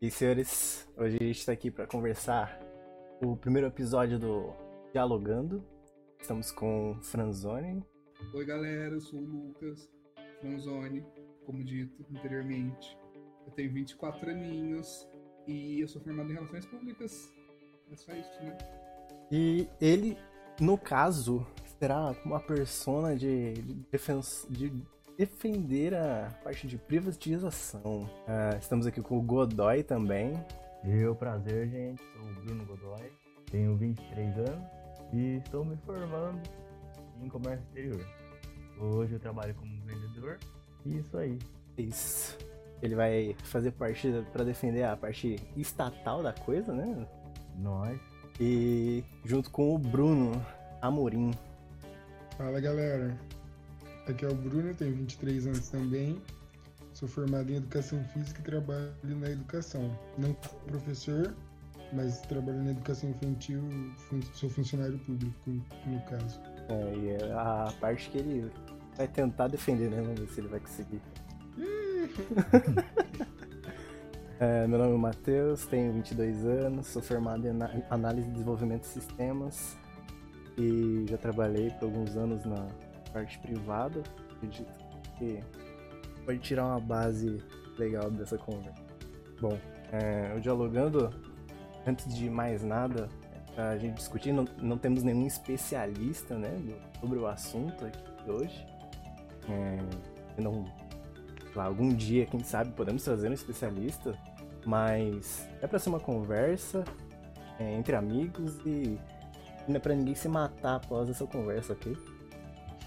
E 0.00 0.12
senhores, 0.12 0.88
hoje 0.96 1.16
a 1.16 1.24
gente 1.24 1.38
está 1.40 1.50
aqui 1.50 1.72
para 1.72 1.84
conversar 1.84 2.56
o 3.20 3.36
primeiro 3.36 3.66
episódio 3.66 4.16
do 4.16 4.54
Dialogando. 4.92 5.66
Estamos 6.20 6.52
com 6.52 6.96
Franzoni. 7.02 7.84
Oi 8.32 8.44
galera, 8.44 8.94
eu 8.94 9.00
sou 9.00 9.18
o 9.18 9.24
Lucas 9.24 9.90
Franzoni, 10.40 11.04
como 11.44 11.64
dito 11.64 12.06
anteriormente. 12.14 12.96
Eu 13.44 13.52
tenho 13.54 13.72
24 13.72 14.30
aninhos 14.30 15.04
e 15.48 15.80
eu 15.80 15.88
sou 15.88 16.00
formado 16.00 16.30
em 16.30 16.34
Relações 16.34 16.64
Públicas. 16.66 17.34
É 17.90 17.96
só 17.96 18.12
isso, 18.12 18.40
né? 18.44 18.56
E 19.32 19.68
ele, 19.80 20.16
no 20.60 20.78
caso, 20.78 21.44
será 21.76 22.14
uma 22.24 22.38
persona 22.38 23.16
de, 23.16 23.54
de, 23.54 23.74
defens, 23.90 24.46
de 24.48 24.72
defender 25.18 25.94
a 25.94 26.30
parte 26.44 26.68
de 26.68 26.78
privatização. 26.78 28.08
Uh, 28.28 28.56
estamos 28.60 28.86
aqui 28.86 29.02
com 29.02 29.18
o 29.18 29.22
Godoy 29.22 29.82
também. 29.82 30.32
Eu, 30.84 31.12
prazer, 31.16 31.68
gente. 31.68 32.00
Sou 32.12 32.30
o 32.30 32.34
Bruno 32.34 32.64
Godoy, 32.64 33.12
tenho 33.50 33.76
23 33.76 34.38
anos 34.38 34.64
e 35.12 35.38
estou 35.38 35.64
me 35.64 35.76
formando 35.78 36.40
em 37.20 37.28
comércio 37.28 37.64
exterior. 37.66 38.06
Hoje 38.78 39.14
eu 39.14 39.18
trabalho 39.18 39.56
como 39.56 39.82
vendedor 39.84 40.38
e 40.86 40.98
isso 40.98 41.18
aí. 41.18 41.36
Isso. 41.76 42.38
Ele 42.80 42.94
vai 42.94 43.34
fazer 43.42 43.72
parte 43.72 44.08
para 44.32 44.44
defender 44.44 44.84
a 44.84 44.96
parte 44.96 45.34
estatal 45.56 46.22
da 46.22 46.32
coisa, 46.32 46.72
né? 46.72 47.08
Nós. 47.56 47.98
E 48.40 49.02
junto 49.24 49.50
com 49.50 49.74
o 49.74 49.78
Bruno 49.78 50.30
Amorim. 50.80 51.32
Fala 52.36 52.60
galera, 52.60 53.18
Aqui 54.08 54.24
é 54.24 54.28
o 54.28 54.34
Bruno, 54.34 54.74
tenho 54.74 54.94
23 54.94 55.48
anos 55.48 55.68
também. 55.68 56.20
Sou 56.94 57.06
formado 57.06 57.52
em 57.52 57.56
Educação 57.56 58.02
Física 58.04 58.40
e 58.40 58.42
trabalho 58.42 58.90
na 59.04 59.30
educação. 59.30 59.90
Não 60.16 60.34
sou 60.42 60.58
professor, 60.60 61.34
mas 61.92 62.22
trabalho 62.22 62.64
na 62.64 62.70
educação 62.70 63.10
infantil, 63.10 63.62
sou 64.32 64.48
funcionário 64.48 64.98
público, 65.00 65.50
no 65.86 66.00
caso. 66.08 66.40
É, 66.70 66.96
e 66.96 67.10
é 67.10 67.32
a 67.32 67.70
parte 67.80 68.08
que 68.08 68.18
ele 68.18 68.50
vai 68.96 69.06
tentar 69.06 69.48
defender, 69.48 69.90
né? 69.90 70.00
Vamos 70.00 70.20
ver 70.20 70.28
se 70.28 70.40
ele 70.40 70.48
vai 70.48 70.60
conseguir. 70.60 71.02
é, 74.40 74.66
meu 74.66 74.78
nome 74.78 74.94
é 74.94 74.98
Matheus, 74.98 75.66
tenho 75.66 75.92
22 75.92 76.46
anos, 76.46 76.86
sou 76.86 77.02
formado 77.02 77.46
em 77.46 77.50
Análise 77.90 78.26
e 78.26 78.32
Desenvolvimento 78.32 78.82
de 78.82 78.88
Sistemas 78.88 79.76
e 80.56 81.04
já 81.08 81.18
trabalhei 81.18 81.70
por 81.72 81.84
alguns 81.84 82.16
anos 82.16 82.46
na 82.46 82.66
parte 83.08 83.38
privada, 83.38 84.02
acredito 84.36 84.72
que 85.18 85.40
pode 86.24 86.38
tirar 86.40 86.66
uma 86.66 86.80
base 86.80 87.42
legal 87.78 88.10
dessa 88.10 88.36
conversa. 88.36 88.82
Bom, 89.40 89.58
é, 89.92 90.34
o 90.36 90.40
dialogando, 90.40 91.10
antes 91.86 92.14
de 92.14 92.28
mais 92.28 92.62
nada, 92.62 93.08
a 93.56 93.76
gente 93.76 93.96
discutir, 93.96 94.32
não, 94.32 94.44
não 94.60 94.78
temos 94.78 95.02
nenhum 95.02 95.26
especialista 95.26 96.36
né, 96.36 96.56
sobre 97.00 97.18
o 97.18 97.26
assunto 97.26 97.84
aqui 97.84 98.30
hoje. 98.30 98.66
É, 99.48 100.40
não, 100.40 100.64
lá, 101.54 101.64
algum 101.64 101.88
dia, 101.88 102.26
quem 102.26 102.40
sabe, 102.40 102.72
podemos 102.72 103.02
trazer 103.02 103.28
um 103.28 103.32
especialista, 103.32 104.16
mas 104.64 105.48
é 105.60 105.66
para 105.66 105.78
ser 105.78 105.88
uma 105.88 106.00
conversa 106.00 106.84
é, 107.58 107.74
entre 107.74 107.96
amigos 107.96 108.58
e 108.64 108.98
não 109.66 109.76
é 109.76 109.78
para 109.78 109.94
ninguém 109.94 110.14
se 110.14 110.28
matar 110.28 110.76
após 110.76 111.08
essa 111.08 111.26
conversa, 111.26 111.72
ok? 111.72 111.96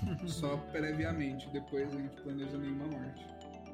Só 0.27 0.57
previamente, 0.71 1.49
depois 1.49 1.93
a 1.93 1.97
gente 1.97 2.21
planeja 2.21 2.57
nenhuma 2.57 2.85
morte. 2.87 3.27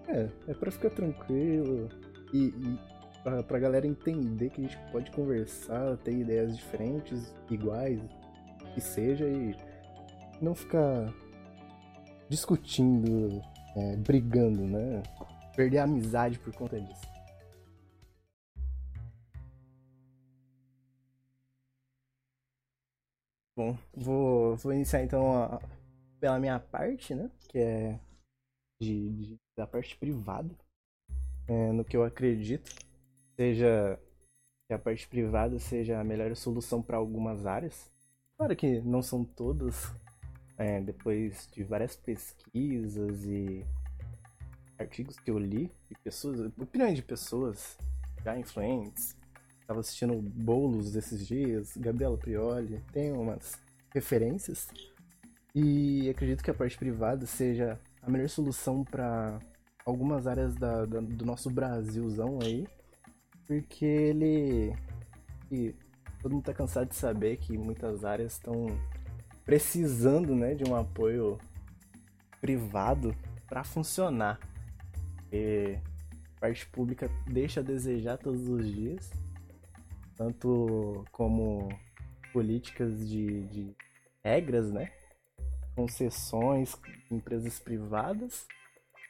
É, 0.08 0.30
é 0.48 0.54
pra 0.54 0.72
ficar 0.72 0.90
tranquilo 0.90 1.90
e, 2.34 2.48
e 2.48 2.80
pra, 3.24 3.44
pra 3.44 3.60
galera 3.60 3.86
entender 3.86 4.50
que 4.50 4.62
a 4.62 4.64
gente 4.64 4.78
pode 4.92 5.12
conversar, 5.12 5.98
ter 5.98 6.14
ideias 6.14 6.56
diferentes, 6.56 7.34
iguais, 7.50 8.00
que 8.74 8.82
seja, 8.82 9.26
e 9.28 9.56
não 10.42 10.56
ficar 10.56 11.14
discutindo, 12.30 13.42
é, 13.76 13.96
brigando, 13.98 14.64
né? 14.64 15.04
Perder 15.56 15.80
a 15.80 15.84
amizade 15.84 16.40
por 16.40 16.54
conta 16.54 16.80
disso. 16.80 17.08
Bom, 23.56 23.76
vou, 23.96 24.56
vou 24.56 24.72
iniciar 24.72 25.04
então 25.04 25.36
a, 25.36 25.60
pela 26.20 26.40
minha 26.40 26.60
parte, 26.60 27.16
né? 27.16 27.30
Que 27.48 27.60
é 27.60 28.00
de, 28.82 29.10
de 29.10 29.38
da 29.56 29.66
parte 29.66 29.98
privada. 29.98 30.54
É, 31.48 31.72
no 31.72 31.84
que 31.84 31.96
eu 31.96 32.04
acredito, 32.04 32.72
seja 33.36 34.00
que 34.68 34.74
a 34.74 34.80
parte 34.80 35.08
privada 35.08 35.58
seja 35.60 36.00
a 36.00 36.04
melhor 36.04 36.36
solução 36.36 36.82
para 36.82 36.98
algumas 36.98 37.46
áreas. 37.46 37.90
Claro 38.38 38.56
que 38.56 38.82
não 38.82 39.02
são 39.02 39.24
todas. 39.24 39.92
É, 40.58 40.82
depois 40.82 41.48
de 41.54 41.64
várias 41.64 41.96
pesquisas 41.96 43.24
e 43.26 43.64
artigos 44.80 45.20
que 45.20 45.30
eu 45.30 45.38
li 45.38 45.72
de 45.88 45.96
pessoas, 46.04 46.52
opiniões 46.58 46.96
de 46.96 47.04
pessoas 47.04 47.78
já 48.24 48.38
influentes. 48.38 49.16
Estava 49.62 49.82
assistindo 49.82 50.20
Bolos 50.20 50.96
esses 50.96 51.28
dias, 51.28 51.76
Gabriela 51.78 52.18
Prioli, 52.18 52.82
tem 52.92 53.12
umas 53.12 53.62
referências 53.94 54.68
e 55.60 56.08
acredito 56.08 56.44
que 56.44 56.52
a 56.52 56.54
parte 56.54 56.78
privada 56.78 57.26
seja 57.26 57.80
a 58.04 58.12
melhor 58.12 58.30
solução 58.30 58.84
para 58.84 59.40
algumas 59.84 60.28
áreas 60.28 60.54
da, 60.54 60.86
da, 60.86 61.00
do 61.00 61.26
nosso 61.26 61.50
Brasilzão 61.50 62.38
aí, 62.44 62.68
porque 63.48 63.84
ele. 63.84 64.76
E 65.52 65.74
todo 66.22 66.34
mundo 66.34 66.44
tá 66.44 66.54
cansado 66.54 66.90
de 66.90 66.96
saber 66.96 67.38
que 67.38 67.58
muitas 67.58 68.06
áreas 68.06 68.34
estão 68.34 68.68
precisando 69.44 70.36
né, 70.36 70.54
de 70.54 70.64
um 70.64 70.76
apoio 70.76 71.40
privado 72.40 73.16
para 73.48 73.64
funcionar. 73.64 74.40
E 75.32 75.80
a 76.36 76.40
parte 76.40 76.68
pública 76.68 77.10
deixa 77.26 77.62
a 77.62 77.64
desejar 77.64 78.20
todos 78.20 78.48
os 78.48 78.64
dias, 78.72 79.10
tanto 80.16 81.04
como 81.12 81.68
políticas 82.32 83.10
de, 83.10 83.42
de 83.48 83.76
regras, 84.24 84.72
né? 84.72 84.92
Concessões, 85.78 86.76
empresas 87.12 87.60
privadas. 87.60 88.48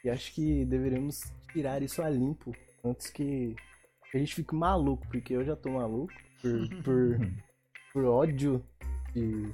E 0.04 0.10
acho 0.10 0.34
que 0.34 0.66
deveríamos 0.66 1.22
tirar 1.54 1.82
isso 1.82 2.02
a 2.02 2.10
limpo 2.10 2.54
antes 2.84 3.10
que 3.10 3.56
a 4.14 4.18
gente 4.18 4.36
fique 4.36 4.54
maluco, 4.54 5.08
porque 5.08 5.34
eu 5.34 5.46
já 5.46 5.56
tô 5.56 5.72
maluco 5.72 6.14
por, 6.42 6.84
por, 6.84 7.32
por 7.94 8.06
ódio 8.06 8.62
de, 9.14 9.50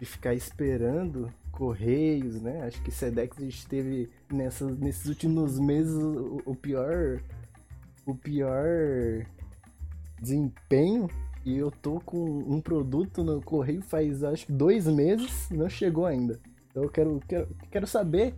de 0.00 0.04
ficar 0.04 0.34
esperando 0.34 1.32
correios, 1.52 2.42
né? 2.42 2.62
Acho 2.62 2.82
que 2.82 2.90
Sedex 2.90 3.38
a 3.38 3.42
gente 3.42 3.66
teve 3.68 4.10
nessas, 4.30 4.76
nesses 4.78 5.06
últimos 5.06 5.60
meses 5.60 5.94
o, 5.94 6.42
o 6.44 6.56
pior 6.56 7.22
o 8.04 8.16
pior 8.16 9.24
desempenho 10.20 11.08
e 11.44 11.56
eu 11.56 11.70
tô 11.70 12.00
com 12.00 12.24
um 12.24 12.60
produto 12.60 13.24
no 13.24 13.42
correio 13.42 13.82
faz 13.82 14.22
acho 14.22 14.46
que 14.46 14.52
dois 14.52 14.86
meses, 14.86 15.48
não 15.50 15.68
chegou 15.68 16.06
ainda. 16.06 16.40
Então 16.70 16.84
eu 16.84 16.88
quero, 16.88 17.20
quero, 17.28 17.56
quero 17.70 17.86
saber 17.86 18.34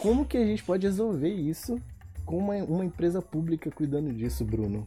como 0.00 0.26
que 0.26 0.36
a 0.36 0.44
gente 0.44 0.62
pode 0.62 0.86
resolver 0.86 1.32
isso 1.32 1.80
com 2.24 2.38
uma, 2.38 2.54
uma 2.56 2.84
empresa 2.84 3.20
pública 3.20 3.70
cuidando 3.70 4.12
disso, 4.12 4.44
Bruno. 4.44 4.86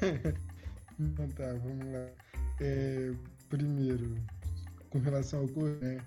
então 0.98 1.28
tá, 1.30 1.52
vamos 1.52 1.92
lá. 1.92 2.08
É, 2.60 3.12
primeiro, 3.48 4.14
com 4.90 4.98
relação 4.98 5.40
ao 5.40 5.48
correio, 5.48 5.80
né? 5.80 5.98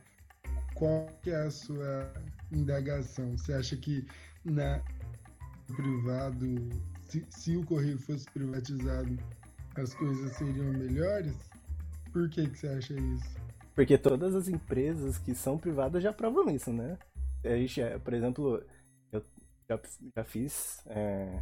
qual 0.76 1.08
que 1.22 1.30
é 1.30 1.36
a 1.36 1.52
sua 1.52 2.12
indagação? 2.52 3.38
Você 3.38 3.54
acha 3.54 3.76
que 3.76 4.08
na 4.46 4.82
privado, 5.76 6.70
se, 7.08 7.26
se 7.30 7.58
o 7.58 7.66
correio 7.66 8.00
fosse 8.00 8.26
privatizado, 8.32 9.18
as 9.80 9.94
coisas 9.94 10.32
seriam 10.34 10.72
melhores? 10.74 11.34
Por 12.12 12.30
que, 12.30 12.48
que 12.48 12.58
você 12.58 12.68
acha 12.68 12.94
isso? 12.94 13.40
Porque 13.76 13.98
todas 13.98 14.36
as 14.36 14.48
empresas 14.48 15.18
que 15.18 15.34
são 15.34 15.58
privadas 15.58 16.04
já 16.04 16.12
provam 16.12 16.50
isso, 16.50 16.72
né? 16.72 16.98
A 17.44 17.56
gente, 17.56 17.82
é, 17.82 17.98
por 17.98 18.14
exemplo, 18.14 18.64
eu 19.12 19.24
já, 19.70 19.80
já 20.18 20.24
fiz 20.24 20.82
é, 20.88 21.42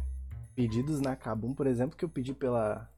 pedidos 0.54 1.00
na 1.00 1.16
Kabum, 1.16 1.52
por 1.52 1.66
exemplo, 1.66 1.96
que 1.96 2.04
eu 2.04 2.08
pedi 2.08 2.32
pela, 2.32 2.88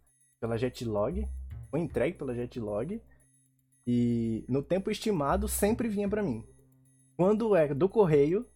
pela 0.40 0.58
Jetlog, 0.58 1.26
foi 1.70 1.80
entregue 1.80 2.18
pela 2.18 2.34
Jetlog, 2.34 3.00
e 3.86 4.44
no 4.48 4.62
tempo 4.62 4.90
estimado 4.90 5.48
sempre 5.48 5.88
vinha 5.88 6.08
para 6.08 6.22
mim. 6.22 6.44
Quando 7.16 7.56
é 7.56 7.72
do 7.72 7.88
correio, 7.88 8.46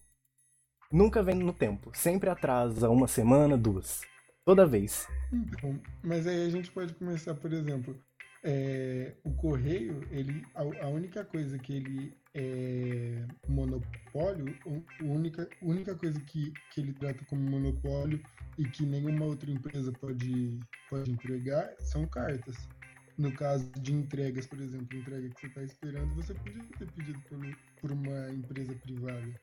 nunca 0.92 1.22
vem 1.22 1.36
no 1.36 1.52
tempo, 1.52 1.90
sempre 1.94 2.28
atrasa 2.28 2.90
uma 2.90 3.08
semana, 3.08 3.56
duas. 3.56 4.02
Toda 4.44 4.66
vez. 4.66 5.08
Então, 5.32 5.80
mas 6.02 6.26
aí 6.26 6.46
a 6.46 6.50
gente 6.50 6.70
pode 6.70 6.92
começar, 6.94 7.34
por 7.34 7.52
exemplo, 7.52 7.98
é, 8.44 9.14
o 9.24 9.32
correio, 9.32 10.06
ele, 10.10 10.44
a, 10.54 10.60
a, 10.84 10.88
única 10.88 11.24
coisa 11.24 11.58
que 11.58 11.72
ele 11.72 12.14
é 12.34 13.24
monopólio, 13.48 14.54
a 14.66 15.04
única, 15.04 15.48
única 15.62 15.94
coisa 15.94 16.20
que, 16.20 16.52
que 16.72 16.82
ele 16.82 16.92
trata 16.92 17.24
como 17.24 17.40
monopólio 17.40 18.20
e 18.58 18.64
que 18.68 18.84
nenhuma 18.84 19.24
outra 19.24 19.50
empresa 19.50 19.90
pode, 19.92 20.60
pode 20.90 21.10
entregar 21.10 21.74
são 21.80 22.06
cartas. 22.06 22.68
No 23.16 23.32
caso 23.32 23.70
de 23.80 23.94
entregas, 23.94 24.46
por 24.46 24.60
exemplo, 24.60 24.98
entrega 24.98 25.30
que 25.30 25.40
você 25.40 25.46
está 25.46 25.62
esperando, 25.62 26.14
você 26.16 26.34
podia 26.34 26.64
ter 26.78 26.90
pedido 26.92 27.20
por, 27.28 27.38
por 27.80 27.92
uma 27.92 28.28
empresa 28.30 28.74
privada. 28.74 29.40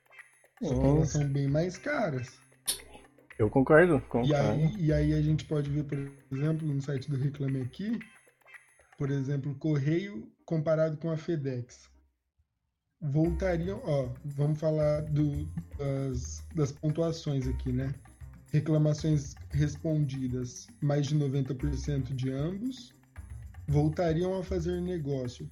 Só 0.61 0.79
que 0.79 0.85
elas 0.85 1.09
são 1.09 1.27
bem 1.27 1.47
mais 1.47 1.77
caras. 1.77 2.39
Eu 3.41 3.49
concordo, 3.49 3.99
concordo. 4.01 4.27
E 4.27 4.35
aí, 4.35 4.75
e 4.77 4.93
aí 4.93 5.13
a 5.15 5.21
gente 5.21 5.45
pode 5.45 5.67
ver, 5.67 5.83
por 5.83 5.97
exemplo, 6.31 6.67
no 6.67 6.79
site 6.79 7.09
do 7.09 7.17
Reclame 7.17 7.61
Aqui, 7.61 7.97
por 8.99 9.09
exemplo, 9.09 9.55
Correio 9.55 10.31
comparado 10.45 10.95
com 10.97 11.09
a 11.09 11.17
FedEx. 11.17 11.89
Voltariam, 13.01 13.81
ó, 13.83 14.09
vamos 14.23 14.59
falar 14.59 15.01
do, 15.05 15.47
das, 15.75 16.45
das 16.53 16.71
pontuações 16.71 17.47
aqui, 17.47 17.71
né? 17.71 17.91
Reclamações 18.51 19.33
respondidas, 19.49 20.67
mais 20.79 21.07
de 21.07 21.17
90% 21.17 22.13
de 22.13 22.31
ambos, 22.31 22.93
voltariam 23.67 24.37
a 24.37 24.43
fazer 24.43 24.79
negócio 24.81 25.49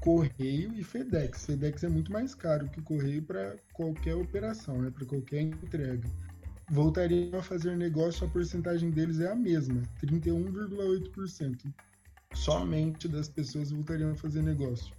Correio 0.00 0.72
e 0.74 0.84
FedEx. 0.84 1.46
FedEx 1.46 1.82
é 1.82 1.88
muito 1.88 2.12
mais 2.12 2.36
caro 2.36 2.68
que 2.68 2.78
o 2.78 2.84
Correio 2.84 3.24
para 3.24 3.56
qualquer 3.72 4.14
operação, 4.14 4.80
né? 4.80 4.92
para 4.92 5.06
qualquer 5.06 5.40
entrega. 5.40 6.08
Voltariam 6.72 7.38
a 7.38 7.42
fazer 7.42 7.76
negócio, 7.76 8.26
a 8.26 8.30
porcentagem 8.30 8.90
deles 8.90 9.20
é 9.20 9.30
a 9.30 9.34
mesma, 9.34 9.82
31,8% 10.02 11.70
somente 12.34 13.06
das 13.08 13.28
pessoas 13.28 13.70
voltariam 13.70 14.12
a 14.12 14.16
fazer 14.16 14.42
negócio. 14.42 14.94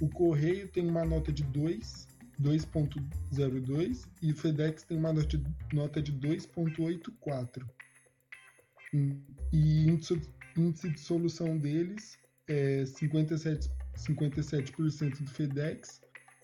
O 0.00 0.08
Correio 0.08 0.68
tem 0.68 0.86
uma 0.86 1.04
nota 1.04 1.32
de 1.32 1.42
2, 1.42 2.06
2.02 2.40 4.06
e 4.22 4.30
o 4.30 4.36
FedEx 4.36 4.84
tem 4.84 4.96
uma 4.98 5.12
nota 5.12 5.36
de, 5.36 5.44
nota 5.72 6.00
de 6.00 6.12
2.84. 6.12 7.64
E 9.52 9.86
índice 10.56 10.90
de 10.90 11.00
solução 11.00 11.58
deles 11.58 12.16
é 12.46 12.84
57%, 12.84 13.68
57 13.96 14.72
do 14.72 15.30
FedEx 15.30 16.00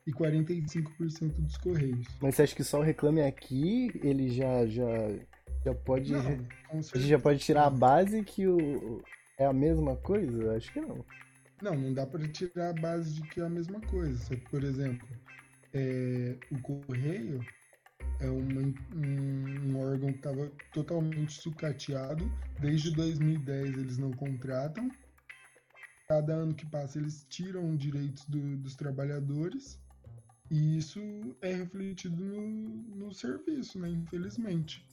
e 0.07 0.13
45% 0.13 1.41
dos 1.41 1.57
Correios. 1.57 2.07
Mas 2.21 2.35
você 2.35 2.43
acha 2.43 2.57
que 2.57 2.65
só 2.65 2.81
o 2.81 2.83
Reclame 2.83 3.23
Aqui, 3.23 3.91
ele 4.03 4.29
já, 4.31 4.67
já, 4.67 4.89
já 5.65 5.75
pode... 5.75 6.13
Não, 6.13 6.21
a 6.21 6.75
gente 6.75 7.09
já 7.09 7.19
pode 7.19 7.39
tirar 7.39 7.67
a 7.67 7.71
base 7.71 8.23
que 8.23 8.47
o, 8.47 9.03
é 9.39 9.47
a 9.47 9.53
mesma 9.53 9.97
coisa? 9.97 10.57
Acho 10.57 10.73
que 10.73 10.81
não. 10.81 11.05
Não, 11.63 11.77
não 11.77 11.95
dá 11.95 12.07
para 12.07 12.27
tirar 12.29 12.71
a 12.71 12.81
base 12.81 13.15
de 13.15 13.23
que 13.23 13.41
é 13.41 13.45
a 13.45 13.49
mesma 13.49 13.81
coisa. 13.83 14.37
Por 14.51 14.65
exemplo, 14.65 15.07
é, 15.73 16.37
o 16.51 16.61
correio 16.61 17.41
é 18.21 18.29
uma, 18.29 18.61
um, 18.61 19.71
um, 19.71 19.79
órgão 19.79 20.11
que 20.13 20.19
estava 20.19 20.51
totalmente 20.73 21.41
sucateado. 21.41 22.31
Desde 22.61 22.91
2010 22.93 23.79
eles 23.79 23.99
não 23.99 24.13
contratam. 24.13 24.89
Cada 26.09 26.35
ano 26.35 26.55
que 26.55 26.67
passa 26.67 26.99
eles 26.99 27.25
tiram 27.29 27.77
direitos 27.77 28.25
do, 28.27 28.57
dos 28.59 28.75
trabalhadores. 28.75 29.81
E 30.51 30.79
isso 30.79 31.01
é 31.41 31.55
refletido 31.55 32.23
no, 32.23 32.49
no 32.97 33.13
serviço, 33.15 33.79
né? 33.79 33.89
Infelizmente. 33.89 34.87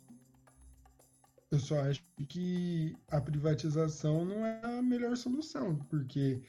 Eu 1.51 1.59
só 1.59 1.81
acho 1.81 2.03
que 2.27 2.95
a 3.09 3.19
privatização 3.19 4.23
não 4.23 4.45
é 4.45 4.61
a 4.63 4.81
melhor 4.81 5.17
solução, 5.17 5.75
porque 5.89 6.41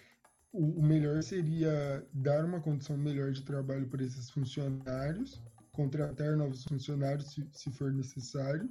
o, 0.53 0.83
melhor 0.83 1.23
seria 1.23 2.07
dar 2.13 2.45
uma 2.45 2.61
condição 2.61 2.97
melhor 2.97 3.33
de 3.33 3.43
trabalho 3.43 3.89
para 3.89 4.03
esses 4.03 4.31
funcionários, 4.31 5.41
contratar 5.73 6.37
novos 6.37 6.65
funcionários 6.65 7.33
se, 7.33 7.49
se 7.53 7.71
for 7.71 7.93
necessário. 7.93 8.71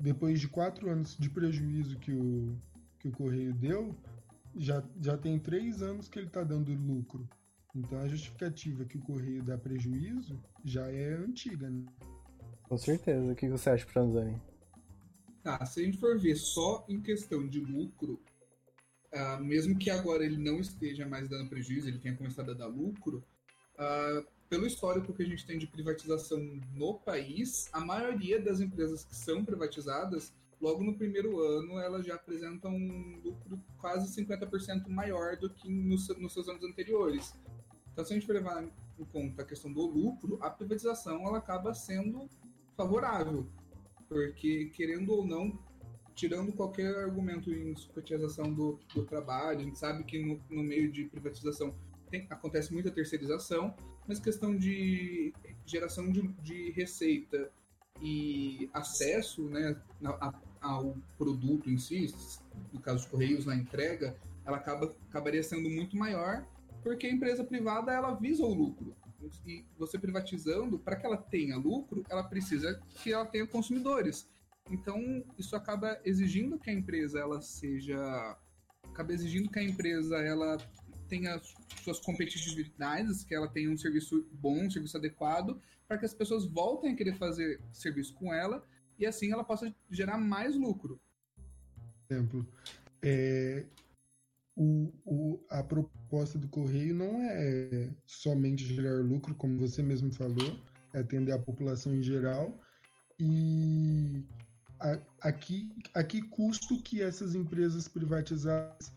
Depois 0.00 0.40
de 0.40 0.48
quatro 0.48 0.88
anos 0.88 1.16
de 1.16 1.28
prejuízo 1.28 1.98
que 1.98 2.12
o, 2.12 2.56
que 2.98 3.08
o 3.08 3.12
Correio 3.12 3.52
deu, 3.54 3.94
já, 4.56 4.82
já 5.00 5.16
tem 5.18 5.38
três 5.38 5.82
anos 5.82 6.08
que 6.08 6.18
ele 6.18 6.28
está 6.28 6.42
dando 6.42 6.72
lucro. 6.72 7.28
Então 7.76 8.00
a 8.00 8.08
justificativa 8.08 8.86
que 8.86 8.96
o 8.96 9.02
Correio 9.02 9.42
dá 9.42 9.58
prejuízo 9.58 10.42
já 10.64 10.90
é 10.90 11.12
antiga, 11.12 11.68
né? 11.68 11.84
Com 12.62 12.78
certeza. 12.78 13.32
O 13.32 13.36
que 13.36 13.48
você 13.48 13.70
acha, 13.70 13.86
Franzani? 13.86 14.40
Tá, 15.42 15.64
se 15.66 15.80
a 15.80 15.84
gente 15.84 15.98
for 15.98 16.18
ver 16.18 16.36
só 16.36 16.84
em 16.88 17.00
questão 17.00 17.46
de 17.46 17.60
lucro, 17.60 18.20
uh, 19.12 19.44
mesmo 19.44 19.78
que 19.78 19.90
agora 19.90 20.24
ele 20.24 20.38
não 20.38 20.58
esteja 20.58 21.06
mais 21.06 21.28
dando 21.28 21.48
prejuízo, 21.50 21.86
ele 21.86 21.98
tenha 21.98 22.16
começado 22.16 22.50
a 22.50 22.54
dar 22.54 22.66
lucro, 22.66 23.22
uh, 23.74 24.26
pelo 24.48 24.66
histórico 24.66 25.12
que 25.12 25.22
a 25.22 25.26
gente 25.26 25.46
tem 25.46 25.58
de 25.58 25.66
privatização 25.66 26.38
no 26.74 26.94
país, 26.94 27.68
a 27.72 27.80
maioria 27.80 28.40
das 28.40 28.58
empresas 28.58 29.04
que 29.04 29.14
são 29.14 29.44
privatizadas, 29.44 30.32
logo 30.60 30.82
no 30.82 30.96
primeiro 30.96 31.40
ano, 31.40 31.78
elas 31.78 32.06
já 32.06 32.14
apresentam 32.14 32.72
um 32.72 33.20
lucro 33.22 33.60
quase 33.78 34.08
50% 34.20 34.88
maior 34.88 35.36
do 35.36 35.50
que 35.50 35.68
nos, 35.68 36.08
nos 36.16 36.32
seus 36.32 36.48
anos 36.48 36.64
anteriores. 36.64 37.34
Então, 37.96 38.04
se 38.04 38.12
a 38.12 38.16
gente 38.16 38.26
for 38.26 38.34
levar 38.34 38.62
em 38.62 39.04
conta 39.06 39.40
a 39.40 39.44
questão 39.46 39.72
do 39.72 39.80
lucro, 39.86 40.38
a 40.42 40.50
privatização 40.50 41.26
ela 41.26 41.38
acaba 41.38 41.72
sendo 41.72 42.28
favorável 42.76 43.48
porque 44.08 44.66
querendo 44.66 45.12
ou 45.12 45.26
não, 45.26 45.58
tirando 46.14 46.52
qualquer 46.52 46.94
argumento 46.96 47.50
em 47.50 47.74
supertização 47.76 48.52
do, 48.52 48.78
do 48.94 49.04
trabalho, 49.04 49.60
a 49.60 49.62
gente 49.62 49.78
sabe 49.78 50.04
que 50.04 50.18
no, 50.18 50.40
no 50.48 50.62
meio 50.62 50.90
de 50.90 51.04
privatização 51.04 51.74
tem, 52.10 52.26
acontece 52.30 52.72
muita 52.72 52.90
terceirização, 52.90 53.74
mas 54.06 54.18
questão 54.20 54.56
de 54.56 55.32
geração 55.64 56.10
de, 56.10 56.22
de 56.42 56.70
receita 56.70 57.50
e 58.00 58.70
acesso 58.72 59.48
né, 59.48 59.76
a, 60.02 60.34
ao 60.60 60.96
produto 61.18 61.68
em 61.68 61.78
si, 61.78 62.14
no 62.72 62.80
caso 62.80 62.98
dos 62.98 63.06
Correios 63.06 63.46
na 63.46 63.56
entrega, 63.56 64.16
ela 64.44 64.58
acaba, 64.58 64.94
acabaria 65.08 65.42
sendo 65.42 65.68
muito 65.68 65.96
maior, 65.96 66.46
porque 66.86 67.08
a 67.08 67.10
empresa 67.10 67.42
privada 67.42 67.90
ela 67.90 68.14
visa 68.14 68.44
o 68.44 68.54
lucro 68.54 68.96
e 69.44 69.64
você 69.76 69.98
privatizando, 69.98 70.78
para 70.78 70.94
que 70.94 71.04
ela 71.04 71.16
tenha 71.16 71.56
lucro, 71.56 72.04
ela 72.08 72.22
precisa 72.22 72.80
que 73.02 73.12
ela 73.12 73.26
tenha 73.26 73.44
consumidores. 73.44 74.28
Então, 74.70 75.24
isso 75.36 75.56
acaba 75.56 76.00
exigindo 76.04 76.60
que 76.60 76.70
a 76.70 76.72
empresa 76.72 77.18
ela 77.18 77.42
seja 77.42 78.38
acaba 78.84 79.12
exigindo 79.12 79.50
que 79.50 79.58
a 79.58 79.64
empresa 79.64 80.16
ela 80.18 80.58
tenha 81.08 81.40
suas 81.82 81.98
competitividades, 81.98 83.24
que 83.24 83.34
ela 83.34 83.48
tenha 83.48 83.68
um 83.68 83.76
serviço 83.76 84.24
bom, 84.34 84.66
um 84.66 84.70
serviço 84.70 84.96
adequado, 84.96 85.60
para 85.88 85.98
que 85.98 86.04
as 86.04 86.14
pessoas 86.14 86.46
voltem 86.46 86.92
a 86.92 86.96
querer 86.96 87.16
fazer 87.16 87.60
serviço 87.72 88.14
com 88.14 88.32
ela 88.32 88.64
e 88.96 89.04
assim 89.04 89.32
ela 89.32 89.42
possa 89.42 89.74
gerar 89.90 90.18
mais 90.18 90.54
lucro. 90.54 91.00
Exemplo, 92.08 92.46
é, 93.02 93.66
o, 94.56 94.90
o, 95.04 95.40
a 95.50 95.62
proposta 95.62 96.38
do 96.38 96.48
correio 96.48 96.94
não 96.94 97.20
é 97.22 97.90
somente 98.06 98.64
gerar 98.64 99.04
lucro, 99.04 99.34
como 99.34 99.58
você 99.58 99.82
mesmo 99.82 100.12
falou, 100.12 100.58
é 100.94 101.00
atender 101.00 101.32
a 101.32 101.38
população 101.38 101.94
em 101.94 102.02
geral. 102.02 102.58
E 103.20 104.24
a, 104.80 104.98
aqui, 105.20 105.70
a 105.94 106.02
que 106.02 106.22
custo 106.22 106.82
que 106.82 107.02
essas 107.02 107.34
empresas 107.34 107.86
privatizadas 107.86 108.92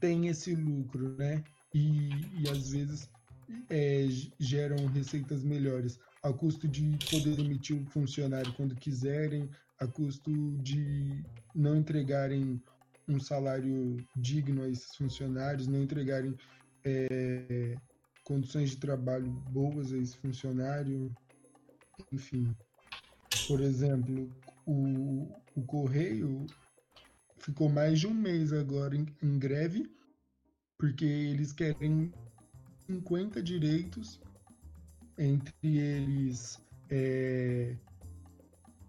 têm 0.00 0.26
esse 0.26 0.54
lucro, 0.54 1.16
né? 1.16 1.44
E, 1.72 2.10
e 2.40 2.48
às 2.50 2.72
vezes 2.72 3.08
é, 3.70 4.06
geram 4.40 4.86
receitas 4.86 5.44
melhores, 5.44 5.98
a 6.22 6.32
custo 6.32 6.66
de 6.66 6.98
poder 7.08 7.36
demitir 7.36 7.76
o 7.80 7.86
funcionário 7.86 8.52
quando 8.54 8.74
quiserem, 8.74 9.48
a 9.78 9.86
custo 9.86 10.30
de 10.58 11.24
não 11.54 11.76
entregarem 11.76 12.60
um 13.08 13.18
salário 13.18 13.96
digno 14.16 14.62
a 14.62 14.68
esses 14.68 14.94
funcionários, 14.96 15.66
não 15.66 15.82
entregarem 15.82 16.36
é, 16.84 17.76
condições 18.24 18.70
de 18.70 18.76
trabalho 18.78 19.30
boas 19.50 19.92
a 19.92 19.98
esse 19.98 20.16
funcionário, 20.16 21.14
enfim. 22.12 22.54
Por 23.46 23.60
exemplo, 23.60 24.30
o, 24.66 25.28
o 25.54 25.62
Correio 25.62 26.46
ficou 27.38 27.68
mais 27.68 28.00
de 28.00 28.06
um 28.06 28.14
mês 28.14 28.52
agora 28.52 28.96
em, 28.96 29.06
em 29.22 29.38
greve, 29.38 29.90
porque 30.78 31.04
eles 31.04 31.52
querem 31.52 32.12
50 32.86 33.42
direitos, 33.42 34.20
entre 35.18 35.54
eles 35.62 36.60
é, 36.90 37.76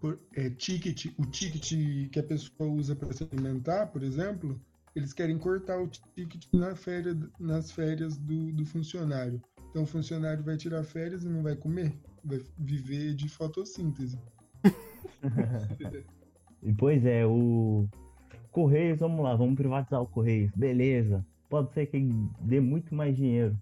por, 0.04 0.20
é, 0.36 0.50
ticket, 0.50 1.06
o 1.16 1.24
ticket 1.24 2.10
que 2.10 2.20
a 2.20 2.22
pessoa 2.22 2.68
usa 2.68 2.94
para 2.94 3.10
se 3.10 3.24
alimentar, 3.24 3.86
por 3.86 4.02
exemplo, 4.02 4.60
eles 4.94 5.14
querem 5.14 5.38
cortar 5.38 5.80
o 5.80 5.88
ticket 5.88 6.44
na 6.52 6.76
férias, 6.76 7.16
nas 7.40 7.72
férias 7.72 8.18
do, 8.18 8.52
do 8.52 8.66
funcionário. 8.66 9.40
Então 9.70 9.84
o 9.84 9.86
funcionário 9.86 10.44
vai 10.44 10.58
tirar 10.58 10.84
férias 10.84 11.24
e 11.24 11.28
não 11.30 11.42
vai 11.42 11.56
comer, 11.56 11.98
vai 12.22 12.38
viver 12.58 13.14
de 13.14 13.30
fotossíntese. 13.30 14.20
pois 16.76 17.02
é, 17.06 17.24
o 17.24 17.88
Correios, 18.50 19.00
vamos 19.00 19.24
lá, 19.24 19.34
vamos 19.34 19.54
privatizar 19.54 20.02
o 20.02 20.06
Correios, 20.06 20.52
beleza. 20.54 21.24
pode 21.48 21.72
ser 21.72 21.86
que 21.86 21.98
dê 22.42 22.60
muito 22.60 22.94
mais 22.94 23.16
dinheiro. 23.16 23.58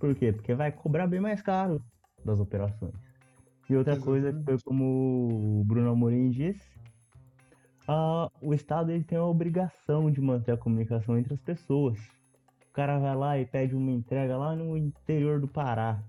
Por 0.00 0.12
quê? 0.16 0.32
Porque 0.32 0.56
vai 0.56 0.72
cobrar 0.72 1.06
bem 1.06 1.20
mais 1.20 1.40
caro 1.40 1.80
das 2.24 2.40
operações. 2.40 3.03
E 3.68 3.76
outra 3.76 3.98
coisa 3.98 4.32
que 4.32 4.44
foi 4.44 4.58
como 4.62 5.60
o 5.60 5.64
Bruno 5.64 5.90
Amorim 5.90 6.30
disse, 6.30 6.74
o 8.40 8.54
Estado 8.54 8.92
ele 8.92 9.04
tem 9.04 9.18
a 9.18 9.24
obrigação 9.24 10.10
de 10.10 10.20
manter 10.20 10.52
a 10.52 10.56
comunicação 10.56 11.18
entre 11.18 11.34
as 11.34 11.40
pessoas. 11.40 11.98
O 12.68 12.72
cara 12.74 12.98
vai 12.98 13.16
lá 13.16 13.38
e 13.38 13.46
pede 13.46 13.74
uma 13.74 13.90
entrega 13.90 14.36
lá 14.36 14.54
no 14.54 14.76
interior 14.76 15.40
do 15.40 15.48
Pará. 15.48 16.02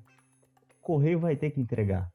O 0.80 0.82
correio 0.82 1.20
vai 1.20 1.36
ter 1.36 1.52
que 1.52 1.62
entregar. 1.62 2.10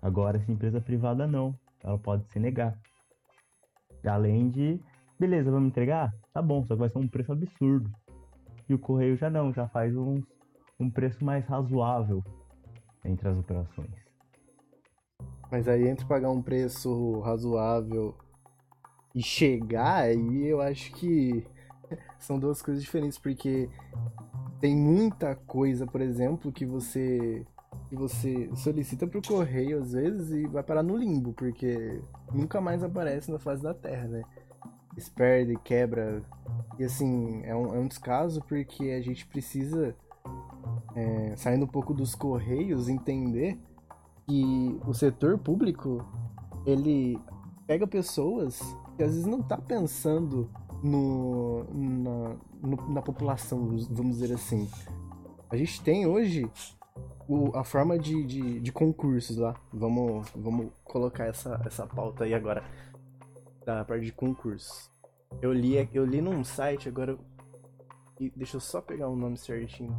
Agora, 0.00 0.38
essa 0.38 0.50
empresa 0.50 0.80
privada 0.80 1.26
não. 1.26 1.54
Ela 1.82 1.98
pode 1.98 2.26
se 2.28 2.38
negar. 2.38 2.78
Além 4.06 4.48
de, 4.48 4.80
beleza, 5.18 5.50
vamos 5.50 5.68
entregar? 5.68 6.12
Tá 6.32 6.40
bom, 6.40 6.64
só 6.64 6.74
que 6.74 6.80
vai 6.80 6.88
ser 6.88 6.98
um 6.98 7.08
preço 7.08 7.32
absurdo. 7.32 7.90
E 8.68 8.74
o 8.74 8.78
correio 8.78 9.16
já 9.16 9.28
não, 9.28 9.52
já 9.52 9.68
faz 9.68 9.96
um, 9.96 10.20
um 10.78 10.88
preço 10.88 11.24
mais 11.24 11.44
razoável 11.46 12.22
entre 13.04 13.28
as 13.28 13.36
operações. 13.36 14.07
Mas 15.50 15.66
aí 15.66 15.88
entre 15.88 16.06
pagar 16.06 16.30
um 16.30 16.42
preço 16.42 17.20
razoável 17.20 18.14
e 19.14 19.22
chegar, 19.22 20.02
aí 20.04 20.46
eu 20.46 20.60
acho 20.60 20.92
que 20.92 21.46
são 22.18 22.38
duas 22.38 22.60
coisas 22.60 22.82
diferentes, 22.82 23.18
porque 23.18 23.68
tem 24.60 24.76
muita 24.76 25.34
coisa, 25.34 25.86
por 25.86 26.00
exemplo, 26.00 26.52
que 26.52 26.66
você 26.66 27.46
que 27.88 27.96
você 27.96 28.50
solicita 28.54 29.06
pro 29.06 29.22
correio 29.22 29.80
às 29.80 29.92
vezes 29.92 30.30
e 30.30 30.46
vai 30.46 30.62
parar 30.62 30.82
no 30.82 30.96
limbo, 30.96 31.32
porque 31.32 32.02
nunca 32.32 32.60
mais 32.60 32.82
aparece 32.82 33.30
na 33.30 33.38
face 33.38 33.62
da 33.62 33.72
Terra, 33.72 34.06
né? 34.08 34.22
Perde, 35.14 35.56
quebra. 35.62 36.20
E 36.78 36.84
assim, 36.84 37.40
é 37.44 37.54
um, 37.54 37.74
é 37.74 37.78
um 37.78 37.86
descaso 37.86 38.42
porque 38.48 38.90
a 38.90 39.00
gente 39.00 39.24
precisa, 39.26 39.94
é, 40.94 41.36
saindo 41.36 41.64
um 41.64 41.68
pouco 41.68 41.94
dos 41.94 42.16
correios, 42.16 42.88
entender 42.88 43.58
que 44.28 44.78
o 44.86 44.92
setor 44.92 45.38
público 45.38 46.04
ele 46.66 47.18
pega 47.66 47.86
pessoas 47.86 48.60
que 48.96 49.02
às 49.02 49.10
vezes 49.12 49.26
não 49.26 49.42
tá 49.42 49.56
pensando 49.56 50.50
no, 50.82 51.64
na, 51.72 52.36
no, 52.62 52.90
na 52.92 53.02
população, 53.02 53.66
vamos 53.90 54.18
dizer 54.18 54.34
assim. 54.34 54.68
A 55.50 55.56
gente 55.56 55.82
tem 55.82 56.06
hoje 56.06 56.50
o, 57.26 57.56
a 57.56 57.64
forma 57.64 57.98
de, 57.98 58.22
de, 58.24 58.60
de, 58.60 58.72
concursos 58.72 59.38
lá. 59.38 59.54
Vamos, 59.72 60.28
vamos 60.34 60.70
colocar 60.84 61.24
essa, 61.24 61.60
essa 61.64 61.86
pauta 61.86 62.24
aí 62.24 62.34
agora. 62.34 62.62
Da 63.64 63.84
parte 63.84 64.04
de 64.04 64.12
concursos. 64.12 64.90
Eu 65.40 65.52
li, 65.52 65.88
eu 65.92 66.04
li 66.04 66.20
num 66.20 66.44
site 66.44 66.88
agora. 66.88 67.18
E 68.20 68.30
deixa 68.36 68.56
eu 68.56 68.60
só 68.60 68.80
pegar 68.80 69.08
o 69.08 69.16
nome 69.16 69.36
certinho. 69.36 69.96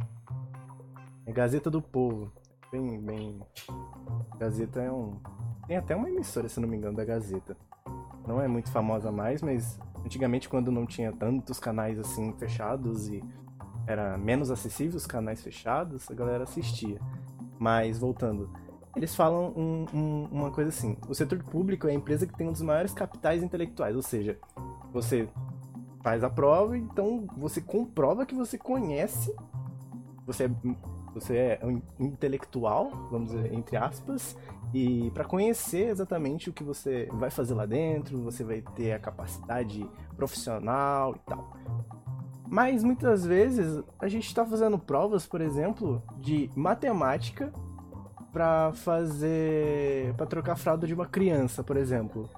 É 1.26 1.32
Gazeta 1.32 1.70
do 1.70 1.80
Povo. 1.80 2.32
Bem, 2.70 3.00
bem. 3.00 3.40
Gazeta 4.38 4.80
é 4.80 4.92
um. 4.92 5.18
Tem 5.66 5.76
até 5.76 5.96
uma 5.96 6.08
emissora, 6.08 6.48
se 6.48 6.60
não 6.60 6.68
me 6.68 6.76
engano, 6.76 6.96
da 6.96 7.04
Gazeta. 7.04 7.56
Não 8.26 8.40
é 8.40 8.46
muito 8.46 8.70
famosa 8.70 9.10
mais, 9.10 9.42
mas 9.42 9.76
antigamente 10.04 10.48
quando 10.48 10.70
não 10.70 10.86
tinha 10.86 11.12
tantos 11.12 11.58
canais 11.58 11.98
assim 11.98 12.32
fechados 12.38 13.08
e 13.08 13.20
era 13.88 14.16
menos 14.16 14.52
acessível 14.52 14.96
os 14.96 15.06
canais 15.06 15.42
fechados, 15.42 16.08
a 16.08 16.14
galera 16.14 16.44
assistia. 16.44 17.00
Mas, 17.58 17.98
voltando, 17.98 18.48
eles 18.94 19.16
falam 19.16 19.52
um, 19.56 19.86
um, 19.92 20.28
uma 20.30 20.50
coisa 20.52 20.70
assim: 20.70 20.96
o 21.08 21.14
setor 21.14 21.42
público 21.42 21.88
é 21.88 21.90
a 21.90 21.94
empresa 21.94 22.24
que 22.24 22.36
tem 22.36 22.48
um 22.48 22.52
dos 22.52 22.62
maiores 22.62 22.94
capitais 22.94 23.42
intelectuais, 23.42 23.96
ou 23.96 24.02
seja, 24.02 24.38
você 24.92 25.28
faz 26.02 26.22
a 26.22 26.30
prova, 26.30 26.78
então 26.78 27.26
você 27.36 27.60
comprova 27.60 28.24
que 28.24 28.34
você 28.34 28.56
conhece, 28.56 29.34
você 30.24 30.44
é, 30.44 30.50
você 31.14 31.36
é 31.36 31.60
um 31.64 31.80
intelectual, 31.98 32.90
vamos 33.10 33.32
dizer, 33.32 33.52
entre 33.52 33.76
aspas, 33.76 34.36
e 34.72 35.10
para 35.12 35.24
conhecer 35.24 35.88
exatamente 35.88 36.48
o 36.48 36.52
que 36.52 36.62
você 36.62 37.08
vai 37.12 37.30
fazer 37.30 37.54
lá 37.54 37.66
dentro, 37.66 38.22
você 38.22 38.44
vai 38.44 38.62
ter 38.74 38.92
a 38.92 38.98
capacidade 38.98 39.88
profissional 40.16 41.14
e 41.16 41.18
tal. 41.20 41.56
Mas 42.48 42.82
muitas 42.82 43.24
vezes 43.24 43.82
a 43.98 44.08
gente 44.08 44.26
está 44.26 44.44
fazendo 44.44 44.78
provas, 44.78 45.26
por 45.26 45.40
exemplo, 45.40 46.02
de 46.18 46.50
matemática 46.54 47.52
para 48.32 48.72
fazer. 48.72 50.14
para 50.16 50.26
trocar 50.26 50.52
a 50.52 50.56
fralda 50.56 50.86
de 50.86 50.94
uma 50.94 51.06
criança, 51.06 51.62
por 51.62 51.76
exemplo. 51.76 52.28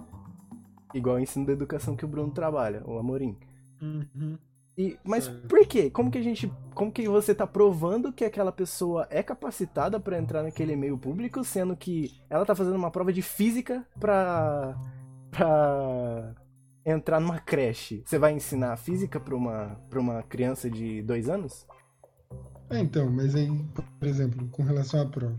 Igual 0.95 1.17
o 1.17 1.19
ensino 1.19 1.47
da 1.47 1.53
educação 1.53 1.97
que 1.97 2.05
o 2.05 2.09
Bruno 2.09 2.31
trabalha, 2.31 2.83
o 2.85 2.99
Amorim. 2.99 3.39
Uhum. 3.81 4.37
E, 4.77 4.99
mas 5.05 5.29
por 5.29 5.67
quê? 5.67 5.91
Como 5.91 6.11
que 6.11 6.19
a 6.19 6.23
gente. 6.23 6.51
Como 6.75 6.91
que 6.91 7.07
você 7.09 7.35
tá 7.35 7.47
provando 7.47 8.13
que 8.13 8.25
aquela 8.25 8.51
pessoa 8.51 9.07
é 9.11 9.23
capacitada 9.23 10.01
para 10.01 10.19
entrar 10.19 10.43
naquele 10.43 10.75
meio 10.75 10.97
público, 10.97 11.45
sendo 11.45 11.77
que 11.77 12.11
ela 12.31 12.47
tá 12.47 12.55
fazendo 12.55 12.77
uma 12.77 12.91
prova 12.91 13.13
de 13.13 13.23
física 13.23 13.87
pra. 14.01 14.75
pra 15.31 16.35
entrar 16.85 17.21
numa 17.21 17.39
creche, 17.39 18.03
você 18.05 18.19
vai 18.19 18.33
ensinar 18.33 18.77
física 18.77 19.21
para 19.21 19.37
uma, 19.37 19.81
pra 19.89 20.01
uma 20.01 20.23
criança 20.23 20.69
de 20.69 21.01
dois 21.03 21.29
anos? 21.29 21.67
É, 22.71 22.81
então, 22.81 23.11
mas 23.11 23.35
aí, 23.35 23.49
por 23.99 24.09
exemplo, 24.09 24.49
com 24.49 24.63
relação 24.63 25.03
à 25.03 25.07
prova. 25.07 25.39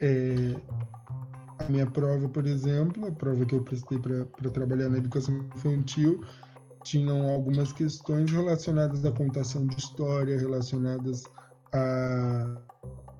É, 0.00 0.54
a 1.58 1.64
minha 1.68 1.86
prova, 1.86 2.28
por 2.28 2.46
exemplo, 2.46 3.06
a 3.06 3.12
prova 3.12 3.44
que 3.44 3.54
eu 3.54 3.62
prestei 3.62 3.98
para 3.98 4.50
trabalhar 4.50 4.88
na 4.88 4.98
educação 4.98 5.36
infantil, 5.54 6.24
tinham 6.84 7.28
algumas 7.28 7.72
questões 7.72 8.30
relacionadas 8.30 9.04
à 9.04 9.10
contação 9.10 9.66
de 9.66 9.76
história, 9.76 10.38
relacionadas 10.38 11.24
a 11.72 12.56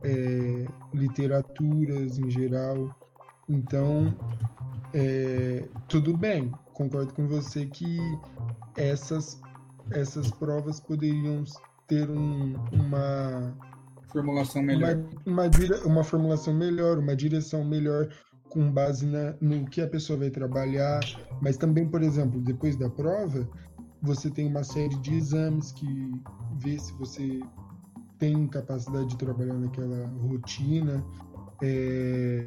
é, 0.04 0.66
literaturas 0.92 2.18
em 2.18 2.30
geral. 2.30 2.94
Então, 3.48 4.14
é, 4.92 5.66
tudo 5.88 6.16
bem, 6.16 6.52
concordo 6.74 7.12
com 7.14 7.26
você 7.26 7.66
que 7.66 7.98
essas, 8.76 9.40
essas 9.90 10.30
provas 10.30 10.78
poderiam 10.78 11.42
ter 11.88 12.08
um, 12.10 12.54
uma 12.72 13.54
formulação 14.12 14.62
melhor. 14.62 14.96
Uma, 15.26 15.42
uma, 15.44 15.86
uma, 15.86 16.04
formulação 16.04 16.54
melhor, 16.54 16.98
uma 16.98 17.16
direção 17.16 17.64
melhor 17.64 18.08
com 18.54 18.70
base 18.70 19.04
na, 19.04 19.34
no 19.40 19.66
que 19.66 19.80
a 19.82 19.88
pessoa 19.88 20.20
vai 20.20 20.30
trabalhar. 20.30 21.00
Mas 21.42 21.56
também, 21.56 21.86
por 21.86 22.02
exemplo, 22.02 22.40
depois 22.40 22.76
da 22.76 22.88
prova, 22.88 23.46
você 24.00 24.30
tem 24.30 24.46
uma 24.46 24.62
série 24.62 24.96
de 25.00 25.12
exames 25.14 25.72
que 25.72 26.22
vê 26.58 26.78
se 26.78 26.92
você 26.92 27.42
tem 28.18 28.46
capacidade 28.46 29.08
de 29.08 29.16
trabalhar 29.18 29.54
naquela 29.54 30.06
rotina. 30.28 31.04
É, 31.60 32.46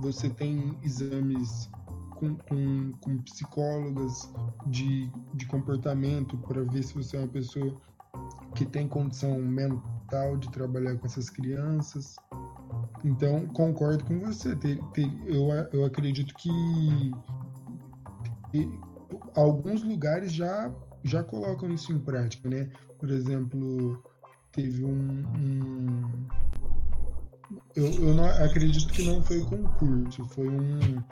você 0.00 0.30
tem 0.30 0.76
exames 0.82 1.70
com, 2.16 2.34
com, 2.34 2.92
com 3.02 3.18
psicólogas 3.18 4.32
de, 4.66 5.10
de 5.34 5.46
comportamento 5.46 6.38
para 6.38 6.64
ver 6.64 6.82
se 6.82 6.94
você 6.94 7.16
é 7.16 7.20
uma 7.20 7.28
pessoa 7.28 7.76
que 8.54 8.64
tem 8.64 8.88
condição 8.88 9.38
mental 9.38 10.38
de 10.38 10.50
trabalhar 10.50 10.96
com 10.96 11.06
essas 11.06 11.28
crianças. 11.28 12.16
Então, 13.04 13.46
concordo 13.46 14.04
com 14.04 14.18
você. 14.18 14.56
eu, 15.26 15.48
eu 15.72 15.84
acredito 15.84 16.34
que, 16.34 17.12
alguns 19.34 19.82
lugares 19.82 20.32
já, 20.32 20.72
já 21.04 21.22
colocam 21.22 21.70
isso 21.72 21.92
em 21.92 21.98
prática, 21.98 22.48
né? 22.48 22.70
Por 22.98 23.10
exemplo, 23.10 24.02
teve 24.52 24.84
um. 24.84 25.24
um 25.38 26.26
eu, 27.74 27.86
eu 27.86 28.14
não, 28.14 28.24
acredito 28.24 28.92
que 28.92 29.02
não 29.04 29.22
foi 29.22 29.40
concurso, 29.40 30.24
foi 30.26 30.48
um 30.48 31.02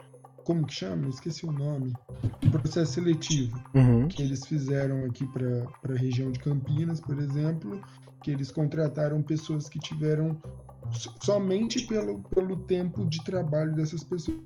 como 0.47 0.65
que 0.65 0.73
chama? 0.73 1.09
Esqueci 1.09 1.45
o 1.45 1.51
nome. 1.51 1.93
Um 2.41 2.49
processo 2.49 2.93
seletivo 2.93 3.61
uhum. 3.73 4.07
que 4.07 4.23
eles 4.23 4.45
fizeram 4.45 5.03
aqui 5.03 5.27
para 5.27 5.93
a 5.93 5.97
região 5.97 6.31
de 6.31 6.39
Campinas, 6.39 7.01
por 7.01 7.19
exemplo, 7.19 7.81
que 8.23 8.31
eles 8.31 8.49
contrataram 8.49 9.21
pessoas 9.21 9.67
que 9.67 9.77
tiveram 9.77 10.41
somente 11.21 11.85
pelo, 11.87 12.21
pelo 12.23 12.57
tempo 12.65 13.05
de 13.05 13.23
trabalho 13.23 13.75
dessas 13.75 14.03
pessoas. 14.03 14.39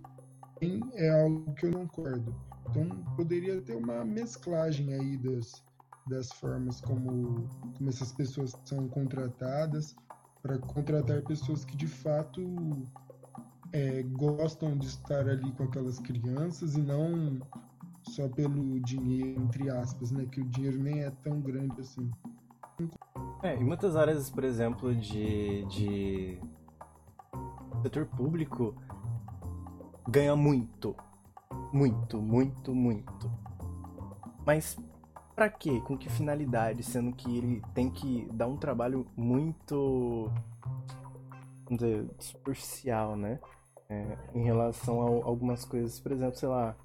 É 0.93 1.21
algo 1.21 1.53
que 1.55 1.65
eu 1.65 1.71
não 1.71 1.87
concordo. 1.87 2.35
Então 2.69 2.87
poderia 3.15 3.61
ter 3.61 3.75
uma 3.75 4.05
mesclagem 4.05 4.93
aí 4.93 5.17
das, 5.17 5.63
das 6.07 6.31
formas 6.33 6.79
como, 6.81 7.47
como 7.77 7.89
essas 7.89 8.11
pessoas 8.11 8.55
são 8.63 8.87
contratadas 8.87 9.95
para 10.41 10.57
contratar 10.57 11.21
pessoas 11.23 11.65
que 11.65 11.75
de 11.75 11.87
fato 11.87 12.41
é, 13.73 14.03
gostam 14.03 14.77
de 14.77 14.87
estar 14.87 15.27
ali 15.27 15.51
com 15.53 15.63
aquelas 15.63 15.99
crianças 15.99 16.75
e 16.75 16.81
não 16.81 17.39
só 18.03 18.27
pelo 18.27 18.79
dinheiro, 18.79 19.41
entre 19.41 19.69
aspas, 19.69 20.11
né? 20.11 20.25
Que 20.25 20.41
o 20.41 20.45
dinheiro 20.45 20.81
nem 20.81 21.03
é 21.03 21.11
tão 21.23 21.39
grande 21.39 21.79
assim. 21.79 22.11
É, 23.43 23.55
em 23.55 23.63
muitas 23.63 23.95
áreas, 23.95 24.29
por 24.29 24.43
exemplo, 24.43 24.93
de, 24.93 25.65
de 25.65 26.39
setor 27.81 28.05
público, 28.05 28.75
ganha 30.07 30.35
muito. 30.35 30.95
Muito, 31.73 32.21
muito, 32.21 32.73
muito. 32.73 33.31
Mas 34.45 34.77
para 35.35 35.49
quê? 35.49 35.81
Com 35.81 35.97
que 35.97 36.09
finalidade? 36.09 36.83
Sendo 36.83 37.13
que 37.13 37.37
ele 37.37 37.61
tem 37.73 37.89
que 37.89 38.27
dar 38.33 38.47
um 38.47 38.57
trabalho 38.57 39.07
muito 39.15 40.31
vamos 41.65 41.79
dizer, 41.79 42.05
superficial, 42.19 43.15
né? 43.15 43.39
É, 43.89 44.17
em 44.35 44.43
relação 44.43 45.01
a 45.01 45.25
algumas 45.25 45.65
coisas, 45.65 45.99
por 45.99 46.11
exemplo, 46.11 46.37
sei 46.37 46.47
lá, 46.47 46.75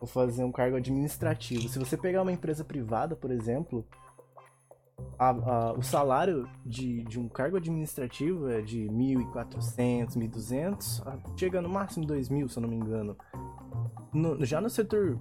vou 0.00 0.08
fazer 0.08 0.44
um 0.44 0.52
cargo 0.52 0.76
administrativo. 0.76 1.68
Se 1.68 1.78
você 1.78 1.96
pegar 1.96 2.22
uma 2.22 2.32
empresa 2.32 2.64
privada, 2.64 3.14
por 3.14 3.30
exemplo, 3.30 3.86
a, 5.18 5.30
a, 5.30 5.72
o 5.72 5.82
salário 5.82 6.48
de, 6.64 7.02
de 7.04 7.20
um 7.20 7.28
cargo 7.28 7.56
administrativo 7.56 8.48
é 8.48 8.60
de 8.60 8.88
1.400, 8.88 10.16
1.200, 10.16 11.36
chega 11.36 11.60
no 11.60 11.68
máximo 11.68 12.06
2.000, 12.06 12.48
se 12.48 12.56
eu 12.56 12.62
não 12.62 12.68
me 12.68 12.76
engano. 12.76 13.16
No, 14.12 14.44
já 14.44 14.60
no 14.60 14.70
setor 14.70 15.18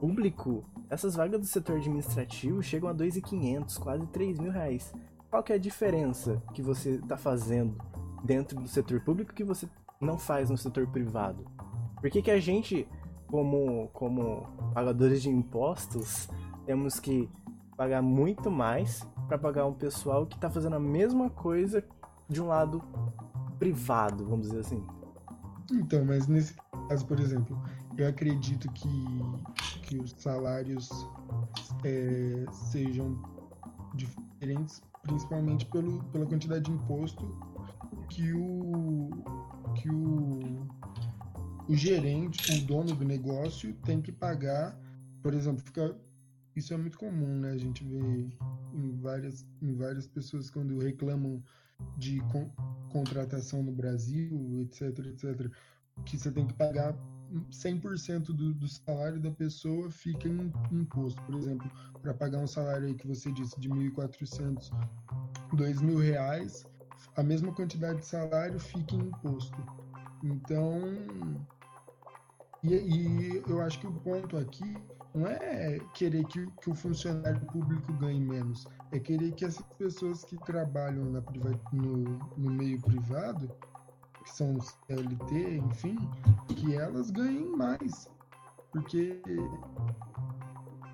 público, 0.00 0.64
essas 0.88 1.14
vagas 1.14 1.40
do 1.40 1.46
setor 1.46 1.76
administrativo 1.76 2.62
chegam 2.62 2.88
a 2.88 2.94
2.500, 2.94 3.78
quase 3.78 4.06
3 4.06 4.38
mil 4.38 4.52
reais. 4.52 4.92
Qual 5.30 5.42
que 5.42 5.52
é 5.52 5.56
a 5.56 5.58
diferença 5.58 6.42
que 6.54 6.62
você 6.62 6.92
está 6.92 7.16
fazendo 7.16 7.76
dentro 8.24 8.58
do 8.58 8.68
setor 8.68 9.00
público 9.00 9.34
que 9.34 9.44
você 9.44 9.68
não 10.00 10.18
faz 10.18 10.48
no 10.48 10.56
setor 10.56 10.86
privado? 10.86 11.44
Por 12.00 12.10
que, 12.10 12.22
que 12.22 12.30
a 12.30 12.38
gente, 12.38 12.86
como, 13.26 13.88
como 13.92 14.46
pagadores 14.72 15.22
de 15.22 15.28
impostos, 15.28 16.28
temos 16.64 17.00
que 17.00 17.28
pagar 17.76 18.02
muito 18.02 18.50
mais 18.50 19.06
para 19.28 19.38
pagar 19.38 19.66
um 19.66 19.74
pessoal 19.74 20.26
que 20.26 20.34
está 20.34 20.48
fazendo 20.48 20.76
a 20.76 20.80
mesma 20.80 21.28
coisa 21.30 21.84
de 22.28 22.40
um 22.40 22.46
lado 22.46 22.82
privado, 23.58 24.24
vamos 24.24 24.48
dizer 24.48 24.60
assim? 24.60 24.84
Então, 25.72 26.04
mas 26.04 26.26
nesse 26.26 26.54
caso, 26.88 27.06
por 27.06 27.18
exemplo, 27.18 27.60
eu 27.96 28.08
acredito 28.08 28.70
que, 28.72 28.88
que 29.82 29.98
os 29.98 30.12
salários 30.18 30.88
é, 31.84 32.44
sejam 32.52 33.20
diferentes, 33.94 34.82
principalmente 35.02 35.66
pelo, 35.66 36.02
pela 36.04 36.26
quantidade 36.26 36.64
de 36.64 36.72
imposto 36.72 37.26
que 38.08 38.32
o, 38.32 39.10
que 39.74 39.90
o, 39.90 40.66
o 41.68 41.74
gerente, 41.74 42.58
o 42.58 42.66
dono 42.66 42.94
do 42.94 43.04
negócio, 43.04 43.74
tem 43.84 44.00
que 44.00 44.12
pagar. 44.12 44.78
Por 45.22 45.34
exemplo, 45.34 45.62
fica, 45.64 45.96
isso 46.56 46.72
é 46.72 46.76
muito 46.76 46.98
comum, 46.98 47.40
né? 47.40 47.50
A 47.50 47.58
gente 47.58 47.84
vê 47.84 48.26
em 48.72 48.96
várias, 49.00 49.46
em 49.60 49.74
várias 49.74 50.06
pessoas 50.06 50.50
quando 50.50 50.78
reclamam 50.78 51.42
de 51.98 52.20
con 52.32 52.50
contratação 52.90 53.62
no 53.62 53.72
Brasil, 53.72 54.62
etc, 54.62 54.98
etc, 55.06 55.50
que 56.06 56.18
você 56.18 56.30
tem 56.30 56.46
que 56.46 56.54
pagar 56.54 56.96
100% 57.50 58.26
do, 58.26 58.54
do 58.54 58.68
salário 58.68 59.20
da 59.20 59.30
pessoa 59.30 59.90
fica 59.90 60.28
em 60.28 60.52
imposto. 60.72 61.20
Por 61.22 61.34
exemplo, 61.34 61.70
para 62.00 62.14
pagar 62.14 62.38
um 62.38 62.46
salário 62.46 62.86
aí 62.86 62.94
que 62.94 63.06
você 63.06 63.30
disse 63.32 63.58
de 63.60 63.68
1.400, 63.68 64.70
2.000 65.52 66.00
reais, 66.00 66.64
a 67.16 67.22
mesma 67.22 67.52
quantidade 67.52 67.98
de 67.98 68.06
salário 68.06 68.58
fica 68.58 68.94
em 68.94 69.00
imposto. 69.00 69.56
Então, 70.22 70.80
e, 72.62 72.74
e 72.74 73.42
eu 73.48 73.60
acho 73.60 73.78
que 73.78 73.86
o 73.86 73.92
ponto 73.92 74.36
aqui 74.38 74.76
não 75.16 75.26
é 75.26 75.80
querer 75.94 76.24
que, 76.26 76.46
que, 76.46 76.70
o 76.70 76.74
funcionário 76.74 77.40
público 77.46 77.92
ganhe 77.94 78.20
menos, 78.20 78.66
é 78.92 78.98
querer 78.98 79.32
que 79.32 79.46
essas 79.46 79.64
pessoas 79.78 80.22
que 80.24 80.36
trabalham 80.44 81.06
na 81.06 81.22
no, 81.72 82.18
no 82.36 82.50
meio 82.50 82.80
privado 82.82 83.50
que 84.22 84.30
são 84.30 84.60
CLT, 84.60 85.58
enfim, 85.58 85.96
que 86.48 86.74
elas 86.74 87.10
ganhem 87.10 87.56
mais. 87.56 88.10
Porque 88.72 89.22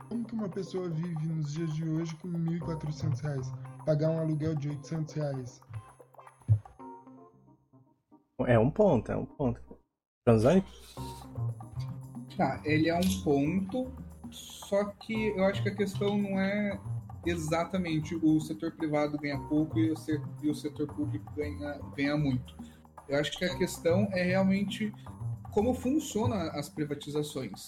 como 0.08 0.24
que 0.24 0.34
uma 0.34 0.48
pessoa 0.48 0.88
vive 0.88 1.26
nos 1.26 1.54
dias 1.54 1.72
de 1.74 1.88
hoje 1.88 2.14
com 2.16 2.28
1.400 2.28 3.20
reais? 3.20 3.52
Pagar 3.84 4.10
um 4.10 4.20
aluguel 4.20 4.54
de 4.54 4.68
800 4.68 5.14
reais? 5.14 5.60
É 8.46 8.58
um 8.58 8.70
ponto, 8.70 9.10
é 9.10 9.16
um 9.16 9.24
ponto. 9.24 9.60
Franzani? 10.24 10.64
Tá, 12.36 12.60
ele 12.64 12.88
é 12.88 12.94
um 12.94 13.22
ponto, 13.22 13.92
só 14.32 14.84
que 14.84 15.28
eu 15.28 15.44
acho 15.44 15.62
que 15.62 15.68
a 15.68 15.74
questão 15.74 16.16
não 16.18 16.40
é 16.40 16.78
exatamente 17.24 18.16
o 18.16 18.40
setor 18.40 18.72
privado 18.72 19.16
ganha 19.18 19.38
pouco 19.38 19.78
e 19.78 19.90
o, 19.90 19.96
setor, 19.96 20.28
e 20.42 20.50
o 20.50 20.54
setor 20.54 20.88
público 20.88 21.32
ganha, 21.36 21.78
ganha 21.96 22.16
muito. 22.16 22.56
Eu 23.08 23.18
acho 23.18 23.32
que 23.38 23.44
a 23.44 23.56
questão 23.56 24.08
é 24.12 24.22
realmente 24.22 24.92
como 25.52 25.74
funcionam 25.74 26.36
as 26.36 26.68
privatizações. 26.68 27.66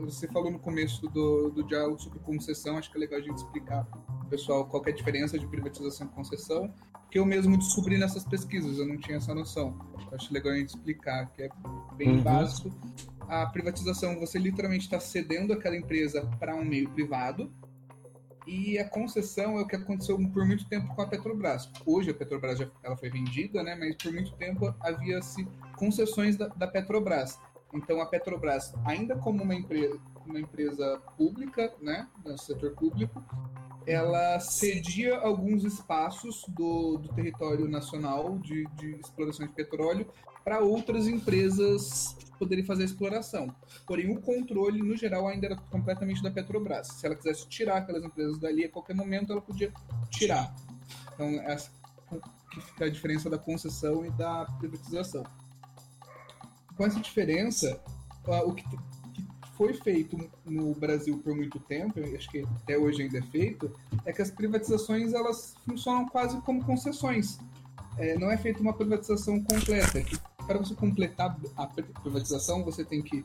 Você 0.00 0.26
falou 0.28 0.50
no 0.50 0.58
começo 0.58 1.06
do, 1.08 1.50
do 1.50 1.62
diálogo 1.62 2.00
sobre 2.00 2.18
concessão, 2.20 2.78
acho 2.78 2.90
que 2.90 2.96
é 2.96 3.00
legal 3.00 3.20
a 3.20 3.22
gente 3.22 3.36
explicar 3.36 3.86
pessoal 4.26 4.64
qual 4.66 4.82
é 4.86 4.90
a 4.90 4.94
diferença 4.94 5.38
de 5.38 5.46
privatização 5.46 6.06
e 6.06 6.10
concessão, 6.10 6.72
que 7.10 7.18
eu 7.18 7.24
mesmo 7.24 7.56
descobri 7.56 7.96
nessas 7.98 8.24
pesquisas, 8.24 8.78
eu 8.78 8.86
não 8.86 8.96
tinha 8.98 9.18
essa 9.18 9.34
noção. 9.34 9.78
Acho 10.12 10.32
legal 10.32 10.52
a 10.52 10.56
gente 10.56 10.70
explicar, 10.70 11.26
que 11.32 11.44
é 11.44 11.50
bem 11.96 12.16
uhum. 12.16 12.22
básico. 12.22 12.70
A 13.28 13.46
privatização, 13.46 14.18
você 14.18 14.38
literalmente 14.38 14.84
está 14.84 15.00
cedendo 15.00 15.52
aquela 15.52 15.76
empresa 15.76 16.28
para 16.38 16.54
um 16.54 16.64
meio 16.64 16.88
privado, 16.90 17.50
e 18.46 18.78
a 18.78 18.88
concessão 18.88 19.58
é 19.58 19.62
o 19.62 19.66
que 19.66 19.74
aconteceu 19.74 20.16
por 20.32 20.46
muito 20.46 20.68
tempo 20.68 20.94
com 20.94 21.02
a 21.02 21.06
Petrobras. 21.06 21.68
Hoje 21.84 22.10
a 22.10 22.14
Petrobras 22.14 22.58
já, 22.58 22.70
ela 22.82 22.96
foi 22.96 23.10
vendida, 23.10 23.62
né? 23.62 23.74
Mas 23.74 23.96
por 23.96 24.12
muito 24.12 24.32
tempo 24.34 24.72
havia-se 24.80 25.44
concessões 25.76 26.36
da, 26.36 26.46
da, 26.48 26.68
Petrobras. 26.68 27.40
Então 27.74 28.00
a 28.00 28.06
Petrobras, 28.06 28.72
ainda 28.84 29.16
como 29.16 29.42
uma 29.42 29.54
empresa, 29.54 29.98
uma 30.24 30.38
empresa 30.38 31.02
pública, 31.16 31.74
né, 31.82 32.08
no 32.24 32.38
setor 32.38 32.70
público, 32.76 33.20
ela 33.86 34.40
cedia 34.40 35.16
alguns 35.18 35.64
espaços 35.64 36.44
do, 36.48 36.98
do 36.98 37.08
território 37.14 37.68
nacional 37.68 38.38
de, 38.38 38.66
de 38.76 38.96
exploração 38.96 39.46
de 39.46 39.52
petróleo 39.52 40.06
para 40.44 40.60
outras 40.60 41.06
empresas 41.06 42.16
poderem 42.38 42.64
fazer 42.64 42.82
a 42.82 42.86
exploração. 42.86 43.54
Porém, 43.86 44.10
o 44.10 44.20
controle, 44.20 44.82
no 44.82 44.96
geral, 44.96 45.26
ainda 45.26 45.46
era 45.46 45.56
completamente 45.56 46.22
da 46.22 46.30
Petrobras. 46.30 46.88
Se 46.88 47.06
ela 47.06 47.14
quisesse 47.14 47.48
tirar 47.48 47.78
aquelas 47.78 48.04
empresas 48.04 48.38
dali, 48.38 48.64
a 48.64 48.68
qualquer 48.68 48.94
momento 48.94 49.32
ela 49.32 49.40
podia 49.40 49.72
tirar. 50.10 50.54
Então, 51.14 51.28
essa 51.42 51.70
que 52.50 52.60
fica 52.60 52.84
a 52.86 52.90
diferença 52.90 53.28
da 53.28 53.38
concessão 53.38 54.04
e 54.04 54.10
da 54.10 54.46
privatização. 54.58 55.24
Com 56.76 56.84
essa 56.84 57.00
diferença, 57.00 57.80
o 58.44 58.52
que 58.52 58.64
foi 59.56 59.74
feito 59.74 60.18
no 60.44 60.74
Brasil 60.74 61.18
por 61.18 61.34
muito 61.34 61.58
tempo, 61.58 61.98
acho 62.14 62.30
que 62.30 62.44
até 62.62 62.76
hoje 62.78 63.02
ainda 63.02 63.18
é 63.18 63.22
feito, 63.22 63.72
é 64.04 64.12
que 64.12 64.22
as 64.22 64.30
privatizações 64.30 65.12
elas 65.12 65.54
funcionam 65.64 66.06
quase 66.06 66.40
como 66.42 66.64
concessões. 66.64 67.38
É, 67.98 68.18
não 68.18 68.30
é 68.30 68.36
feita 68.36 68.60
uma 68.60 68.74
privatização 68.74 69.42
completa, 69.42 70.02
para 70.46 70.58
você 70.58 70.74
completar 70.74 71.36
a 71.56 71.66
privatização, 71.66 72.62
você 72.62 72.84
tem 72.84 73.02
que 73.02 73.24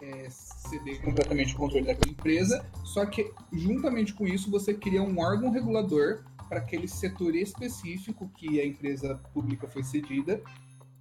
é, 0.00 0.28
ceder 0.30 1.00
completamente 1.02 1.54
o 1.54 1.56
controle 1.56 1.86
daquela 1.86 2.12
empresa, 2.12 2.64
só 2.84 3.06
que 3.06 3.32
juntamente 3.52 4.12
com 4.12 4.26
isso 4.26 4.50
você 4.50 4.74
cria 4.74 5.02
um 5.02 5.18
órgão 5.18 5.50
regulador 5.50 6.22
para 6.48 6.58
aquele 6.58 6.86
setor 6.86 7.34
específico 7.34 8.30
que 8.36 8.60
a 8.60 8.66
empresa 8.66 9.16
pública 9.32 9.66
foi 9.66 9.82
cedida, 9.82 10.42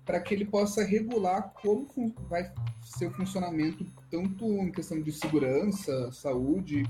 para 0.06 0.20
que 0.20 0.34
ele 0.34 0.46
possa 0.46 0.84
regular 0.84 1.54
como 1.62 1.88
vai 2.30 2.52
ser 2.84 3.08
o 3.08 3.12
funcionamento, 3.12 3.86
tanto 4.10 4.46
em 4.46 4.72
questão 4.72 5.02
de 5.02 5.12
segurança, 5.12 6.12
saúde, 6.12 6.84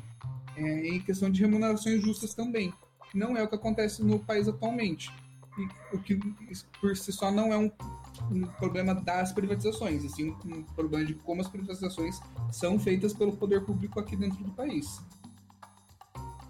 é, 0.56 0.88
em 0.88 1.00
questão 1.00 1.30
de 1.30 1.42
remunerações 1.42 2.02
justas 2.02 2.34
também. 2.34 2.74
Não 3.14 3.38
é 3.38 3.44
o 3.44 3.48
que 3.48 3.56
acontece 3.56 4.04
no 4.04 4.20
país 4.20 4.48
atualmente. 4.48 5.12
E 5.58 5.96
o 5.96 6.00
que 6.02 6.16
por 6.82 6.98
si 6.98 7.12
só 7.12 7.32
não 7.32 7.54
é 7.54 7.58
um 7.58 7.72
um 8.32 8.42
problema 8.42 8.94
das 8.94 9.32
privatizações, 9.32 10.04
e 10.04 10.10
sim 10.10 10.36
um 10.46 10.64
problema 10.64 11.06
de 11.06 11.14
como 11.16 11.42
as 11.42 11.48
privatizações 11.48 12.20
são 12.52 12.80
feitas 12.80 13.14
pelo 13.14 13.36
poder 13.36 13.66
público 13.66 14.00
aqui 14.00 14.16
dentro 14.16 14.44
do 14.44 14.52
país. 14.52 15.02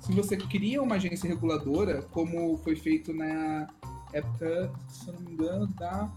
Se 0.02 0.12
você 0.12 0.36
cria 0.36 0.82
uma 0.82 0.95
agência 0.95 1.28
reguladora, 1.28 2.02
como 2.12 2.58
foi 2.58 2.76
feito 2.76 3.13
na 3.13 3.67
época, 4.12 4.71
se 4.89 5.12
não 5.12 5.19
me 5.21 5.32
engano, 5.32 5.67
da 5.67 6.12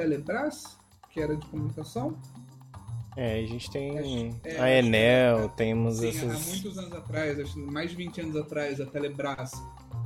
Telebrás, 0.00 0.78
que 1.10 1.20
era 1.20 1.36
de 1.36 1.46
comunicação. 1.46 2.16
É, 3.16 3.40
a 3.40 3.46
gente 3.46 3.70
tem 3.70 4.38
é, 4.44 4.60
a 4.60 4.70
Enel, 4.78 5.40
é, 5.40 5.48
temos 5.48 5.98
sim, 5.98 6.08
essas... 6.08 6.30
há 6.30 6.50
muitos 6.50 6.78
anos 6.78 6.92
atrás, 6.94 7.54
mais 7.54 7.90
de 7.90 7.96
20 7.96 8.20
anos 8.22 8.36
atrás, 8.36 8.80
a 8.80 8.86
Telebrás. 8.86 9.52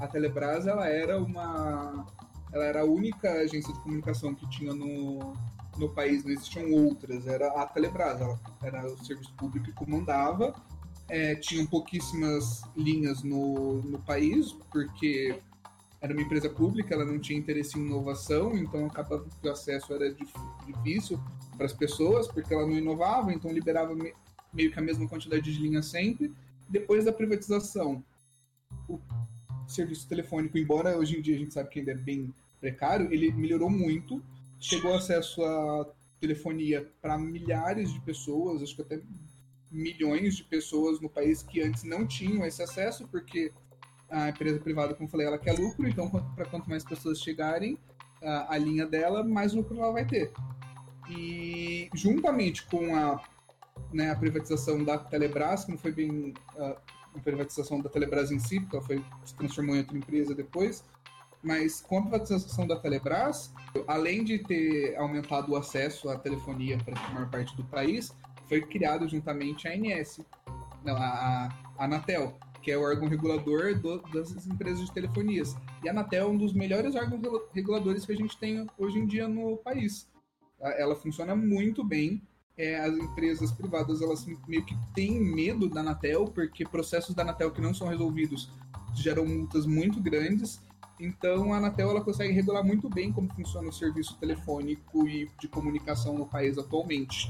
A 0.01 0.09
Telebrás, 0.09 0.67
ela 0.67 0.89
era 0.89 1.17
uma 1.23 2.07
ela 2.53 2.65
era 2.65 2.81
a 2.83 2.85
única 2.85 3.31
agência 3.33 3.73
de 3.73 3.81
comunicação 3.81 4.35
que 4.35 4.49
tinha 4.49 4.73
no, 4.73 5.35
no 5.77 5.89
país, 5.91 6.25
não 6.25 6.33
existiam 6.33 6.73
outras, 6.73 7.27
era 7.27 7.49
a 7.49 7.67
Telebrás, 7.67 8.21
ela 8.21 8.41
era 8.63 8.87
o 8.87 9.05
serviço 9.05 9.33
público 9.35 9.67
que 9.67 9.73
comandava, 9.73 10.55
é, 11.09 11.35
tinham 11.37 11.67
pouquíssimas 11.67 12.63
linhas 12.77 13.23
no, 13.23 13.83
no 13.83 13.99
país, 14.01 14.53
porque 14.73 15.41
era 16.05 16.13
uma 16.13 16.21
empresa 16.21 16.51
pública, 16.51 16.95
ela 16.95 17.05
não 17.07 17.19
tinha 17.19 17.39
interesse 17.39 17.79
em 17.79 17.87
inovação, 17.87 18.55
então 18.55 18.85
acabava 18.85 19.25
que 19.25 19.49
o 19.49 19.51
acesso 19.51 19.95
era 19.95 20.15
difícil 20.67 21.19
para 21.57 21.65
as 21.65 21.73
pessoas, 21.73 22.29
porque 22.29 22.53
ela 22.53 22.67
não 22.67 22.77
inovava, 22.77 23.33
então 23.33 23.51
liberava 23.51 23.95
meio 24.53 24.71
que 24.71 24.79
a 24.79 24.83
mesma 24.83 25.09
quantidade 25.09 25.51
de 25.51 25.59
linhas 25.59 25.87
sempre, 25.87 26.31
depois 26.69 27.07
da 27.07 27.13
privatização, 27.13 28.05
o 28.87 29.01
serviço 29.67 30.07
telefônico, 30.07 30.59
embora 30.59 30.95
hoje 30.99 31.19
em 31.19 31.23
dia 31.23 31.37
a 31.37 31.39
gente 31.39 31.55
sabe 31.55 31.71
que 31.71 31.79
ainda 31.79 31.93
é 31.93 31.97
bem 31.97 32.35
precário, 32.61 33.11
ele 33.11 33.33
melhorou 33.33 33.71
muito, 33.71 34.23
chegou 34.61 34.95
acesso 34.95 35.43
a 35.43 35.87
telefonia 36.21 36.87
para 37.01 37.17
milhares 37.17 37.91
de 37.91 38.01
pessoas, 38.01 38.63
acho 38.63 38.77
que 38.77 38.83
até 38.83 39.01
milhões 39.73 40.37
de 40.37 40.45
pessoas 40.45 41.01
no 41.01 41.09
país 41.09 41.43
que 41.43 41.63
antes 41.63 41.83
não 41.83 42.07
tinham 42.07 42.45
esse 42.45 42.63
acesso, 42.63 43.09
porque 43.09 43.53
a 44.11 44.29
empresa 44.29 44.59
privada, 44.59 44.95
como 44.95 45.07
eu 45.07 45.11
falei, 45.11 45.27
ela 45.27 45.39
quer 45.39 45.59
lucro, 45.59 45.89
então 45.89 46.09
para 46.09 46.45
quanto 46.47 46.69
mais 46.69 46.85
pessoas 46.85 47.21
chegarem 47.21 47.79
a 48.49 48.57
linha 48.57 48.87
dela, 48.87 49.23
mais 49.23 49.53
lucro 49.53 49.79
ela 49.79 49.93
vai 49.93 50.05
ter. 50.05 50.33
E 51.09 51.91
juntamente 51.95 52.65
com 52.67 52.95
a, 52.97 53.23
né, 53.93 54.11
a 54.11 54.17
privatização 54.17 54.83
da 54.83 54.99
Telebrás, 54.99 55.65
que 55.65 55.71
não 55.71 55.79
foi 55.79 55.93
bem 55.93 56.33
a 56.57 57.21
privatização 57.23 57.81
da 57.81 57.89
Telebrás 57.89 58.31
em 58.31 58.39
si, 58.39 58.61
porque 58.61 58.77
ela 58.77 58.85
foi, 58.85 59.05
se 59.25 59.35
transformou 59.35 59.77
em 59.77 59.81
outra 59.81 59.97
empresa 59.97 60.35
depois, 60.35 60.85
mas 61.43 61.83
com 61.83 61.99
a 61.99 62.03
privatização 62.03 62.67
da 62.67 62.77
Telebrás, 62.77 63.53
além 63.87 64.25
de 64.25 64.39
ter 64.39 64.97
aumentado 64.97 65.53
o 65.53 65.57
acesso 65.57 66.09
à 66.09 66.17
telefonia 66.17 66.79
para 66.79 66.99
a 66.99 67.11
maior 67.11 67.29
parte 67.29 67.55
do 67.55 67.65
país, 67.65 68.15
foi 68.49 68.63
criado 68.63 69.07
juntamente 69.07 69.69
a 69.69 69.73
ANS, 69.73 70.21
não, 70.83 70.97
a, 70.97 71.49
a 71.79 71.85
Anatel, 71.85 72.35
que 72.65 72.73
é 72.73 72.79
o 72.79 72.83
órgão 72.83 73.07
regulador 73.07 73.79
do, 73.79 73.99
das 74.11 74.47
empresas 74.47 74.87
de 74.87 74.93
telefonias. 74.93 75.55
E 75.85 75.89
a 75.89 75.93
Anatel 75.93 76.27
é 76.27 76.31
um 76.31 76.37
dos 76.37 76.55
melhores 76.55 76.95
órgãos 76.95 77.21
reguladores 77.53 78.07
que 78.07 78.13
a 78.13 78.17
gente 78.17 78.39
tem 78.39 78.67
hoje 78.79 78.99
em 78.99 79.07
dia 79.07 79.29
no 79.29 79.59
país. 79.59 80.09
Ela 80.59 80.97
funciona 80.97 81.37
muito 81.37 81.85
bem. 81.85 82.23
É, 82.57 82.79
as 82.79 82.97
empresas 82.97 83.51
privadas 83.51 84.01
elas 84.01 84.25
meio 84.47 84.65
que 84.65 84.77
têm 84.95 85.21
medo 85.21 85.69
da 85.69 85.81
Anatel, 85.81 86.25
porque 86.27 86.65
processos 86.65 87.15
da 87.15 87.23
Anatel 87.23 87.51
que 87.51 87.61
não 87.61 87.75
são 87.75 87.89
resolvidos 87.89 88.49
geram 88.95 89.27
multas 89.27 89.67
muito 89.67 90.01
grandes. 90.01 90.63
Então 90.99 91.53
a 91.53 91.59
Anatel 91.59 91.91
ela 91.91 92.01
consegue 92.01 92.33
regular 92.33 92.65
muito 92.65 92.89
bem 92.89 93.13
como 93.13 93.29
funciona 93.35 93.69
o 93.69 93.73
serviço 93.73 94.17
telefônico 94.19 95.07
e 95.07 95.29
de 95.39 95.49
comunicação 95.49 96.17
no 96.17 96.27
país 96.27 96.57
atualmente. 96.57 97.29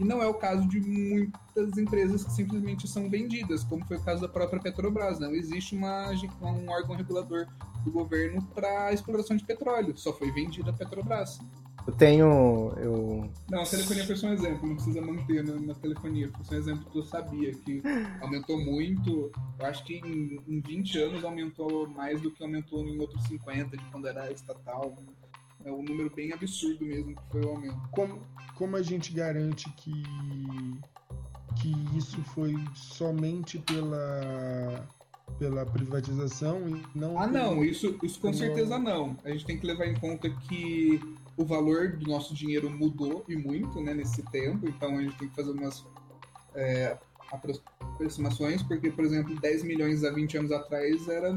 E 0.00 0.04
não 0.04 0.22
é 0.22 0.26
o 0.26 0.32
caso 0.32 0.66
de 0.66 0.80
muitas 0.80 1.76
empresas 1.76 2.24
que 2.24 2.32
simplesmente 2.32 2.88
são 2.88 3.10
vendidas, 3.10 3.62
como 3.62 3.84
foi 3.84 3.98
o 3.98 4.02
caso 4.02 4.22
da 4.22 4.28
própria 4.28 4.58
Petrobras. 4.58 5.20
Não 5.20 5.34
existe 5.34 5.76
uma, 5.76 6.10
um 6.40 6.70
órgão 6.70 6.96
regulador 6.96 7.46
do 7.84 7.90
governo 7.90 8.42
para 8.54 8.92
exploração 8.94 9.36
de 9.36 9.44
petróleo, 9.44 9.96
só 9.96 10.12
foi 10.12 10.30
vendida 10.30 10.70
a 10.70 10.72
Petrobras. 10.72 11.38
Eu 11.86 11.94
tenho. 11.94 12.72
Eu... 12.76 13.30
Não, 13.50 13.62
a 13.62 13.66
telefonia 13.66 14.06
foi 14.06 14.16
só 14.16 14.26
um 14.28 14.32
exemplo, 14.32 14.68
não 14.68 14.74
precisa 14.74 15.00
manter 15.00 15.44
na, 15.44 15.54
na 15.54 15.74
telefonia. 15.74 16.30
Foi 16.34 16.44
só 16.44 16.54
um 16.54 16.58
exemplo 16.58 16.90
que 16.90 16.98
eu 16.98 17.02
sabia, 17.04 17.52
que 17.52 17.82
aumentou 18.20 18.58
muito. 18.58 19.30
Eu 19.58 19.66
acho 19.66 19.84
que 19.84 19.94
em, 19.94 20.40
em 20.46 20.60
20 20.60 20.98
anos 20.98 21.24
aumentou 21.24 21.88
mais 21.88 22.20
do 22.20 22.30
que 22.30 22.42
aumentou 22.42 22.86
em 22.86 22.98
outros 23.00 23.22
50, 23.24 23.76
de 23.76 23.84
quando 23.86 24.08
era 24.08 24.30
estatal. 24.30 24.96
É 25.64 25.70
um 25.70 25.82
número 25.82 26.10
bem 26.14 26.32
absurdo 26.32 26.84
mesmo 26.84 27.14
que 27.14 27.22
foi 27.30 27.44
o 27.44 27.50
aumento. 27.50 27.80
Como, 27.90 28.22
como 28.56 28.76
a 28.76 28.82
gente 28.82 29.12
garante 29.12 29.70
que, 29.72 30.02
que 31.60 31.96
isso 31.96 32.20
foi 32.22 32.54
somente 32.74 33.58
pela, 33.58 34.88
pela 35.38 35.66
privatização 35.66 36.68
e 36.68 36.82
não. 36.94 37.18
Ah, 37.18 37.26
não, 37.26 37.64
isso, 37.64 37.98
isso 38.02 38.20
com 38.20 38.32
certeza 38.32 38.78
não. 38.78 39.16
A 39.24 39.30
gente 39.30 39.44
tem 39.44 39.58
que 39.58 39.66
levar 39.66 39.86
em 39.86 39.94
conta 39.94 40.30
que 40.30 41.00
o 41.36 41.44
valor 41.44 41.96
do 41.96 42.06
nosso 42.06 42.34
dinheiro 42.34 42.70
mudou 42.70 43.24
e 43.28 43.36
muito 43.36 43.80
né, 43.80 43.94
nesse 43.94 44.22
tempo, 44.24 44.68
então 44.68 44.98
a 44.98 45.02
gente 45.02 45.16
tem 45.16 45.28
que 45.28 45.34
fazer 45.34 45.50
umas 45.50 45.84
é, 46.54 46.98
aproximações, 47.32 48.62
porque, 48.62 48.90
por 48.90 49.04
exemplo, 49.04 49.38
10 49.38 49.62
milhões 49.62 50.04
há 50.04 50.10
20 50.10 50.38
anos 50.38 50.52
atrás 50.52 51.08
era 51.08 51.32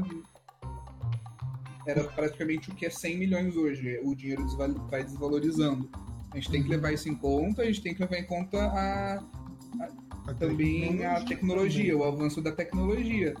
era 1.86 2.04
praticamente 2.04 2.70
o 2.70 2.74
que 2.74 2.86
é 2.86 2.90
100 2.90 3.18
milhões 3.18 3.56
hoje. 3.56 4.00
O 4.02 4.14
dinheiro 4.14 4.46
vai 4.90 5.02
desvalorizando. 5.02 5.88
A 6.30 6.36
gente 6.36 6.50
tem 6.50 6.62
que 6.62 6.68
levar 6.68 6.92
isso 6.92 7.08
em 7.08 7.14
conta, 7.14 7.62
a 7.62 7.64
gente 7.64 7.80
tem 7.80 7.94
que 7.94 8.02
levar 8.02 8.18
em 8.18 8.24
conta 8.24 8.58
a, 8.58 9.14
a, 9.14 9.88
a 10.28 10.34
também 10.34 11.04
a 11.04 11.24
tecnologia, 11.24 11.96
o 11.96 12.02
avanço 12.02 12.42
da 12.42 12.50
tecnologia. 12.50 13.34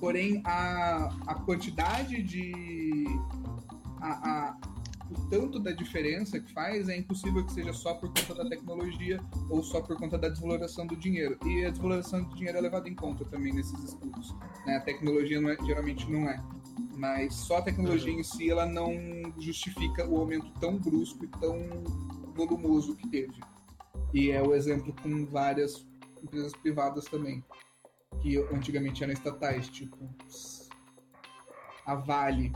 Porém, 0.00 0.42
a, 0.44 1.14
a 1.26 1.34
quantidade 1.34 2.22
de. 2.22 3.06
A, 4.00 4.08
a, 4.08 4.56
o 5.10 5.28
tanto 5.28 5.58
da 5.58 5.72
diferença 5.72 6.38
que 6.38 6.52
faz 6.52 6.88
é 6.88 6.96
impossível 6.96 7.44
que 7.44 7.52
seja 7.52 7.72
só 7.72 7.94
por 7.94 8.08
conta 8.08 8.34
da 8.34 8.48
tecnologia 8.48 9.20
ou 9.48 9.62
só 9.62 9.80
por 9.80 9.96
conta 9.96 10.16
da 10.16 10.28
desvalorização 10.28 10.86
do 10.86 10.96
dinheiro. 10.96 11.38
E 11.44 11.64
a 11.64 11.70
desvalorização 11.70 12.22
do 12.22 12.34
dinheiro 12.34 12.58
é 12.58 12.60
levada 12.60 12.88
em 12.88 12.94
conta 12.94 13.24
também 13.24 13.52
nesses 13.52 13.78
estudos. 13.82 14.34
Né? 14.66 14.76
A 14.76 14.80
tecnologia 14.80 15.40
não 15.40 15.50
é, 15.50 15.56
geralmente 15.64 16.10
não 16.10 16.28
é 16.28 16.42
mas 17.00 17.34
só 17.34 17.58
a 17.58 17.62
tecnologia 17.62 18.12
em 18.12 18.22
si 18.22 18.50
ela 18.50 18.66
não 18.66 18.92
justifica 19.38 20.06
o 20.06 20.18
aumento 20.18 20.50
tão 20.60 20.76
brusco 20.76 21.24
e 21.24 21.28
tão 21.28 21.56
volumoso 22.34 22.94
que 22.94 23.08
teve. 23.08 23.40
E 24.12 24.30
é 24.30 24.42
o 24.42 24.54
exemplo 24.54 24.94
com 25.02 25.24
várias 25.24 25.86
empresas 26.22 26.52
privadas 26.52 27.06
também, 27.06 27.42
que 28.20 28.36
antigamente 28.52 29.02
eram 29.02 29.14
estatais, 29.14 29.68
tipo 29.68 29.96
a 31.86 31.94
Vale. 31.94 32.52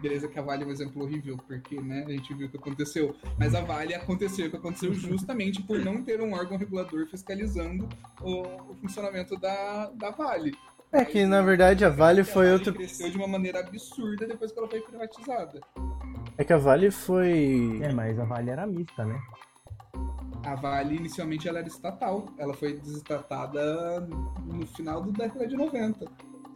Beleza 0.00 0.28
que 0.28 0.38
a 0.38 0.42
Vale 0.42 0.64
é 0.64 0.66
um 0.66 0.70
exemplo 0.70 1.02
horrível, 1.02 1.36
porque 1.46 1.80
né, 1.80 2.04
a 2.06 2.10
gente 2.10 2.32
viu 2.34 2.46
o 2.46 2.50
que 2.50 2.56
aconteceu. 2.56 3.14
Mas 3.38 3.54
a 3.54 3.60
Vale 3.60 3.94
aconteceu 3.94 4.46
o 4.46 4.50
que 4.50 4.56
aconteceu 4.56 4.92
justamente 4.94 5.62
por 5.62 5.78
não 5.78 6.02
ter 6.02 6.20
um 6.20 6.32
órgão 6.34 6.56
regulador 6.56 7.06
fiscalizando 7.06 7.88
o, 8.20 8.42
o 8.70 8.74
funcionamento 8.80 9.36
da, 9.38 9.90
da 9.90 10.10
Vale. 10.10 10.54
É 10.92 11.04
que 11.04 11.26
na 11.26 11.42
verdade 11.42 11.84
a 11.84 11.88
Vale 11.88 12.24
foi 12.24 12.52
outro. 12.52 12.72
cresceu 12.72 13.10
de 13.10 13.16
uma 13.16 13.26
maneira 13.26 13.60
absurda 13.60 14.26
depois 14.26 14.52
que 14.52 14.58
ela 14.58 14.68
foi 14.68 14.80
privatizada. 14.80 15.60
É 16.38 16.44
que 16.44 16.52
a 16.52 16.58
Vale 16.58 16.90
foi. 16.90 17.80
É, 17.82 17.92
mas 17.92 18.18
a 18.18 18.24
Vale 18.24 18.50
era 18.50 18.66
mista, 18.66 19.04
né? 19.04 19.18
A 20.44 20.54
Vale 20.54 20.96
inicialmente 20.96 21.48
ela 21.48 21.58
era 21.58 21.68
estatal. 21.68 22.28
Ela 22.38 22.54
foi 22.54 22.74
desestatada 22.74 24.00
no 24.46 24.66
final 24.66 25.02
da 25.02 25.24
década 25.24 25.46
de 25.46 25.56
90. 25.56 26.06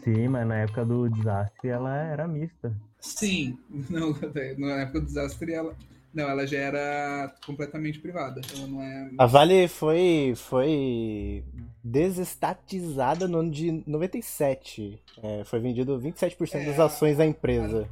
Sim, 0.05 0.29
mas 0.29 0.47
na 0.47 0.57
época 0.59 0.85
do 0.85 1.09
desastre 1.09 1.69
ela 1.69 1.95
era 1.97 2.29
mista. 2.29 2.75
Sim, 3.01 3.59
não, 3.89 4.15
na 4.59 4.83
época 4.83 5.01
do 5.01 5.07
desastre 5.07 5.53
ela. 5.53 5.77
Não, 6.13 6.29
ela 6.29 6.45
já 6.45 6.59
era 6.59 7.33
completamente 7.47 8.01
privada. 8.01 8.41
Ela 8.53 8.67
não 8.67 8.83
é... 8.83 9.11
A 9.17 9.27
Vale 9.27 9.69
foi, 9.69 10.35
foi 10.35 11.45
desestatizada 11.85 13.29
no 13.29 13.39
ano 13.39 13.51
de 13.51 13.83
97. 13.87 15.01
É, 15.23 15.45
foi 15.45 15.61
vendido 15.61 15.99
27% 16.01 16.55
é, 16.55 16.65
das 16.67 16.81
ações 16.81 17.17
da 17.17 17.25
empresa. 17.25 17.89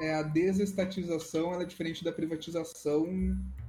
A, 0.00 0.04
é, 0.04 0.14
a 0.14 0.22
desestatização 0.22 1.52
ela 1.52 1.64
é 1.64 1.66
diferente 1.66 2.04
da 2.04 2.12
privatização. 2.12 3.04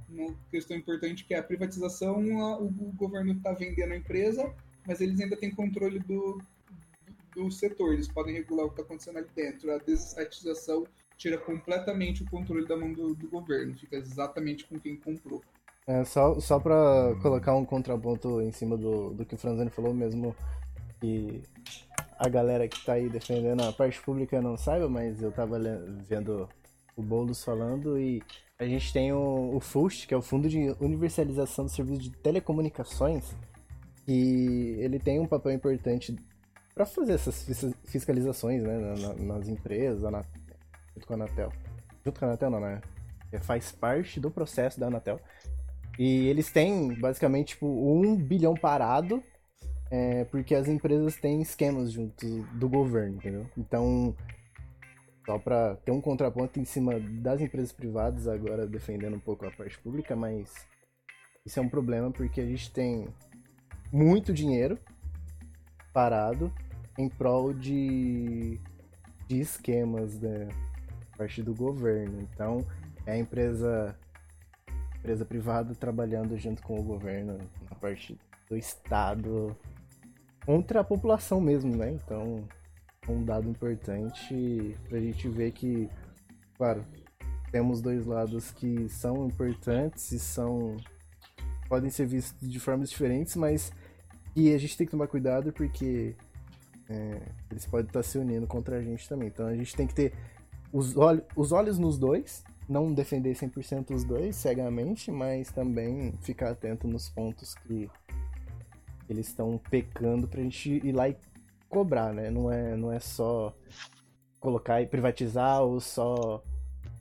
Uma 0.07 0.33
questão 0.51 0.77
importante 0.77 1.25
que 1.25 1.33
é 1.33 1.39
a 1.39 1.43
privatização, 1.43 2.39
a, 2.39 2.59
o, 2.59 2.67
o, 2.67 2.93
governo 2.95 3.33
está 3.33 3.51
vendendo 3.51 3.93
a 3.93 3.97
empresa, 3.97 4.53
mas 4.85 5.01
eles 5.01 5.19
ainda 5.19 5.35
têm 5.35 5.51
controle 5.51 5.99
do, 5.99 6.39
do 7.45 7.51
setor, 7.51 7.93
eles 7.93 8.07
podem 8.07 8.33
regular 8.33 8.65
o 8.65 8.69
que 8.69 8.73
está 8.73 8.83
acontecendo 8.83 9.17
ali 9.17 9.27
dentro. 9.35 9.71
A 9.71 9.77
desestatização 9.77 10.85
tira 11.17 11.37
completamente 11.37 12.23
o 12.23 12.29
controle 12.29 12.67
da 12.67 12.75
mão 12.75 12.93
do, 12.93 13.13
do 13.13 13.29
governo, 13.29 13.75
fica 13.75 13.95
exatamente 13.95 14.65
com 14.65 14.79
quem 14.79 14.95
comprou. 14.95 15.41
É, 15.85 16.03
só, 16.03 16.39
só 16.39 16.59
pra 16.59 17.15
colocar 17.21 17.55
um 17.55 17.65
contraponto 17.65 18.41
em 18.41 18.51
cima 18.51 18.75
do, 18.75 19.13
do 19.13 19.25
que 19.25 19.35
o 19.35 19.37
Franzoni 19.37 19.69
falou 19.69 19.93
mesmo, 19.93 20.35
que 20.99 21.41
a 22.19 22.27
galera 22.27 22.67
que 22.67 22.83
tá 22.83 22.93
aí 22.93 23.09
defendendo 23.09 23.61
a 23.61 23.71
parte 23.71 24.01
pública 24.01 24.41
não 24.41 24.57
saiba, 24.57 24.89
mas 24.89 25.21
eu 25.21 25.31
tava 25.31 25.59
vendo 26.07 26.49
o 26.95 27.01
Boulos 27.01 27.43
falando 27.43 27.97
e 27.97 28.21
a 28.59 28.65
gente 28.65 28.91
tem 28.91 29.13
o, 29.13 29.55
o 29.55 29.59
FUST, 29.59 30.07
que 30.07 30.13
é 30.13 30.17
o 30.17 30.21
Fundo 30.21 30.49
de 30.49 30.75
Universalização 30.79 31.65
do 31.65 31.71
Serviço 31.71 32.01
de 32.01 32.09
Telecomunicações, 32.09 33.35
e 34.07 34.75
ele 34.79 34.99
tem 34.99 35.19
um 35.19 35.27
papel 35.27 35.51
importante 35.51 36.15
para 36.77 36.85
fazer 36.85 37.13
essas 37.13 37.43
fiscalizações 37.85 38.61
né, 38.61 38.77
nas 39.17 39.47
empresas, 39.47 40.03
na, 40.11 40.23
junto 40.93 41.07
com 41.07 41.13
a 41.13 41.15
Anatel. 41.15 41.51
Junto 42.05 42.19
com 42.19 42.25
a 42.25 42.27
Anatel 42.29 42.49
não, 42.51 42.59
né? 42.59 42.81
É, 43.31 43.39
faz 43.39 43.71
parte 43.71 44.19
do 44.19 44.29
processo 44.29 44.79
da 44.79 44.85
Anatel. 44.85 45.19
E 45.97 46.27
eles 46.27 46.51
têm 46.51 46.93
basicamente 46.93 47.49
tipo 47.49 47.65
um 47.65 48.15
bilhão 48.15 48.53
parado 48.53 49.23
é, 49.89 50.23
porque 50.25 50.53
as 50.53 50.67
empresas 50.67 51.15
têm 51.15 51.41
esquemas 51.41 51.91
junto 51.91 52.43
do 52.53 52.69
governo, 52.69 53.15
entendeu? 53.15 53.49
Então, 53.57 54.15
só 55.25 55.39
para 55.39 55.77
ter 55.77 55.91
um 55.91 55.99
contraponto 55.99 56.59
em 56.59 56.65
cima 56.65 56.99
das 56.99 57.41
empresas 57.41 57.71
privadas, 57.71 58.27
agora 58.27 58.67
defendendo 58.67 59.15
um 59.15 59.19
pouco 59.19 59.47
a 59.47 59.51
parte 59.51 59.79
pública, 59.79 60.15
mas 60.15 60.53
isso 61.43 61.59
é 61.59 61.61
um 61.61 61.69
problema 61.69 62.11
porque 62.11 62.39
a 62.39 62.45
gente 62.45 62.71
tem 62.71 63.07
muito 63.91 64.31
dinheiro 64.31 64.77
parado 65.91 66.53
em 66.97 67.09
prol 67.09 67.53
de, 67.53 68.59
de 69.27 69.39
esquemas, 69.39 70.19
né? 70.19 70.47
parte 71.17 71.41
do 71.41 71.53
governo. 71.53 72.21
Então, 72.21 72.65
é 73.05 73.13
a 73.13 73.17
empresa, 73.17 73.97
empresa 74.99 75.25
privada 75.25 75.73
trabalhando 75.75 76.37
junto 76.37 76.61
com 76.61 76.79
o 76.79 76.83
governo 76.83 77.37
na 77.69 77.75
parte 77.75 78.17
do 78.49 78.55
Estado. 78.55 79.55
contra 80.45 80.79
a 80.79 80.83
população 80.83 81.41
mesmo, 81.41 81.75
né? 81.75 81.91
Então, 81.91 82.47
um 83.09 83.23
dado 83.23 83.49
importante 83.49 84.77
pra 84.87 84.99
gente 84.99 85.27
ver 85.27 85.51
que, 85.51 85.89
claro, 86.57 86.85
temos 87.51 87.81
dois 87.81 88.05
lados 88.05 88.51
que 88.51 88.87
são 88.89 89.25
importantes 89.25 90.11
e 90.11 90.19
são 90.19 90.77
podem 91.67 91.89
ser 91.89 92.05
vistos 92.05 92.49
de 92.49 92.59
formas 92.61 92.89
diferentes, 92.89 93.35
mas 93.35 93.73
e 94.33 94.53
a 94.53 94.57
gente 94.57 94.77
tem 94.77 94.87
que 94.87 94.91
tomar 94.91 95.07
cuidado 95.07 95.51
porque 95.51 96.15
é, 96.89 97.21
eles 97.51 97.65
podem 97.65 97.87
estar 97.87 98.03
se 98.03 98.17
unindo 98.17 98.47
contra 98.47 98.77
a 98.77 98.81
gente 98.81 99.07
também. 99.07 99.27
Então 99.27 99.47
a 99.47 99.55
gente 99.55 99.75
tem 99.75 99.87
que 99.87 99.93
ter 99.93 100.13
os, 100.71 100.95
olhos, 100.95 101.23
os 101.35 101.51
olhos 101.51 101.77
nos 101.77 101.97
dois, 101.97 102.43
não 102.67 102.93
defender 102.93 103.33
100% 103.33 103.93
os 103.93 104.03
dois 104.03 104.35
cegamente, 104.35 105.11
mas 105.11 105.51
também 105.51 106.13
ficar 106.21 106.51
atento 106.51 106.87
nos 106.87 107.09
pontos 107.09 107.55
que 107.55 107.89
eles 109.09 109.27
estão 109.27 109.57
pecando 109.69 110.27
pra 110.27 110.41
gente 110.41 110.81
ir 110.85 110.91
lá 110.91 111.09
e 111.09 111.17
cobrar, 111.69 112.13
né? 112.13 112.29
Não 112.29 112.51
é, 112.51 112.75
não 112.75 112.91
é 112.91 112.99
só 112.99 113.55
colocar 114.39 114.81
e 114.81 114.87
privatizar 114.87 115.61
ou 115.61 115.79
só 115.79 116.43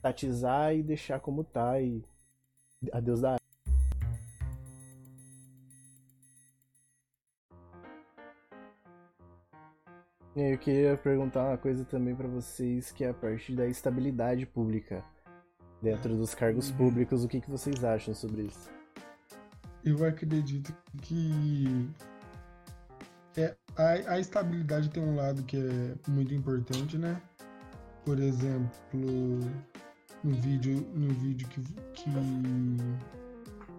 tatizar 0.01 0.75
e 0.75 0.83
deixar 0.83 1.19
como 1.19 1.43
tá 1.43 1.79
e 1.81 2.03
adeus 2.91 3.21
da 3.21 3.36
Eu 10.39 10.57
queria 10.59 10.95
perguntar 10.97 11.43
uma 11.47 11.57
coisa 11.57 11.83
também 11.83 12.15
para 12.15 12.27
vocês, 12.27 12.91
que 12.91 13.03
é 13.03 13.09
a 13.09 13.13
parte 13.13 13.55
da 13.55 13.65
estabilidade 13.67 14.45
pública 14.45 15.03
dentro 15.81 16.15
dos 16.15 16.35
cargos 16.35 16.69
Uhum. 16.69 16.77
públicos. 16.77 17.23
O 17.23 17.27
que, 17.27 17.41
que 17.41 17.49
vocês 17.49 17.83
acham 17.83 18.13
sobre 18.13 18.43
isso? 18.43 18.69
Eu 19.83 20.05
acredito 20.05 20.71
que 21.01 21.89
é, 23.35 23.55
a, 23.75 24.13
a 24.13 24.19
estabilidade 24.19 24.89
tem 24.89 25.01
um 25.01 25.15
lado 25.15 25.41
que 25.43 25.57
é 25.57 25.95
muito 26.11 26.33
importante, 26.35 26.97
né? 26.99 27.19
Por 28.05 28.19
exemplo, 28.19 28.69
no 30.23 30.33
vídeo, 30.35 30.87
no 30.93 31.13
vídeo 31.15 31.47
que, 31.47 31.61
que 31.93 32.09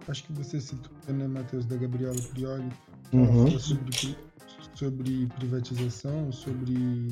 acho 0.09 0.23
que 0.25 0.33
você 0.33 0.59
citou, 0.59 0.91
né, 1.07 1.25
Matheus, 1.27 1.65
da 1.65 1.77
Gabriela 1.77 2.15
Prioli, 2.31 2.69
que 3.09 3.17
ela 3.17 3.27
Uhum. 3.29 3.47
fala 3.47 3.59
sobre, 3.59 3.85
pri- 3.97 4.17
sobre 4.79 5.27
privatização, 5.37 6.31
sobre 6.31 7.09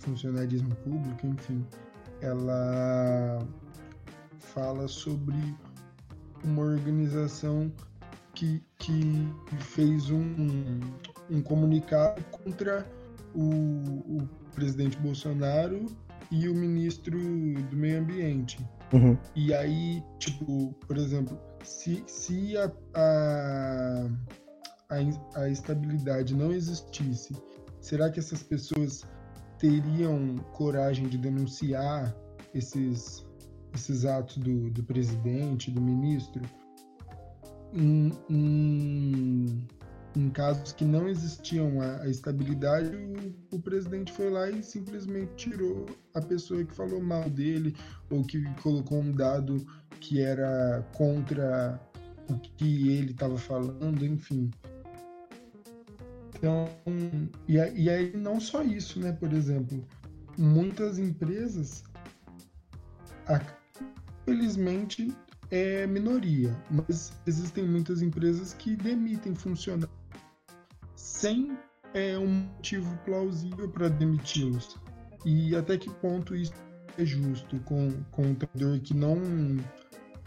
funcionarismo 0.00 0.74
público, 0.76 1.26
enfim. 1.26 1.64
Ela 2.22 3.46
fala 4.38 4.88
sobre 4.88 5.36
uma 6.42 6.62
organização 6.62 7.70
que, 8.34 8.62
que 8.78 9.28
fez 9.60 10.10
um, 10.10 10.80
um 11.30 11.42
comunicado 11.42 12.22
contra 12.30 12.86
o, 13.34 13.42
o 13.42 14.28
presidente 14.54 14.96
Bolsonaro 14.98 15.84
e 16.30 16.48
o 16.48 16.54
ministro 16.54 17.18
do 17.18 17.76
Meio 17.76 18.00
Ambiente. 18.00 18.66
Uhum. 18.94 19.16
E 19.36 19.52
aí, 19.52 20.02
tipo, 20.18 20.72
por 20.86 20.96
exemplo, 20.96 21.38
se, 21.62 22.02
se 22.06 22.56
a, 22.56 22.72
a, 22.94 24.08
a, 24.92 25.40
a 25.40 25.48
estabilidade 25.48 26.34
não 26.34 26.52
existisse, 26.52 27.34
será 27.80 28.10
que 28.10 28.20
essas 28.20 28.42
pessoas 28.42 29.04
teriam 29.58 30.36
coragem 30.52 31.08
de 31.08 31.16
denunciar 31.16 32.14
esses, 32.54 33.24
esses 33.74 34.04
atos 34.04 34.36
do, 34.38 34.70
do 34.70 34.82
presidente, 34.82 35.70
do 35.70 35.80
ministro? 35.80 36.42
Em, 37.72 38.12
em, 38.28 39.66
em 40.14 40.30
casos 40.30 40.72
que 40.72 40.84
não 40.84 41.08
existiam 41.08 41.80
a, 41.80 42.02
a 42.02 42.08
estabilidade, 42.08 42.94
o, 42.94 43.56
o 43.56 43.58
presidente 43.58 44.12
foi 44.12 44.28
lá 44.28 44.50
e 44.50 44.62
simplesmente 44.62 45.32
tirou 45.36 45.86
a 46.12 46.20
pessoa 46.20 46.62
que 46.64 46.74
falou 46.74 47.00
mal 47.00 47.30
dele 47.30 47.74
ou 48.10 48.22
que 48.22 48.42
colocou 48.62 48.98
um 48.98 49.12
dado 49.12 49.66
que 50.00 50.20
era 50.20 50.86
contra 50.94 51.80
o 52.28 52.38
que 52.38 52.90
ele 52.90 53.12
estava 53.12 53.36
falando, 53.36 54.04
enfim. 54.04 54.50
Então, 56.42 56.68
e, 57.46 57.54
e 57.54 57.88
aí 57.88 58.16
não 58.16 58.40
só 58.40 58.64
isso, 58.64 58.98
né? 58.98 59.12
Por 59.12 59.32
exemplo, 59.32 59.86
muitas 60.36 60.98
empresas, 60.98 61.84
a- 63.28 63.40
felizmente 64.24 65.14
é 65.52 65.86
minoria, 65.86 66.52
mas 66.68 67.12
existem 67.28 67.64
muitas 67.64 68.02
empresas 68.02 68.54
que 68.54 68.74
demitem 68.74 69.36
funcionários 69.36 69.94
sem 70.96 71.56
é, 71.94 72.18
um 72.18 72.26
motivo 72.56 72.92
plausível 73.04 73.68
para 73.68 73.88
demiti-los. 73.88 74.76
E 75.24 75.54
até 75.54 75.78
que 75.78 75.90
ponto 75.90 76.34
isso 76.34 76.52
é 76.98 77.04
justo 77.04 77.60
com, 77.60 77.88
com 78.10 78.22
um 78.22 78.34
trabalhador 78.34 78.80
que 78.80 78.94
não 78.94 79.16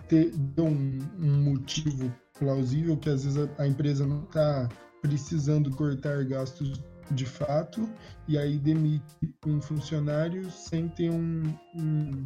te, 0.08 0.30
deu 0.30 0.68
um, 0.68 0.98
um 1.20 1.44
motivo 1.44 2.10
plausível, 2.40 2.96
que 2.96 3.10
às 3.10 3.26
vezes 3.26 3.38
a, 3.58 3.64
a 3.64 3.68
empresa 3.68 4.08
não 4.08 4.24
está 4.24 4.70
precisando 5.08 5.70
cortar 5.70 6.26
gastos 6.26 6.82
de 7.12 7.26
fato, 7.26 7.88
e 8.28 8.38
aí 8.38 8.58
demite 8.58 9.04
um 9.46 9.62
funcionário 9.62 10.50
sem 10.50 10.88
ter 10.90 11.12
um, 11.12 11.44
um, 11.76 12.26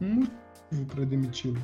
um 0.00 0.14
motivo 0.14 0.86
para 0.88 1.04
demiti-lo. 1.04 1.62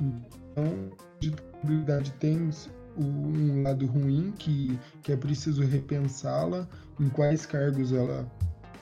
Então, 0.00 0.92
a 0.96 1.18
digitabilidade 1.18 2.12
tem 2.20 2.50
um 2.96 3.62
lado 3.64 3.86
ruim 3.86 4.32
que, 4.38 4.78
que 5.02 5.12
é 5.12 5.16
preciso 5.16 5.62
repensá-la, 5.62 6.68
em 7.00 7.08
quais 7.08 7.44
cargos 7.44 7.92
ela, 7.92 8.30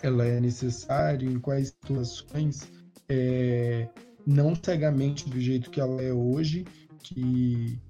ela 0.02 0.26
é 0.26 0.38
necessária, 0.38 1.26
em 1.26 1.38
quais 1.38 1.68
situações, 1.68 2.70
é, 3.08 3.88
não 4.26 4.54
cegamente 4.54 5.30
do 5.30 5.40
jeito 5.40 5.70
que 5.70 5.80
ela 5.80 6.02
é 6.02 6.12
hoje, 6.12 6.66
que 7.02 7.80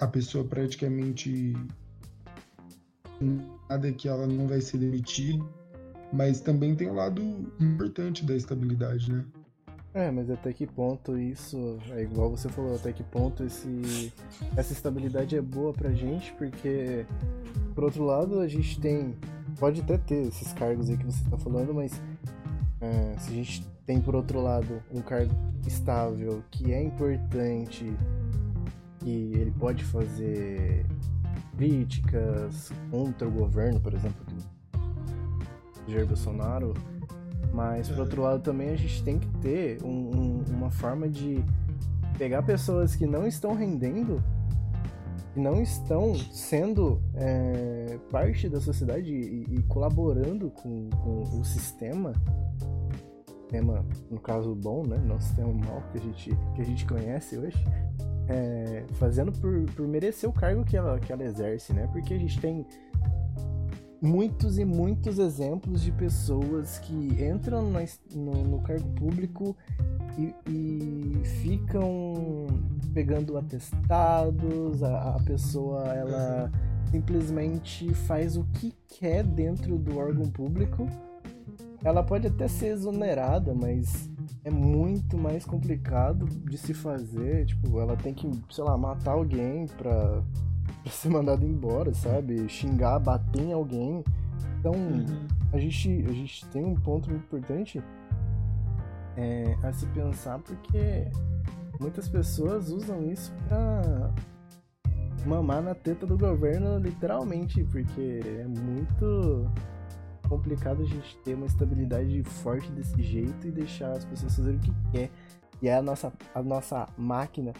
a 0.00 0.06
pessoa 0.06 0.44
praticamente 0.44 1.54
nada 3.68 3.92
que 3.92 4.08
ela 4.08 4.26
não 4.26 4.48
vai 4.48 4.60
ser 4.60 4.78
demitida, 4.78 5.44
mas 6.10 6.40
também 6.40 6.74
tem 6.74 6.88
o 6.88 6.94
lado 6.94 7.22
importante 7.60 8.24
da 8.24 8.34
estabilidade, 8.34 9.12
né? 9.12 9.24
É, 9.92 10.10
mas 10.10 10.30
até 10.30 10.52
que 10.52 10.66
ponto 10.66 11.18
isso 11.18 11.78
é 11.90 12.02
igual 12.02 12.30
você 12.30 12.48
falou, 12.48 12.76
até 12.76 12.92
que 12.92 13.02
ponto 13.02 13.42
esse, 13.42 14.12
essa 14.56 14.72
estabilidade 14.72 15.36
é 15.36 15.42
boa 15.42 15.72
pra 15.72 15.90
gente, 15.90 16.32
porque 16.34 17.04
por 17.74 17.84
outro 17.84 18.04
lado 18.04 18.40
a 18.40 18.48
gente 18.48 18.80
tem. 18.80 19.16
Pode 19.58 19.80
até 19.80 19.98
ter 19.98 20.28
esses 20.28 20.52
cargos 20.52 20.88
aí 20.88 20.96
que 20.96 21.04
você 21.04 21.22
tá 21.28 21.36
falando, 21.36 21.74
mas 21.74 22.00
é, 22.80 23.18
se 23.18 23.30
a 23.30 23.34
gente 23.34 23.66
tem 23.84 24.00
por 24.00 24.14
outro 24.14 24.40
lado 24.40 24.80
um 24.92 25.02
cargo 25.02 25.34
estável 25.66 26.42
que 26.52 26.72
é 26.72 26.80
importante, 26.80 27.92
que 29.00 29.32
ele 29.34 29.50
pode 29.58 29.84
fazer 29.84 30.84
críticas 31.56 32.72
contra 32.90 33.26
o 33.28 33.30
governo, 33.30 33.80
por 33.80 33.92
exemplo, 33.92 34.24
do 34.26 35.90
Jair 35.92 36.06
Bolsonaro, 36.06 36.74
mas 37.52 37.88
por 37.88 37.98
outro 38.00 38.22
lado 38.22 38.42
também 38.42 38.70
a 38.70 38.76
gente 38.76 39.02
tem 39.02 39.18
que 39.18 39.26
ter 39.38 39.82
um- 39.82 40.10
um- 40.16 40.44
uma 40.48 40.70
forma 40.70 41.08
de 41.08 41.44
pegar 42.16 42.42
pessoas 42.42 42.94
que 42.94 43.06
não 43.06 43.26
estão 43.26 43.54
rendendo, 43.54 44.22
que 45.34 45.40
não 45.40 45.60
estão 45.62 46.14
sendo 46.14 47.00
é, 47.14 47.98
parte 48.10 48.48
da 48.48 48.60
sociedade 48.60 49.12
e, 49.12 49.46
e 49.54 49.62
colaborando 49.64 50.50
com, 50.50 50.88
com 50.90 51.22
o 51.40 51.44
sistema, 51.44 52.12
sistema 53.38 53.84
no 54.10 54.20
caso 54.20 54.54
bom, 54.54 54.84
né, 54.86 54.96
não 55.04 55.20
sistema 55.20 55.52
mal 55.52 55.82
que 55.92 55.98
a 55.98 56.00
gente 56.00 56.30
que 56.54 56.60
a 56.62 56.64
gente 56.64 56.86
conhece 56.86 57.36
hoje, 57.36 57.58
é, 58.30 58.84
fazendo 58.94 59.32
por, 59.32 59.64
por 59.74 59.86
merecer 59.88 60.28
o 60.30 60.32
cargo 60.32 60.64
que 60.64 60.76
ela 60.76 60.98
que 61.00 61.12
ela 61.12 61.24
exerce, 61.24 61.72
né? 61.72 61.88
Porque 61.92 62.14
a 62.14 62.18
gente 62.18 62.40
tem 62.40 62.64
muitos 64.00 64.58
e 64.58 64.64
muitos 64.64 65.18
exemplos 65.18 65.82
de 65.82 65.92
pessoas 65.92 66.78
que 66.78 66.94
entram 67.22 67.78
es- 67.80 68.00
no, 68.14 68.32
no 68.44 68.60
cargo 68.62 68.88
público 68.94 69.54
e, 70.16 70.34
e 70.48 71.22
ficam 71.42 72.46
pegando 72.94 73.36
atestados, 73.36 74.82
a, 74.82 75.16
a 75.16 75.22
pessoa 75.22 75.84
ela 75.94 76.50
simplesmente 76.90 77.92
faz 77.94 78.36
o 78.36 78.44
que 78.54 78.74
quer 78.88 79.22
dentro 79.24 79.78
do 79.78 79.98
órgão 79.98 80.28
público. 80.30 80.86
Ela 81.82 82.02
pode 82.02 82.26
até 82.26 82.46
ser 82.48 82.68
exonerada, 82.72 83.54
mas 83.54 84.09
é 84.44 84.50
muito 84.50 85.16
mais 85.16 85.44
complicado 85.44 86.26
de 86.26 86.58
se 86.58 86.74
fazer. 86.74 87.46
Tipo, 87.46 87.80
ela 87.80 87.96
tem 87.96 88.14
que, 88.14 88.30
sei 88.50 88.64
lá, 88.64 88.76
matar 88.76 89.12
alguém 89.12 89.66
pra, 89.66 90.22
pra 90.82 90.90
ser 90.92 91.08
mandado 91.08 91.44
embora, 91.44 91.92
sabe? 91.94 92.48
Xingar, 92.48 92.98
bater 92.98 93.42
em 93.42 93.52
alguém. 93.52 94.04
Então, 94.58 94.74
a 95.52 95.58
gente, 95.58 96.04
a 96.08 96.12
gente 96.12 96.46
tem 96.46 96.64
um 96.64 96.74
ponto 96.74 97.10
muito 97.10 97.24
importante 97.24 97.82
é, 99.16 99.56
a 99.62 99.72
se 99.72 99.86
pensar 99.86 100.38
porque 100.38 101.08
muitas 101.80 102.08
pessoas 102.08 102.70
usam 102.70 103.10
isso 103.10 103.32
pra 103.48 104.12
mamar 105.26 105.62
na 105.62 105.74
teta 105.74 106.06
do 106.06 106.16
governo, 106.16 106.78
literalmente, 106.78 107.64
porque 107.64 108.20
é 108.24 108.46
muito 108.46 109.50
complicado 110.30 110.82
a 110.82 110.86
gente 110.86 111.16
ter 111.18 111.34
uma 111.34 111.46
estabilidade 111.46 112.22
forte 112.22 112.70
desse 112.70 113.02
jeito 113.02 113.48
e 113.48 113.50
deixar 113.50 113.90
as 113.90 114.04
pessoas 114.04 114.36
fazerem 114.36 114.58
o 114.58 114.62
que 114.62 114.72
quer. 114.92 115.10
E 115.60 115.68
aí 115.68 115.76
a 115.76 115.82
nossa, 115.82 116.12
a 116.32 116.40
nossa 116.40 116.88
máquina 116.96 117.52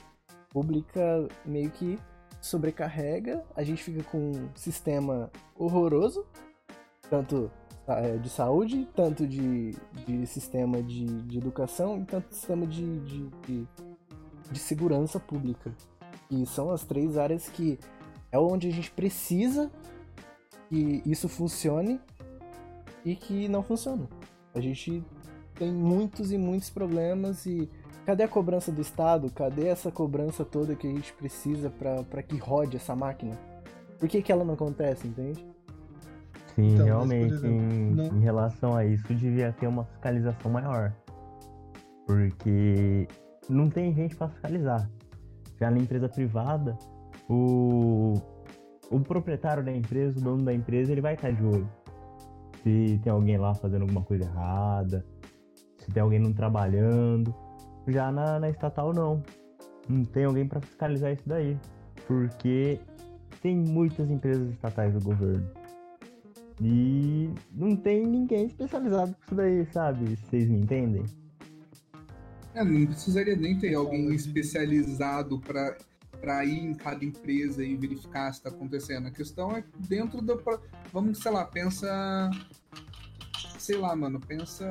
pública 0.50 1.28
meio 1.44 1.68
que 1.70 1.98
sobrecarrega, 2.40 3.44
a 3.56 3.64
gente 3.64 3.83
fica 3.83 4.04
com 4.04 4.30
um 4.30 4.48
sistema 4.54 5.30
horroroso, 5.59 6.24
tanto 7.11 7.50
é, 7.88 8.16
de 8.16 8.30
saúde, 8.30 8.88
tanto 8.94 9.26
de, 9.26 9.72
de 10.06 10.24
sistema 10.26 10.80
de, 10.80 11.04
de 11.04 11.38
educação 11.38 12.00
e 12.00 12.04
tanto 12.04 12.33
sistema 12.33 12.66
de, 12.68 13.00
de, 13.00 13.28
de, 13.46 13.68
de 14.52 14.59
segurança 14.61 15.18
pública. 15.18 15.74
E 16.30 16.46
são 16.46 16.70
as 16.70 16.85
três 16.85 17.18
áreas 17.18 17.48
que 17.48 17.80
é 18.30 18.38
onde 18.38 18.68
a 18.68 18.70
gente 18.70 18.92
precisa 18.92 19.70
que 20.68 21.02
isso 21.04 21.28
funcione 21.28 22.00
e 23.04 23.14
que 23.14 23.48
não 23.48 23.62
funciona. 23.62 24.08
A 24.54 24.60
gente 24.60 25.04
tem 25.54 25.72
muitos 25.72 26.32
e 26.32 26.38
muitos 26.38 26.70
problemas 26.70 27.46
e 27.46 27.68
cadê 28.06 28.22
a 28.22 28.28
cobrança 28.28 28.72
do 28.72 28.80
Estado? 28.80 29.30
Cadê 29.30 29.68
essa 29.68 29.90
cobrança 29.90 30.44
toda 30.44 30.74
que 30.74 30.86
a 30.86 30.90
gente 30.90 31.12
precisa 31.12 31.70
para 31.70 32.22
que 32.22 32.36
rode 32.36 32.76
essa 32.76 32.96
máquina? 32.96 33.38
Por 33.98 34.08
que, 34.08 34.22
que 34.22 34.32
ela 34.32 34.44
não 34.44 34.54
acontece, 34.54 35.06
entende? 35.06 35.44
Sim, 36.54 36.74
então, 36.74 36.86
realmente, 36.86 37.34
exemplo, 37.34 37.72
em, 37.72 37.94
não... 37.94 38.04
em 38.06 38.20
relação 38.20 38.74
a 38.74 38.84
isso, 38.84 39.14
devia 39.14 39.52
ter 39.52 39.66
uma 39.66 39.84
fiscalização 39.84 40.50
maior. 40.50 40.92
Porque 42.06 43.06
não 43.48 43.68
tem 43.68 43.94
gente 43.94 44.16
para 44.16 44.28
fiscalizar. 44.28 44.90
Já 45.60 45.70
na 45.70 45.78
empresa 45.78 46.08
privada, 46.08 46.76
o, 47.28 48.14
o 48.90 49.00
proprietário 49.00 49.62
da 49.62 49.72
empresa, 49.72 50.18
o 50.18 50.22
dono 50.22 50.42
da 50.42 50.54
empresa, 50.54 50.90
ele 50.90 51.00
vai 51.00 51.14
estar 51.14 51.30
de 51.30 51.44
olho. 51.44 51.68
Se 52.62 53.00
tem 53.02 53.12
alguém 53.12 53.38
lá 53.38 53.54
fazendo 53.54 53.82
alguma 53.82 54.02
coisa 54.02 54.24
errada, 54.24 55.04
se 55.78 55.90
tem 55.90 56.02
alguém 56.02 56.18
não 56.18 56.32
trabalhando. 56.32 57.34
Já 57.88 58.12
na, 58.12 58.38
na 58.38 58.50
estatal, 58.50 58.92
não. 58.92 59.22
Não 59.88 60.04
tem 60.04 60.24
alguém 60.24 60.46
para 60.46 60.60
fiscalizar 60.60 61.12
isso 61.12 61.26
daí. 61.26 61.56
Porque 62.06 62.78
tem 63.40 63.56
muitas 63.56 64.10
empresas 64.10 64.50
estatais 64.50 64.92
do 64.92 65.00
governo. 65.00 65.48
E 66.60 67.30
não 67.52 67.74
tem 67.74 68.06
ninguém 68.06 68.46
especializado 68.46 69.14
com 69.14 69.22
isso 69.24 69.34
daí, 69.34 69.66
sabe? 69.72 70.16
Vocês 70.16 70.48
me 70.48 70.60
entendem? 70.60 71.04
É, 72.54 72.62
não 72.62 72.86
precisaria 72.86 73.36
nem 73.36 73.58
ter 73.58 73.74
alguém 73.74 74.12
especializado 74.14 75.38
para 75.40 75.76
para 76.20 76.44
ir 76.44 76.59
em 76.59 76.74
cada 76.74 77.04
empresa 77.04 77.64
e 77.64 77.76
verificar 77.76 78.33
se 78.33 78.38
está 78.38 78.50
acontecendo. 78.50 79.09
A 79.09 79.11
questão 79.11 79.56
é 79.56 79.64
dentro 79.78 80.20
do. 80.20 80.42
Vamos, 80.92 81.18
sei 81.18 81.30
lá, 81.30 81.44
pensa. 81.44 82.30
Sei 83.59 83.76
lá, 83.76 83.94
mano, 83.94 84.18
pensa 84.20 84.64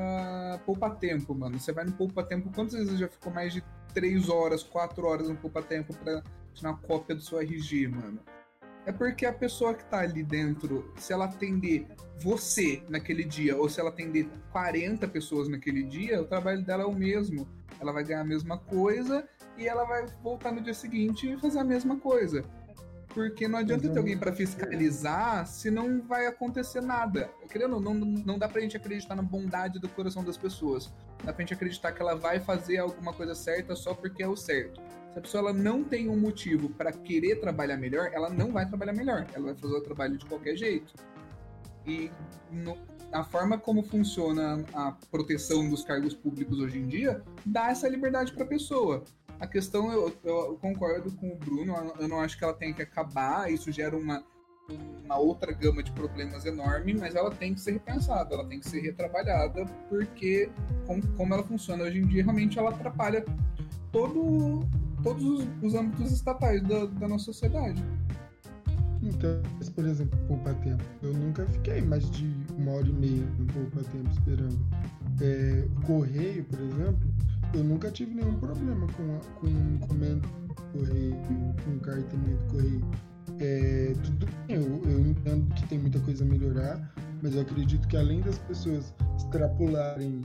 poupa 0.66 0.90
tempo, 0.90 1.34
mano. 1.36 1.60
Você 1.60 1.72
vai 1.72 1.86
no 1.86 1.92
poupa 1.92 2.24
tempo, 2.24 2.52
quantas 2.54 2.74
vezes 2.74 3.00
já 3.00 3.08
ficou 3.08 3.32
mais 3.32 3.54
de 3.54 3.64
3 3.94 4.30
horas, 4.30 4.64
4 4.64 5.06
horas 5.06 5.30
no 5.30 5.36
poupa 5.36 5.62
tempo 5.62 5.94
para 5.96 6.24
tirar 6.54 6.76
cópia 6.78 7.16
do 7.16 7.22
seu 7.22 7.40
RG, 7.40 7.88
mano? 7.88 8.20
É 8.86 8.92
porque 8.92 9.26
a 9.26 9.34
pessoa 9.34 9.74
que 9.74 9.86
tá 9.86 10.00
ali 10.00 10.24
dentro, 10.24 10.94
se 10.98 11.14
ela 11.14 11.26
atender 11.26 11.88
você 12.22 12.82
naquele 12.90 13.24
dia, 13.24 13.56
ou 13.56 13.70
se 13.70 13.80
ela 13.80 13.90
atender 13.90 14.28
40 14.52 15.08
pessoas 15.08 15.48
naquele 15.48 15.84
dia, 15.84 16.22
o 16.22 16.26
trabalho 16.26 16.64
dela 16.64 16.84
é 16.84 16.86
o 16.86 16.94
mesmo. 16.94 17.48
Ela 17.80 17.92
vai 17.92 18.04
ganhar 18.04 18.22
a 18.22 18.26
mesma 18.26 18.58
coisa 18.58 19.28
e 19.58 19.68
ela 19.68 19.84
vai 19.86 20.06
voltar 20.22 20.52
no 20.52 20.62
dia 20.62 20.74
seguinte 20.74 21.32
e 21.32 21.38
fazer 21.38 21.60
a 21.60 21.64
mesma 21.64 21.98
coisa. 21.98 22.44
Porque 23.14 23.48
não 23.48 23.60
adianta 23.60 23.90
ter 23.90 23.98
alguém 23.98 24.18
para 24.18 24.32
fiscalizar 24.32 25.46
se 25.48 25.72
não 25.72 26.02
vai 26.02 26.28
acontecer 26.28 26.82
nada. 26.82 27.30
Querendo, 27.50 27.80
não, 27.80 27.94
não 27.94 28.38
dá 28.38 28.48
pra 28.48 28.62
gente 28.62 28.78
acreditar 28.78 29.16
na 29.16 29.24
bondade 29.24 29.80
do 29.80 29.90
coração 29.90 30.24
das 30.24 30.38
pessoas. 30.38 30.94
Dá 31.24 31.34
pra 31.34 31.42
gente 31.42 31.54
acreditar 31.54 31.92
que 31.92 32.02
ela 32.02 32.16
vai 32.16 32.40
fazer 32.40 32.78
alguma 32.78 33.12
coisa 33.12 33.34
certa 33.34 33.76
só 33.76 33.94
porque 33.94 34.22
é 34.22 34.28
o 34.28 34.36
certo. 34.36 34.80
A 35.20 35.22
pessoa 35.22 35.42
ela 35.50 35.54
não 35.54 35.84
tem 35.84 36.08
um 36.08 36.18
motivo 36.18 36.70
para 36.70 36.94
querer 36.94 37.42
trabalhar 37.42 37.76
melhor, 37.76 38.10
ela 38.14 38.30
não 38.30 38.54
vai 38.54 38.66
trabalhar 38.66 38.94
melhor. 38.94 39.28
Ela 39.34 39.48
vai 39.48 39.56
fazer 39.56 39.76
o 39.76 39.82
trabalho 39.82 40.18
de 40.18 40.26
qualquer 40.26 40.56
jeito. 40.56 40.94
E 41.86 42.10
no, 42.50 42.78
a 43.12 43.22
forma 43.26 43.58
como 43.58 43.84
funciona 43.84 44.64
a 44.74 44.94
proteção 45.12 45.70
dos 45.70 45.84
cargos 45.84 46.14
públicos 46.14 46.58
hoje 46.60 46.80
em 46.80 46.88
dia 46.88 47.22
dá 47.46 47.70
essa 47.70 47.90
liberdade 47.90 48.32
para 48.32 48.46
a 48.46 48.48
pessoa. 48.48 49.04
A 49.42 49.46
questão, 49.46 49.92
eu, 49.92 50.14
eu, 50.24 50.58
concordo 50.62 51.12
com 51.12 51.34
o 51.34 51.36
Bruno, 51.36 51.76
eu 52.00 52.08
não 52.08 52.22
acho 52.22 52.38
que 52.38 52.44
ela 52.46 52.54
tem 52.54 52.74
que 52.74 52.82
acabar, 52.82 53.52
isso 53.52 53.74
gera 53.74 53.98
uma, 53.98 54.24
uma 55.04 55.18
outra 55.18 55.52
gama 55.52 55.84
de 55.84 55.92
problemas 55.92 56.46
enorme, 56.46 56.94
mas 56.94 57.14
ela 57.14 57.30
tem 57.30 57.54
que 57.54 57.60
ser 57.60 57.74
repensada, 57.74 58.36
ela 58.36 58.46
tem 58.46 58.60
que 58.60 58.70
ser 58.70 58.80
retrabalhada, 58.80 59.66
porque 59.90 60.50
como, 60.88 61.06
como 61.16 61.34
ela 61.34 61.44
funciona 61.44 61.84
hoje 61.84 62.00
em 62.00 62.08
dia, 62.08 62.24
realmente 62.24 62.58
ela 62.58 62.70
atrapalha 62.70 63.26
todo, 63.92 64.68
todos 65.04 65.24
os, 65.24 65.48
os 65.62 65.76
âmbitos 65.76 66.12
estatais 66.12 66.62
da, 66.64 66.86
da 66.86 67.08
nossa 67.08 67.26
sociedade. 67.26 67.84
Então, 69.02 69.42
por 69.76 69.86
exemplo, 69.86 70.20
poupa 70.28 70.54
tempo. 70.56 70.84
Eu 71.02 71.14
nunca 71.14 71.46
fiquei 71.46 71.82
mais 71.82 72.10
de 72.12 72.36
uma 72.58 72.74
hora 72.74 72.88
e 72.88 72.94
meia 72.94 73.26
no 73.38 73.46
poupa 73.48 73.90
tempo 73.90 74.10
esperando. 74.12 74.60
É, 75.22 75.68
correio, 75.86 76.44
por 76.46 76.60
exemplo, 76.60 77.10
eu 77.54 77.64
nunca 77.64 77.90
tive 77.92 78.14
nenhum 78.14 78.38
problema 78.40 78.88
com, 78.88 79.20
com 79.40 79.48
encomenda 79.48 80.28
correio, 80.74 81.16
com 81.64 81.80
cartamento 81.80 82.46
correio. 82.52 82.82
É, 83.40 83.94
tudo 84.04 84.26
bem, 84.26 84.58
eu, 84.58 84.82
eu 84.84 85.00
entendo 85.00 85.54
que 85.56 85.68
tem 85.68 85.80
muita 85.80 86.00
coisa 86.02 86.24
a 86.24 86.28
melhorar, 86.28 86.94
mas 87.22 87.36
eu 87.36 87.42
acredito 87.42 87.88
que 87.88 87.96
além 87.96 88.22
das 88.22 88.38
pessoas 88.40 88.94
extrapolarem 89.18 90.22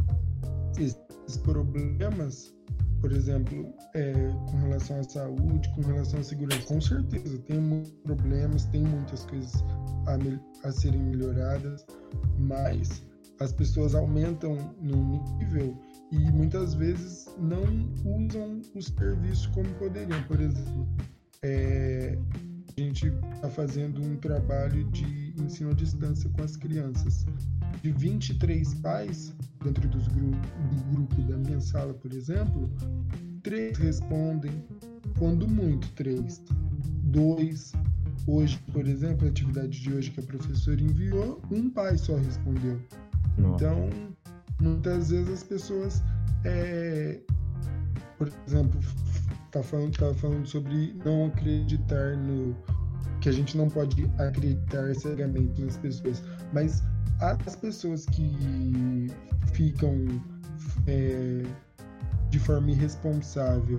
esses 0.78 1.36
problemas, 1.44 2.52
por 3.04 3.12
exemplo, 3.12 3.70
é, 3.92 4.12
com 4.50 4.56
relação 4.60 4.98
à 4.98 5.02
saúde, 5.02 5.68
com 5.74 5.82
relação 5.82 6.20
à 6.20 6.22
segurança, 6.22 6.66
com 6.66 6.80
certeza 6.80 7.36
tem 7.40 7.60
muitos 7.60 7.92
problemas, 8.02 8.64
tem 8.64 8.82
muitas 8.82 9.26
coisas 9.26 9.62
a, 10.06 10.66
a 10.66 10.72
serem 10.72 11.02
melhoradas, 11.02 11.84
mas 12.38 13.06
as 13.40 13.52
pessoas 13.52 13.94
aumentam 13.94 14.56
no 14.80 15.20
nível 15.38 15.78
e 16.12 16.18
muitas 16.32 16.72
vezes 16.72 17.26
não 17.38 17.62
usam 18.06 18.62
o 18.74 18.80
serviço 18.80 19.52
como 19.52 19.68
poderiam. 19.74 20.22
Por 20.22 20.40
exemplo, 20.40 20.88
é, 21.42 22.16
a 22.76 22.80
gente 22.80 23.06
está 23.34 23.48
fazendo 23.48 24.02
um 24.02 24.16
trabalho 24.16 24.84
de 24.90 25.34
ensino 25.40 25.70
à 25.70 25.74
distância 25.74 26.28
com 26.30 26.42
as 26.42 26.56
crianças. 26.56 27.24
De 27.82 27.92
23 27.92 28.74
pais, 28.74 29.34
dentro 29.62 29.86
dos 29.88 30.08
gru 30.08 30.30
do 30.30 30.84
grupo 30.90 31.22
da 31.22 31.36
minha 31.36 31.60
sala, 31.60 31.92
por 31.92 32.12
exemplo, 32.12 32.70
três 33.42 33.76
respondem, 33.76 34.64
quando 35.18 35.46
muito, 35.46 35.90
três. 35.92 36.42
Dois. 37.04 37.72
Hoje, 38.26 38.58
por 38.72 38.86
exemplo, 38.88 39.26
a 39.26 39.30
atividade 39.30 39.80
de 39.80 39.92
hoje 39.92 40.10
que 40.10 40.20
a 40.20 40.22
professora 40.22 40.80
enviou, 40.80 41.40
um 41.50 41.68
pai 41.68 41.98
só 41.98 42.16
respondeu. 42.16 42.80
Nossa. 43.36 43.66
Então, 43.66 43.90
muitas 44.60 45.10
vezes 45.10 45.28
as 45.28 45.42
pessoas, 45.42 46.02
é, 46.44 47.20
por 48.16 48.32
exemplo, 48.46 48.80
tá 49.54 49.62
falando, 49.62 49.96
tá 49.96 50.12
falando 50.14 50.46
sobre 50.46 50.94
não 51.04 51.26
acreditar 51.26 52.16
no 52.16 52.56
que 53.20 53.28
a 53.28 53.32
gente 53.32 53.56
não 53.56 53.68
pode 53.70 54.04
acreditar 54.18 54.94
cegamente 54.96 55.62
nas 55.62 55.76
pessoas, 55.76 56.22
mas 56.52 56.82
as 57.20 57.56
pessoas 57.56 58.04
que 58.06 59.08
ficam 59.52 60.04
é, 60.86 61.42
de 62.30 62.38
forma 62.38 62.70
irresponsável 62.72 63.78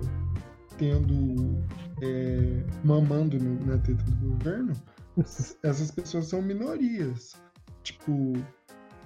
tendo 0.78 1.62
é, 2.02 2.62
mamando 2.82 3.38
no, 3.38 3.66
na 3.66 3.78
teta 3.78 4.02
do 4.04 4.28
governo, 4.28 4.72
essas 5.62 5.90
pessoas 5.90 6.26
são 6.26 6.42
minorias. 6.42 7.34
Tipo, 7.82 8.32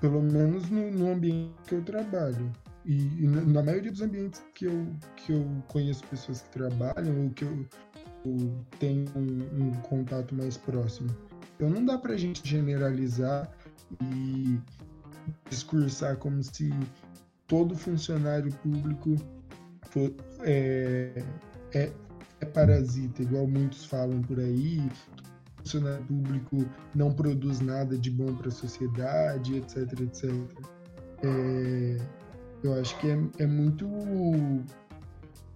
pelo 0.00 0.22
menos 0.22 0.68
no, 0.70 0.90
no 0.90 1.12
ambiente 1.12 1.54
que 1.66 1.74
eu 1.74 1.83
trabalho. 1.83 2.50
E, 2.84 3.24
e, 3.24 3.26
na 3.26 3.62
maioria 3.62 3.90
dos 3.90 4.00
ambientes 4.00 4.42
que 4.54 4.64
eu, 4.64 4.87
que 5.16 5.33
eu 5.33 5.46
conheço 5.68 6.06
pessoas 6.06 6.42
que 6.42 6.50
trabalham 6.50 7.24
ou 7.24 7.31
que 7.31 7.44
eu, 7.44 7.66
eu 8.24 8.64
tenho 8.78 9.04
um, 9.14 9.66
um, 9.66 9.72
contato 9.83 10.35
mais 10.35 10.56
próximo. 10.56 11.14
Então 11.56 11.68
não 11.68 11.85
dá 11.85 11.98
pra 11.98 12.16
gente 12.16 12.46
generalizar 12.46 13.50
e 14.02 14.58
discursar 15.50 16.16
como 16.16 16.42
se 16.42 16.70
todo 17.46 17.76
funcionário 17.76 18.50
público 18.62 19.14
for, 19.90 20.14
é, 20.40 21.22
é, 21.74 21.92
é 22.40 22.46
parasita, 22.46 23.22
igual 23.22 23.46
muitos 23.46 23.85
falam 23.85 24.22
por 24.22 24.38
aí, 24.38 24.81
funcionário 25.58 26.04
público 26.06 26.64
não 26.94 27.12
produz 27.12 27.60
nada 27.60 27.98
de 27.98 28.10
bom 28.10 28.35
para 28.35 28.48
a 28.48 28.52
sociedade, 28.52 29.56
etc, 29.56 30.00
etc. 30.00 30.31
É, 31.22 32.19
eu 32.63 32.79
acho 32.81 32.98
que 32.98 33.08
é, 33.08 33.19
é 33.38 33.46
muito 33.46 33.88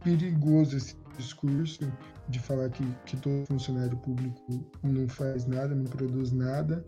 perigoso 0.02 0.76
esse 0.76 0.96
discurso 1.16 1.90
de 2.28 2.38
falar 2.38 2.70
que, 2.70 2.84
que 3.06 3.16
todo 3.16 3.46
funcionário 3.46 3.96
público 3.98 4.40
não 4.82 5.08
faz 5.08 5.46
nada, 5.46 5.74
não 5.74 5.84
produz 5.84 6.32
nada. 6.32 6.84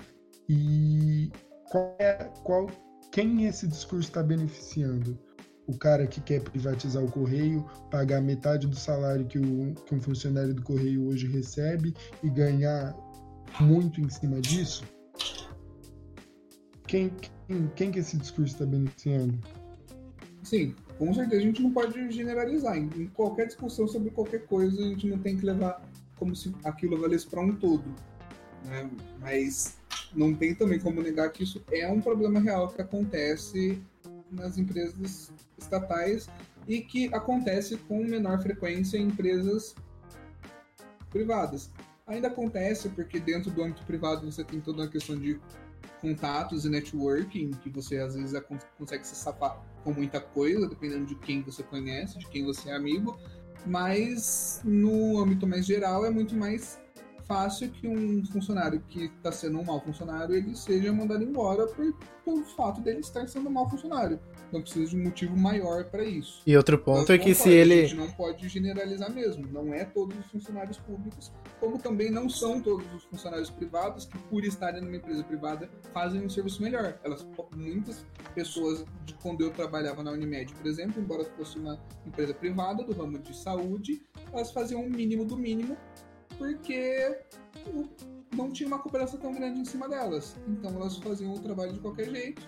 E 0.49 1.31
qual 1.71 1.97
é, 1.99 2.31
qual, 2.43 2.67
quem 3.13 3.47
esse 3.47 3.67
discurso 3.67 4.09
está 4.09 4.23
beneficiando? 4.23 5.19
O 5.67 5.77
cara 5.77 6.07
que 6.07 6.21
quer 6.21 6.43
privatizar 6.43 7.03
o 7.03 7.11
correio, 7.11 7.65
pagar 7.91 8.21
metade 8.21 8.69
do 8.69 8.77
salário 8.77 9.27
que, 9.27 9.39
o, 9.39 9.75
que 9.75 9.95
um 9.95 10.01
funcionário 10.01 10.55
do 10.55 10.63
correio 10.63 11.09
hoje 11.09 11.27
recebe 11.27 11.93
e 12.23 12.31
ganhar 12.31 12.95
muito 13.61 14.01
em 14.01 14.09
cima 14.09 14.41
disso? 14.41 14.85
Quem, 16.87 17.11
quem, 17.49 17.69
quem 17.75 17.91
que 17.91 17.99
esse 17.99 18.17
discurso 18.17 18.53
está 18.53 18.65
beneficiando? 18.65 19.41
Sim, 20.47 20.77
com 20.97 21.13
certeza 21.13 21.43
a 21.43 21.45
gente 21.45 21.61
não 21.61 21.73
pode 21.73 22.09
generalizar. 22.13 22.79
Em 22.79 23.09
qualquer 23.09 23.49
discussão 23.49 23.89
sobre 23.89 24.11
qualquer 24.11 24.47
coisa, 24.47 24.81
a 24.81 24.85
gente 24.85 25.09
não 25.09 25.19
tem 25.19 25.37
que 25.37 25.45
levar 25.45 25.83
como 26.17 26.37
se 26.37 26.55
aquilo 26.63 26.97
valesse 26.97 27.27
para 27.27 27.41
um 27.41 27.53
todo. 27.53 27.83
Né? 28.65 28.89
Mas 29.19 29.77
não 30.15 30.33
tem 30.33 30.55
também 30.55 30.79
como 30.79 31.03
negar 31.03 31.33
que 31.33 31.43
isso 31.43 31.61
é 31.73 31.91
um 31.91 32.01
problema 32.01 32.39
real 32.39 32.69
que 32.69 32.81
acontece 32.81 33.83
nas 34.31 34.57
empresas 34.57 35.33
estatais 35.59 36.29
e 36.69 36.81
que 36.81 37.13
acontece 37.13 37.77
com 37.77 38.05
menor 38.05 38.41
frequência 38.41 38.99
em 38.99 39.09
empresas 39.09 39.75
privadas. 41.11 41.73
Ainda 42.07 42.29
acontece 42.29 42.89
porque 42.91 43.19
dentro 43.19 43.51
do 43.51 43.65
âmbito 43.65 43.83
privado 43.83 44.31
você 44.31 44.45
tem 44.45 44.61
toda 44.61 44.83
uma 44.83 44.89
questão 44.89 45.19
de 45.19 45.41
contatos 46.01 46.65
e 46.65 46.69
networking, 46.69 47.51
que 47.51 47.71
você 47.71 47.99
às 47.99 48.15
vezes 48.15 48.41
consegue 48.79 49.07
se 49.07 49.15
safar 49.15 49.63
com 49.83 49.93
muita 49.93 50.21
coisa, 50.21 50.69
dependendo 50.69 51.07
de 51.07 51.15
quem 51.17 51.43
você 51.43 51.63
conhece, 51.63 52.19
de 52.19 52.27
quem 52.29 52.45
você 52.45 52.71
é 52.71 52.77
amigo, 52.77 53.19
mas 53.65 54.61
no 54.65 55.21
âmbito 55.21 55.47
mais 55.47 55.67
geral 55.67 56.05
é 56.05 56.11
muito 56.11 56.35
mais 56.35 56.79
fácil 57.27 57.69
que 57.71 57.89
um 57.89 58.25
funcionário 58.27 58.81
que 58.89 59.05
está 59.05 59.33
sendo 59.33 59.59
um 59.59 59.65
mau 59.65 59.81
funcionário 59.81 60.35
ele 60.35 60.55
seja 60.55 60.93
mandado 60.93 61.25
embora 61.25 61.67
por, 61.67 61.93
pelo 62.25 62.45
fato 62.45 62.81
dele 62.81 63.01
estar 63.01 63.27
sendo 63.27 63.49
um 63.49 63.53
mau 63.53 63.69
funcionário. 63.69 64.21
Então 64.49 64.63
precisa 64.63 64.91
de 64.91 64.97
um 64.97 65.05
motivo 65.05 65.37
maior 65.37 65.85
para 65.85 66.05
isso. 66.05 66.43
E 66.47 66.57
outro 66.57 66.79
ponto 66.79 67.03
então, 67.03 67.17
é 67.17 67.19
que 67.19 67.35
se 67.35 67.51
ele. 67.51 67.81
A 67.81 67.87
gente 67.87 67.97
não 67.97 68.11
pode 68.13 68.49
generalizar 68.49 69.11
mesmo. 69.11 69.47
Não 69.49 69.75
é 69.75 69.85
todos 69.85 70.17
os 70.17 70.27
funcionários 70.27 70.79
públicos, 70.79 71.33
como 71.61 71.79
também 71.79 72.11
não 72.11 72.29
são 72.29 72.61
todos 72.61 72.87
os 72.95 73.05
funcionários 73.05 73.51
privados 73.51 74.05
que, 74.07 74.19
por 74.19 74.45
estarem 74.45 74.83
numa 74.83 74.97
empresa 74.97 75.25
privada, 75.25 75.69
fazem 75.93 76.25
um 76.25 76.29
serviço 76.29 76.63
melhor. 76.63 76.99
Elas, 77.03 77.27
muitas 77.55 78.05
pessoas, 78.35 78.85
de 79.05 79.15
quando 79.15 79.43
eu 79.43 79.51
trabalhava 79.51 80.03
na 80.03 80.13
Unimed, 80.13 80.55
por 80.55 80.67
exemplo, 80.67 81.01
embora 81.01 81.25
fosse 81.37 81.59
uma 81.59 81.81
empresa 82.07 82.35
privada 82.35 82.83
do 82.85 82.93
ramo 82.93 83.19
de 83.19 83.37
saúde, 83.37 84.03
elas 84.33 84.51
faziam 84.51 84.85
o 84.85 84.91
mínimo 84.91 85.25
do 85.25 85.37
mínimo 85.37 85.77
porque 86.39 87.19
não 88.35 88.51
tinha 88.51 88.67
uma 88.67 88.79
cobrança 88.79 89.17
tão 89.17 89.33
grande 89.33 89.61
em 89.61 89.65
cima 89.65 89.89
delas. 89.89 90.37
Então 90.47 90.71
elas 90.75 90.97
faziam 90.99 91.33
o 91.33 91.39
trabalho 91.41 91.73
de 91.73 91.81
qualquer 91.81 92.11
jeito 92.11 92.47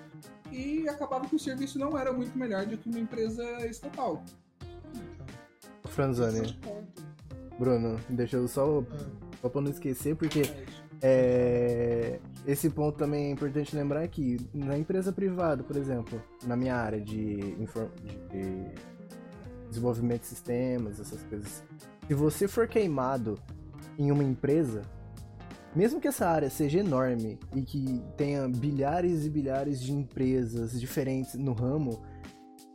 e 0.53 0.89
acabava 0.89 1.27
que 1.27 1.37
o 1.37 1.39
serviço 1.39 1.79
não 1.79 1.97
era 1.99 2.13
muito 2.13 2.37
melhor 2.39 2.67
do 2.67 2.77
que 2.77 2.89
uma 2.89 2.99
empresa 2.99 3.67
estatal. 3.67 4.23
Franzani. 5.87 6.59
Bruno, 7.59 7.99
deixa 8.09 8.37
eu 8.37 8.47
só, 8.47 8.85
só 9.41 9.49
pra 9.49 9.61
não 9.61 9.71
esquecer, 9.71 10.15
porque 10.15 10.43
é, 11.03 12.21
esse 12.47 12.71
ponto 12.71 12.97
também 12.97 13.27
é 13.27 13.31
importante 13.31 13.75
lembrar 13.75 14.07
que 14.09 14.39
na 14.55 14.77
empresa 14.79 15.13
privada, 15.13 15.63
por 15.63 15.77
exemplo, 15.77 16.23
na 16.47 16.57
minha 16.57 16.77
área 16.77 17.01
de, 17.01 17.37
de 17.37 18.73
desenvolvimento 19.69 20.23
de 20.23 20.27
sistemas, 20.27 21.01
essas 21.01 21.23
coisas, 21.25 21.65
se 22.07 22.15
você 22.15 22.49
for 22.49 22.67
queimado 22.69 23.39
em 23.99 24.11
uma 24.11 24.25
empresa, 24.25 24.83
mesmo 25.75 26.01
que 26.01 26.09
essa 26.09 26.27
área 26.27 26.49
seja 26.49 26.79
enorme 26.79 27.39
e 27.55 27.63
que 27.63 28.03
tenha 28.17 28.49
bilhares 28.49 29.27
e 29.27 29.31
bilhares 29.31 29.81
de 29.81 29.93
empresas 29.93 30.81
diferentes 30.81 31.35
no 31.35 31.53
ramo, 31.53 32.03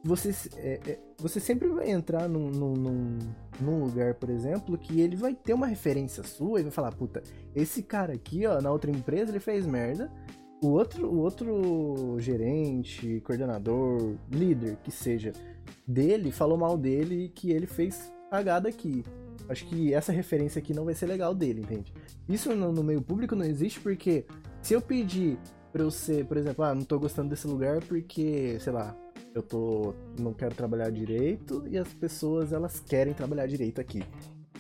você, 0.04 0.36
é, 0.58 0.80
é, 0.86 1.00
você 1.24 1.40
sempre 1.40 1.70
vai 1.70 1.90
entrar 1.90 2.28
num, 2.28 2.50
num, 2.52 3.18
num, 3.62 3.86
lugar, 3.86 4.14
por 4.16 4.30
exemplo, 4.30 4.78
que 4.78 5.00
ele 5.00 5.16
vai 5.16 5.34
ter 5.34 5.54
uma 5.54 5.66
referência 5.66 6.22
sua 6.22 6.60
e 6.60 6.64
vai 6.64 6.72
falar, 6.72 6.92
puta, 6.92 7.24
esse 7.56 7.82
cara 7.82 8.12
aqui, 8.12 8.46
ó, 8.46 8.60
na 8.60 8.70
outra 8.70 8.92
empresa 8.92 9.32
ele 9.32 9.40
fez 9.40 9.66
merda, 9.66 10.12
o 10.62 10.68
outro, 10.68 11.08
o 11.08 11.20
outro 11.20 12.18
gerente, 12.20 13.22
coordenador, 13.22 14.18
líder, 14.30 14.76
que 14.84 14.92
seja, 14.92 15.32
dele, 15.88 16.30
falou 16.30 16.58
mal 16.58 16.78
dele 16.78 17.24
e 17.24 17.30
que 17.30 17.52
ele 17.52 17.68
fez 17.68 18.12
cagada 18.30 18.68
aqui. 18.68 19.06
Acho 19.48 19.66
que 19.66 19.94
essa 19.94 20.12
referência 20.12 20.60
aqui 20.60 20.74
não 20.74 20.84
vai 20.84 20.94
ser 20.94 21.06
legal 21.06 21.34
dele, 21.34 21.62
entende? 21.62 21.94
Isso 22.28 22.54
no, 22.54 22.74
no 22.74 22.84
meio 22.84 23.02
público 23.02 23.34
não 23.34 23.46
existe 23.46 23.80
porque 23.80 24.26
se 24.62 24.74
eu 24.74 24.82
pedir 24.82 25.38
pra 25.72 25.84
eu 25.84 25.92
ser, 25.92 26.26
por 26.26 26.36
exemplo, 26.36 26.66
ah, 26.66 26.76
não 26.76 26.84
tô 26.84 27.00
gostando 27.00 27.30
desse 27.30 27.48
lugar 27.48 27.82
porque, 27.86 28.58
sei 28.60 28.74
lá, 28.74 28.94
eu 29.34 29.42
tô 29.42 29.94
não 30.20 30.34
quero 30.34 30.54
trabalhar 30.56 30.90
direito 30.90 31.64
e 31.70 31.78
as 31.78 31.92
pessoas 31.94 32.54
elas 32.54 32.80
querem 32.80 33.14
trabalhar 33.14 33.48
direito 33.48 33.82
aqui. 33.82 34.04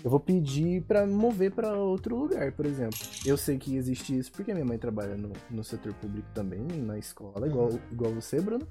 Eu 0.03 0.09
vou 0.09 0.19
pedir 0.19 0.83
para 0.83 1.07
mover 1.07 1.51
para 1.51 1.77
outro 1.77 2.17
lugar, 2.17 2.51
por 2.51 2.65
exemplo. 2.65 2.99
Eu 3.25 3.37
sei 3.37 3.57
que 3.57 3.77
existe 3.77 4.17
isso 4.17 4.31
porque 4.33 4.53
minha 4.53 4.65
mãe 4.65 4.77
trabalha 4.77 5.15
no, 5.15 5.31
no 5.49 5.63
setor 5.63 5.93
público 5.93 6.27
também, 6.33 6.59
na 6.59 6.97
escola, 6.97 7.47
igual, 7.47 7.69
uhum. 7.69 7.79
igual 7.89 8.13
você, 8.13 8.41
Bruno. 8.41 8.67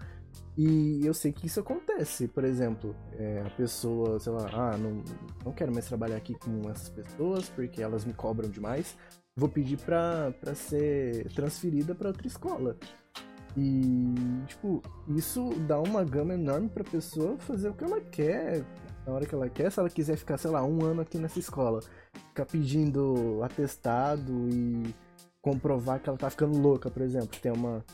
E 0.59 1.01
eu 1.07 1.15
sei 1.15 1.33
que 1.33 1.47
isso 1.47 1.59
acontece. 1.59 2.29
Por 2.29 2.45
exemplo, 2.45 2.95
é, 3.13 3.43
a 3.47 3.51
pessoa, 3.51 4.19
sei 4.19 4.31
lá, 4.31 4.51
ah, 4.53 4.77
não, 4.77 5.03
não 5.43 5.53
quero 5.53 5.73
mais 5.73 5.87
trabalhar 5.87 6.17
aqui 6.17 6.35
com 6.35 6.69
essas 6.69 6.91
pessoas 6.91 7.49
porque 7.49 7.81
elas 7.81 8.05
me 8.05 8.13
cobram 8.13 8.51
demais. 8.51 8.95
Vou 9.35 9.49
pedir 9.49 9.79
pra 9.79 10.35
ser 10.55 11.33
transferida 11.33 11.95
para 11.95 12.09
outra 12.09 12.27
escola. 12.27 12.77
E, 13.57 14.15
tipo, 14.47 14.83
isso 15.09 15.51
dá 15.67 15.79
uma 15.79 16.05
gama 16.05 16.35
enorme 16.35 16.69
pra 16.69 16.85
pessoa 16.85 17.37
fazer 17.39 17.69
o 17.69 17.75
que 17.75 17.85
ela 17.85 18.01
quer, 18.01 18.65
na 19.07 19.13
hora 19.13 19.27
que 19.27 19.35
ela 19.35 19.49
quer. 19.49 19.71
Se 19.71 19.79
ela 19.79 19.91
quiser 19.91 20.17
ficar, 20.17 20.39
sei 20.39 20.51
lá, 20.51 20.65
um 20.65 20.85
ano 20.85 21.03
aqui 21.03 21.19
nessa 21.19 21.39
escola, 21.39 21.81
ficar 22.29 22.47
pedindo 22.47 23.41
atestado 23.43 24.49
e 24.49 24.95
comprovar 25.41 26.01
que 26.01 26.09
ela 26.09 26.17
tá 26.17 26.31
ficando 26.31 26.59
louca, 26.59 26.91
por 26.91 27.03
exemplo. 27.03 27.39
Tem 27.41 27.53
uma, 27.53 27.85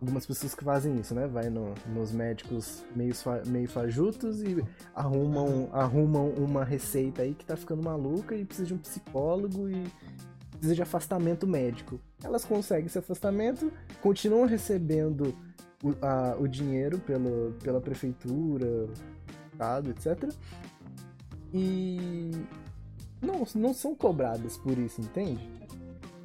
algumas 0.00 0.24
pessoas 0.24 0.54
que 0.54 0.64
fazem 0.64 0.96
isso, 0.96 1.14
né? 1.14 1.26
Vai 1.26 1.50
no, 1.50 1.74
nos 1.86 2.12
médicos 2.12 2.84
meio, 2.94 3.12
meio 3.46 3.68
fajutos 3.68 4.42
e 4.42 4.64
arrumam, 4.94 5.68
arrumam 5.72 6.30
uma 6.30 6.64
receita 6.64 7.22
aí 7.22 7.34
que 7.34 7.44
tá 7.44 7.56
ficando 7.56 7.82
maluca 7.82 8.34
e 8.34 8.44
precisa 8.44 8.68
de 8.68 8.74
um 8.74 8.78
psicólogo 8.78 9.68
e 9.68 9.84
precisa 10.64 10.74
de 10.74 10.82
afastamento 10.82 11.46
médico. 11.46 12.00
Elas 12.22 12.44
conseguem 12.44 12.86
esse 12.86 12.98
afastamento, 12.98 13.70
continuam 14.00 14.46
recebendo 14.46 15.36
o, 15.82 15.94
a, 16.00 16.36
o 16.38 16.48
dinheiro 16.48 16.98
pelo, 16.98 17.52
pela 17.62 17.80
prefeitura, 17.80 18.88
estado, 19.52 19.90
etc. 19.90 20.32
E 21.52 22.30
não, 23.20 23.44
não 23.54 23.74
são 23.74 23.94
cobradas 23.94 24.56
por 24.56 24.78
isso, 24.78 25.02
entende? 25.02 25.46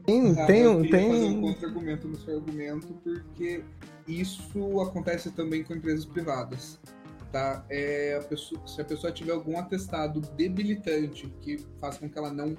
Tem, 0.05 0.31
ah, 0.39 0.45
tem, 0.45 0.61
eu 0.61 0.81
tem... 0.89 1.11
fazer 1.11 1.25
um 1.25 1.41
contra-argumento 1.41 2.07
no 2.07 2.17
seu 2.17 2.37
argumento, 2.37 2.87
porque 3.03 3.63
isso 4.07 4.81
acontece 4.81 5.31
também 5.31 5.63
com 5.63 5.73
empresas 5.75 6.05
privadas. 6.05 6.79
Tá? 7.31 7.63
É 7.69 8.17
a 8.19 8.23
pessoa, 8.23 8.59
se 8.65 8.81
a 8.81 8.85
pessoa 8.85 9.11
tiver 9.11 9.33
algum 9.33 9.59
atestado 9.59 10.19
debilitante 10.35 11.31
que 11.41 11.59
faça 11.79 11.99
com 11.99 12.09
que 12.09 12.17
ela 12.17 12.33
não 12.33 12.55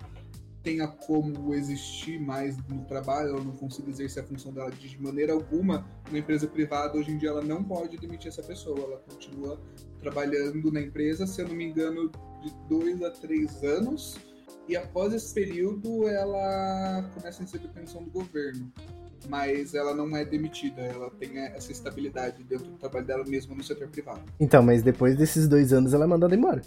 tenha 0.63 0.87
como 0.87 1.55
existir 1.55 2.19
mais 2.21 2.57
no 2.69 2.85
trabalho, 2.85 3.31
ela 3.31 3.45
não 3.45 3.53
consiga 3.53 3.91
exercer 3.91 4.23
a 4.23 4.27
função 4.27 4.53
dela 4.53 4.71
de 4.71 5.01
maneira 5.01 5.33
alguma, 5.33 5.87
uma 6.09 6.19
empresa 6.19 6.47
privada 6.47 6.99
hoje 6.99 7.11
em 7.11 7.19
dia 7.19 7.31
ela 7.31 7.43
não 7.43 7.65
pode 7.65 7.97
demitir 7.97 8.29
essa 8.29 8.43
pessoa, 8.43 8.79
ela 8.79 8.99
continua 8.99 9.61
trabalhando 9.99 10.71
na 10.71 10.81
empresa, 10.81 11.27
se 11.27 11.41
eu 11.41 11.49
não 11.49 11.55
me 11.55 11.65
engano, 11.65 12.11
de 12.43 12.55
dois 12.69 13.03
a 13.03 13.11
três 13.11 13.63
anos, 13.63 14.17
e 14.69 14.77
após 14.77 15.13
esse 15.13 15.33
período 15.35 16.07
ela 16.09 17.09
começa 17.15 17.43
a 17.43 17.45
receber 17.45 17.69
pensão 17.69 18.03
do 18.05 18.11
governo. 18.11 18.73
Mas 19.29 19.75
ela 19.75 19.95
não 19.95 20.17
é 20.17 20.25
demitida, 20.25 20.81
ela 20.81 21.11
tem 21.11 21.39
essa 21.39 21.71
estabilidade 21.71 22.43
dentro 22.43 22.67
do 22.67 22.79
trabalho 22.79 23.05
dela 23.05 23.25
mesmo 23.25 23.55
no 23.55 23.63
setor 23.63 23.89
privado. 23.89 24.23
Então, 24.41 24.63
mas 24.63 24.83
depois 24.83 25.15
desses 25.15 25.47
dois 25.47 25.75
anos 25.75 25.93
ela 25.93 26.05
é 26.05 26.07
mandada 26.07 26.35
embora. 26.35 26.63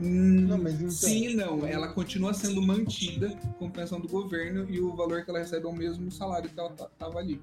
Hum, 0.00 0.46
não, 0.46 0.58
mas 0.58 0.74
então... 0.74 0.90
Sim 0.90 1.28
e 1.28 1.34
não. 1.34 1.66
Ela 1.66 1.88
continua 1.88 2.34
sendo 2.34 2.60
mantida 2.60 3.34
com 3.58 3.70
pensão 3.70 4.00
do 4.00 4.08
governo 4.08 4.68
e 4.70 4.80
o 4.80 4.94
valor 4.94 5.24
que 5.24 5.30
ela 5.30 5.38
recebe 5.38 5.64
é 5.66 5.68
o 5.68 5.72
mesmo 5.72 6.10
salário 6.10 6.50
que 6.50 6.58
ela 6.58 6.72
estava 6.72 7.18
ali. 7.18 7.40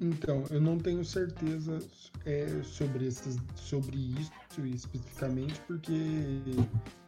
Então, 0.00 0.44
eu 0.50 0.60
não 0.60 0.78
tenho 0.78 1.04
certeza 1.04 1.78
é, 2.24 2.46
sobre, 2.62 3.06
esses, 3.06 3.36
sobre 3.54 3.96
isso 3.96 4.30
especificamente, 4.50 5.60
porque 5.66 6.40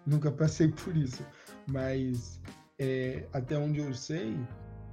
nunca 0.06 0.30
passei 0.30 0.68
por 0.68 0.96
isso. 0.96 1.24
Mas 1.66 2.40
é, 2.78 3.26
até 3.32 3.58
onde 3.58 3.80
eu 3.80 3.92
sei, 3.94 4.36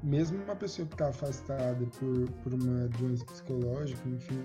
mesmo 0.02 0.41
uma 0.44 0.56
pessoa 0.56 0.88
que 0.88 0.94
está 0.94 1.10
afastada 1.10 1.86
por, 2.00 2.30
por 2.44 2.54
uma 2.54 2.88
doença 2.89 3.26
psicológica, 3.26 4.08
enfim, 4.10 4.44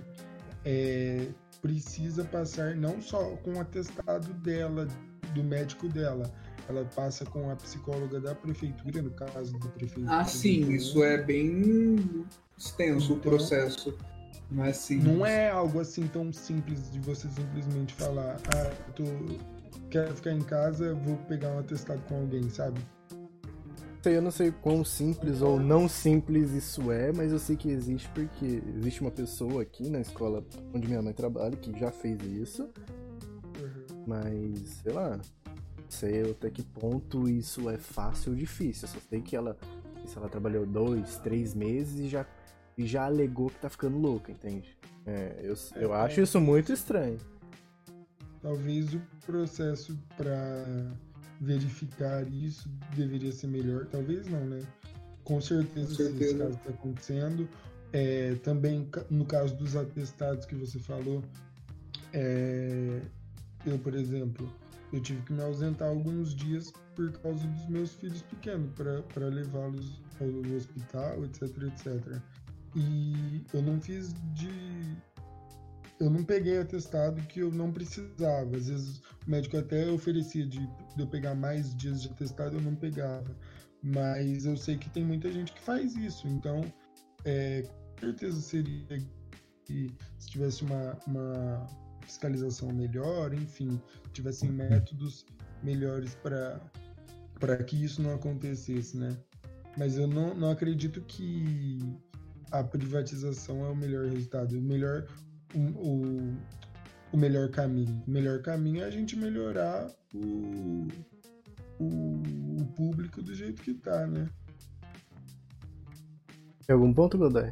é, 0.64 1.28
precisa 1.60 2.24
passar 2.24 2.74
não 2.76 3.00
só 3.00 3.36
com 3.44 3.54
o 3.54 3.60
atestado 3.60 4.32
dela 4.34 4.86
do 5.34 5.42
médico 5.44 5.88
dela. 5.88 6.30
Ela 6.68 6.84
passa 6.94 7.24
com 7.24 7.50
a 7.50 7.56
psicóloga 7.56 8.20
da 8.20 8.34
prefeitura, 8.34 9.00
no 9.00 9.10
caso 9.10 9.58
da 9.58 9.68
prefeitura. 9.68 10.18
Ah, 10.18 10.24
sim, 10.24 10.70
isso 10.70 11.02
é 11.02 11.16
bem 11.22 12.26
extenso 12.56 13.14
o 13.14 13.16
Então- 13.16 13.30
processo. 13.32 13.96
Mas 14.50 14.78
sim. 14.78 14.98
Não 14.98 15.24
é 15.26 15.50
algo 15.50 15.78
assim 15.80 16.06
tão 16.06 16.32
simples 16.32 16.90
de 16.90 17.00
você 17.00 17.28
simplesmente 17.28 17.92
falar, 17.94 18.36
ah, 18.54 18.70
eu 18.88 18.92
tô, 18.94 19.04
quero 19.90 20.14
ficar 20.14 20.32
em 20.32 20.40
casa, 20.40 20.94
vou 20.94 21.16
pegar 21.28 21.48
um 21.50 21.58
atestado 21.58 22.00
com 22.08 22.16
alguém, 22.20 22.48
sabe? 22.48 22.80
Sei, 24.02 24.16
eu 24.16 24.22
não 24.22 24.30
sei 24.30 24.50
quão 24.52 24.84
simples 24.84 25.42
ou 25.42 25.58
não 25.60 25.88
simples 25.88 26.50
isso 26.52 26.90
é, 26.92 27.12
mas 27.12 27.32
eu 27.32 27.38
sei 27.38 27.56
que 27.56 27.68
existe 27.70 28.08
porque 28.10 28.62
existe 28.76 29.00
uma 29.00 29.10
pessoa 29.10 29.62
aqui 29.62 29.88
na 29.88 30.00
escola 30.00 30.44
onde 30.74 30.86
minha 30.88 31.02
mãe 31.02 31.12
trabalha 31.12 31.56
que 31.56 31.76
já 31.78 31.90
fez 31.90 32.20
isso, 32.22 32.68
mas 34.06 34.60
sei 34.82 34.92
lá, 34.92 35.16
não 35.16 35.90
sei 35.90 36.30
até 36.30 36.50
que 36.50 36.62
ponto 36.62 37.28
isso 37.28 37.68
é 37.68 37.76
fácil 37.78 38.32
ou 38.32 38.36
difícil. 38.38 38.88
Eu 38.88 38.92
só 38.94 39.00
sei 39.08 39.20
que 39.20 39.36
ela, 39.36 39.56
se 40.06 40.16
ela 40.16 40.28
trabalhou 40.28 40.64
dois, 40.66 41.16
três 41.18 41.54
meses 41.54 41.98
e 42.00 42.08
já, 42.08 42.26
e 42.76 42.86
já 42.86 43.04
alegou 43.04 43.48
que 43.50 43.58
tá 43.60 43.68
ficando 43.68 43.98
louca, 43.98 44.30
entende? 44.32 44.76
É, 45.06 45.40
eu, 45.42 45.54
eu 45.76 45.94
É. 45.94 46.00
acho 46.02 46.20
isso 46.20 46.40
muito 46.40 46.72
estranho. 46.72 47.18
Talvez 48.40 48.94
o 48.94 49.00
processo 49.26 49.98
para 50.16 50.92
verificar 51.40 52.26
isso 52.28 52.68
deveria 52.94 53.32
ser 53.32 53.46
melhor. 53.48 53.86
Talvez 53.86 54.26
não, 54.28 54.44
né? 54.46 54.62
Com 55.24 55.40
certeza, 55.40 55.88
Com 55.88 55.94
se 55.94 56.02
esse 56.02 56.10
certeza. 56.18 56.38
caso 56.38 56.56
está 56.56 56.70
acontecendo. 56.70 57.48
É, 57.92 58.34
também 58.42 58.88
no 59.10 59.24
caso 59.24 59.54
dos 59.56 59.74
atestados 59.74 60.44
que 60.44 60.54
você 60.54 60.78
falou, 60.78 61.22
é, 62.12 63.00
eu, 63.66 63.78
por 63.78 63.94
exemplo, 63.94 64.52
eu 64.92 65.00
tive 65.00 65.22
que 65.22 65.32
me 65.32 65.42
ausentar 65.42 65.88
alguns 65.88 66.34
dias 66.34 66.72
por 66.94 67.10
causa 67.20 67.46
dos 67.46 67.68
meus 67.68 67.94
filhos 67.94 68.22
pequenos, 68.22 68.70
para 68.74 69.26
levá-los 69.26 70.00
ao 70.20 70.56
hospital, 70.56 71.24
etc, 71.24 71.42
etc. 71.62 72.20
E 72.74 73.44
eu 73.54 73.62
não 73.62 73.80
fiz 73.80 74.12
de 74.34 74.50
eu 76.00 76.10
não 76.10 76.22
peguei 76.24 76.58
atestado 76.58 77.20
que 77.22 77.40
eu 77.40 77.50
não 77.50 77.72
precisava. 77.72 78.56
Às 78.56 78.68
vezes 78.68 78.98
o 79.26 79.30
médico 79.30 79.56
até 79.56 79.90
oferecia 79.90 80.46
de, 80.46 80.58
de 80.58 81.00
eu 81.00 81.06
pegar 81.06 81.34
mais 81.34 81.74
dias 81.74 82.02
de 82.02 82.08
atestado, 82.08 82.56
eu 82.56 82.60
não 82.60 82.74
pegava. 82.74 83.34
Mas 83.82 84.44
eu 84.44 84.56
sei 84.56 84.76
que 84.76 84.90
tem 84.90 85.04
muita 85.04 85.30
gente 85.30 85.52
que 85.52 85.60
faz 85.60 85.94
isso. 85.96 86.26
Então, 86.28 86.62
é, 87.24 87.62
com 87.62 88.06
certeza 88.06 88.40
seria 88.40 88.86
que 89.64 89.92
se 90.18 90.30
tivesse 90.30 90.64
uma, 90.64 90.98
uma 91.06 91.66
fiscalização 92.02 92.72
melhor, 92.72 93.34
enfim, 93.34 93.80
tivessem 94.12 94.50
métodos 94.50 95.26
melhores 95.62 96.14
para 96.14 97.62
que 97.64 97.84
isso 97.84 98.00
não 98.00 98.14
acontecesse, 98.14 98.96
né? 98.96 99.16
Mas 99.76 99.96
eu 99.96 100.06
não, 100.08 100.34
não 100.34 100.50
acredito 100.50 101.00
que 101.02 101.78
a 102.50 102.64
privatização 102.64 103.64
é 103.64 103.68
o 103.68 103.76
melhor 103.76 104.06
resultado. 104.06 104.58
O 104.58 104.62
melhor, 104.62 105.06
o, 105.54 106.34
o, 107.12 107.16
melhor 107.16 107.50
caminho. 107.50 108.02
O 108.06 108.10
melhor 108.10 108.42
caminho 108.42 108.82
é 108.82 108.84
a 108.84 108.90
gente 108.90 109.16
melhorar 109.16 109.90
o, 110.14 110.88
o, 111.78 112.22
o 112.60 112.66
público 112.76 113.22
do 113.22 113.34
jeito 113.34 113.62
que 113.62 113.74
tá, 113.74 114.06
né? 114.06 114.28
Tem 116.66 116.74
algum 116.74 116.92
ponto, 116.92 117.16
Godoy? 117.16 117.50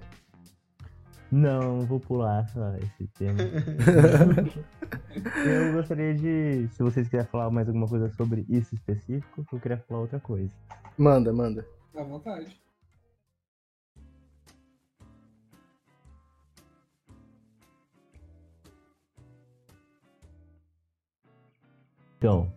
Não, 1.30 1.80
vou 1.80 1.98
pular 1.98 2.48
só 2.50 2.76
esse 2.76 3.06
tema. 3.08 3.38
eu 5.44 5.72
gostaria 5.72 6.14
de, 6.14 6.68
se 6.68 6.82
vocês 6.82 7.08
quiserem 7.08 7.26
falar 7.26 7.50
mais 7.50 7.66
alguma 7.66 7.88
coisa 7.88 8.08
sobre 8.10 8.44
isso 8.48 8.74
específico, 8.74 9.44
eu 9.52 9.60
queria 9.60 9.78
falar 9.78 10.00
outra 10.00 10.20
coisa. 10.20 10.52
Manda, 10.96 11.32
manda. 11.32 11.66
À 11.94 12.02
vontade. 12.02 12.60
Então, 22.18 22.52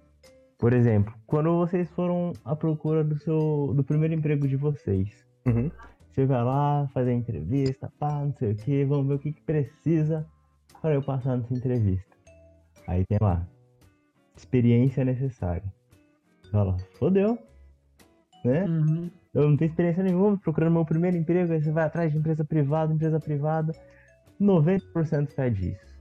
por 0.58 0.74
exemplo, 0.74 1.14
quando 1.26 1.56
vocês 1.58 1.90
foram 1.92 2.34
à 2.44 2.56
procura 2.56 3.04
do 3.04 3.18
seu 3.18 3.74
do 3.76 3.84
primeiro 3.84 4.14
emprego 4.14 4.48
de 4.48 4.56
vocês, 4.56 5.26
Uhum. 5.46 5.72
você 6.12 6.26
vai 6.26 6.44
lá, 6.44 6.88
fazer 6.94 7.12
a 7.12 7.14
entrevista, 7.14 7.92
pá, 7.98 8.24
não 8.24 8.34
sei 8.34 8.52
o 8.52 8.56
que, 8.56 8.84
vamos 8.86 9.08
ver 9.08 9.14
o 9.16 9.20
que, 9.20 9.32
que 9.32 9.42
precisa 9.42 10.26
para 10.82 10.94
eu 10.94 11.02
passar 11.02 11.38
nessa 11.38 11.54
entrevista. 11.54 12.16
Aí 12.88 13.06
tem 13.06 13.18
lá, 13.22 13.48
experiência 14.36 15.04
necessária. 15.06 15.64
Fala, 16.52 16.78
fodeu, 16.98 17.38
né? 18.44 18.66
Uhum. 18.66 19.10
Eu 19.34 19.50
não 19.50 19.58
tenho 19.58 19.70
experiência 19.70 20.04
nenhuma, 20.04 20.38
procurando 20.38 20.74
meu 20.74 20.86
primeiro 20.86 21.16
emprego, 21.16 21.54
aí 21.54 21.62
você 21.62 21.72
vai 21.72 21.86
atrás 21.86 22.12
de 22.12 22.18
empresa 22.18 22.44
privada, 22.44 22.94
empresa 22.94 23.20
privada, 23.20 23.74
90% 24.42 25.34
pede 25.36 25.72
isso. 25.72 26.00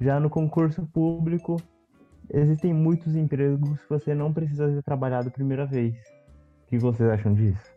Já 0.00 0.20
no 0.20 0.28
concurso 0.28 0.86
público, 0.86 1.56
existem 2.32 2.72
muitos 2.72 3.14
empregos 3.14 3.80
que 3.80 3.88
você 3.88 4.14
não 4.14 4.32
precisa 4.32 4.68
ter 4.68 4.82
trabalhado 4.82 5.28
a 5.28 5.32
primeira 5.32 5.66
vez. 5.66 5.94
O 6.64 6.66
que 6.68 6.78
vocês 6.78 7.08
acham 7.08 7.34
disso? 7.34 7.72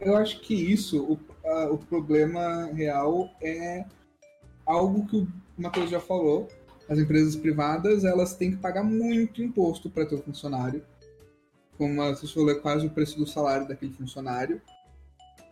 Eu 0.00 0.16
acho 0.16 0.40
que 0.40 0.54
isso, 0.54 1.02
o, 1.04 1.18
a- 1.48 1.70
o 1.70 1.78
problema 1.78 2.66
real 2.72 3.28
é 3.42 3.84
algo 4.64 5.06
que 5.06 5.16
o 5.16 5.28
Matheus 5.56 5.90
já 5.90 6.00
falou. 6.00 6.48
As 6.88 6.98
empresas 6.98 7.36
privadas, 7.36 8.04
elas 8.04 8.34
têm 8.34 8.52
que 8.52 8.56
pagar 8.58 8.82
muito 8.84 9.42
imposto 9.42 9.90
para 9.90 10.06
ter 10.06 10.14
o 10.14 10.22
funcionário. 10.22 10.82
Como 11.76 12.00
a 12.00 12.10
Matheus 12.10 12.32
falou, 12.32 12.50
é 12.50 12.54
quase 12.54 12.86
o 12.86 12.90
preço 12.90 13.18
do 13.18 13.26
salário 13.26 13.68
daquele 13.68 13.92
funcionário. 13.92 14.60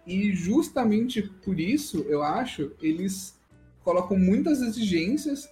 E 0.06 0.32
justamente 0.32 1.22
por 1.22 1.58
isso, 1.58 1.98
eu 2.08 2.22
acho, 2.22 2.72
eles 2.80 3.36
colocam 3.82 4.16
muitas 4.18 4.62
exigências 4.62 5.48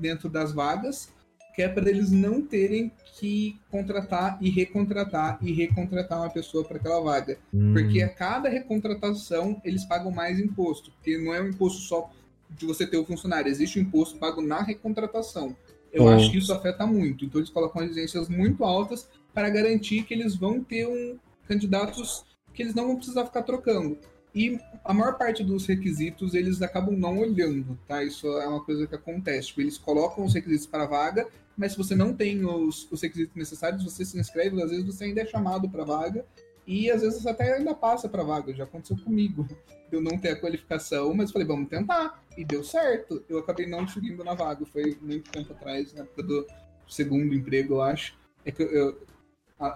dentro 0.00 0.28
das 0.28 0.52
vagas, 0.52 1.12
que 1.58 1.62
é 1.62 1.68
para 1.68 1.90
eles 1.90 2.12
não 2.12 2.40
terem 2.40 2.92
que 3.18 3.58
contratar 3.68 4.38
e 4.40 4.48
recontratar 4.48 5.40
e 5.42 5.52
recontratar 5.52 6.20
uma 6.20 6.30
pessoa 6.30 6.62
para 6.62 6.76
aquela 6.76 7.00
vaga. 7.00 7.36
Porque 7.72 8.00
a 8.00 8.08
cada 8.08 8.48
recontratação 8.48 9.60
eles 9.64 9.84
pagam 9.84 10.12
mais 10.12 10.38
imposto. 10.38 10.92
Porque 10.92 11.18
não 11.18 11.34
é 11.34 11.42
um 11.42 11.48
imposto 11.48 11.80
só 11.80 12.12
de 12.48 12.64
você 12.64 12.86
ter 12.86 12.96
o 12.96 13.04
funcionário, 13.04 13.50
existe 13.50 13.76
um 13.76 13.82
imposto 13.82 14.20
pago 14.20 14.40
na 14.40 14.62
recontratação. 14.62 15.56
Eu 15.92 16.04
Hum. 16.04 16.10
acho 16.10 16.30
que 16.30 16.38
isso 16.38 16.52
afeta 16.52 16.86
muito. 16.86 17.24
Então 17.24 17.40
eles 17.40 17.50
colocam 17.50 17.82
exigências 17.82 18.28
muito 18.28 18.62
altas 18.62 19.08
para 19.34 19.50
garantir 19.50 20.04
que 20.04 20.14
eles 20.14 20.36
vão 20.36 20.62
ter 20.62 20.86
um 20.86 21.18
candidatos 21.48 22.24
que 22.54 22.62
eles 22.62 22.72
não 22.72 22.86
vão 22.86 22.96
precisar 22.98 23.24
ficar 23.24 23.42
trocando. 23.42 23.98
E 24.32 24.60
a 24.84 24.94
maior 24.94 25.18
parte 25.18 25.42
dos 25.42 25.66
requisitos 25.66 26.34
eles 26.34 26.62
acabam 26.62 26.96
não 26.96 27.18
olhando, 27.18 27.76
tá? 27.88 28.04
Isso 28.04 28.28
é 28.38 28.46
uma 28.46 28.62
coisa 28.62 28.86
que 28.86 28.94
acontece. 28.94 29.48
Tipo, 29.48 29.62
eles 29.62 29.76
colocam 29.76 30.24
os 30.24 30.34
requisitos 30.34 30.66
para 30.68 30.84
a 30.84 30.86
vaga, 30.86 31.26
mas 31.58 31.72
se 31.72 31.78
você 31.78 31.96
não 31.96 32.14
tem 32.14 32.44
os, 32.46 32.90
os 32.90 33.02
requisitos 33.02 33.34
necessários, 33.34 33.82
você 33.82 34.04
se 34.04 34.16
inscreve, 34.16 34.62
às 34.62 34.70
vezes 34.70 34.86
você 34.86 35.04
ainda 35.04 35.22
é 35.22 35.26
chamado 35.26 35.68
para 35.68 35.84
vaga 35.84 36.24
e 36.64 36.88
às 36.88 37.02
vezes 37.02 37.26
até 37.26 37.54
ainda 37.54 37.74
passa 37.74 38.08
para 38.08 38.22
vaga. 38.22 38.54
Já 38.54 38.62
aconteceu 38.62 38.96
comigo. 38.96 39.44
Eu 39.90 40.02
não 40.02 40.18
ter 40.18 40.28
a 40.28 40.36
qualificação, 40.38 41.14
mas 41.14 41.32
falei, 41.32 41.48
vamos 41.48 41.68
tentar. 41.70 42.22
E 42.36 42.44
deu 42.44 42.62
certo. 42.62 43.24
Eu 43.26 43.38
acabei 43.38 43.66
não 43.66 43.88
seguindo 43.88 44.22
na 44.22 44.34
vaga. 44.34 44.66
Foi 44.66 44.96
muito 45.00 45.30
tempo 45.30 45.50
atrás, 45.50 45.94
na 45.94 46.02
época 46.02 46.22
do 46.22 46.46
segundo 46.86 47.34
emprego, 47.34 47.76
eu 47.76 47.82
acho. 47.82 48.14
É 48.44 48.52
que 48.52 48.62
eu, 48.62 48.70
eu, 48.70 49.06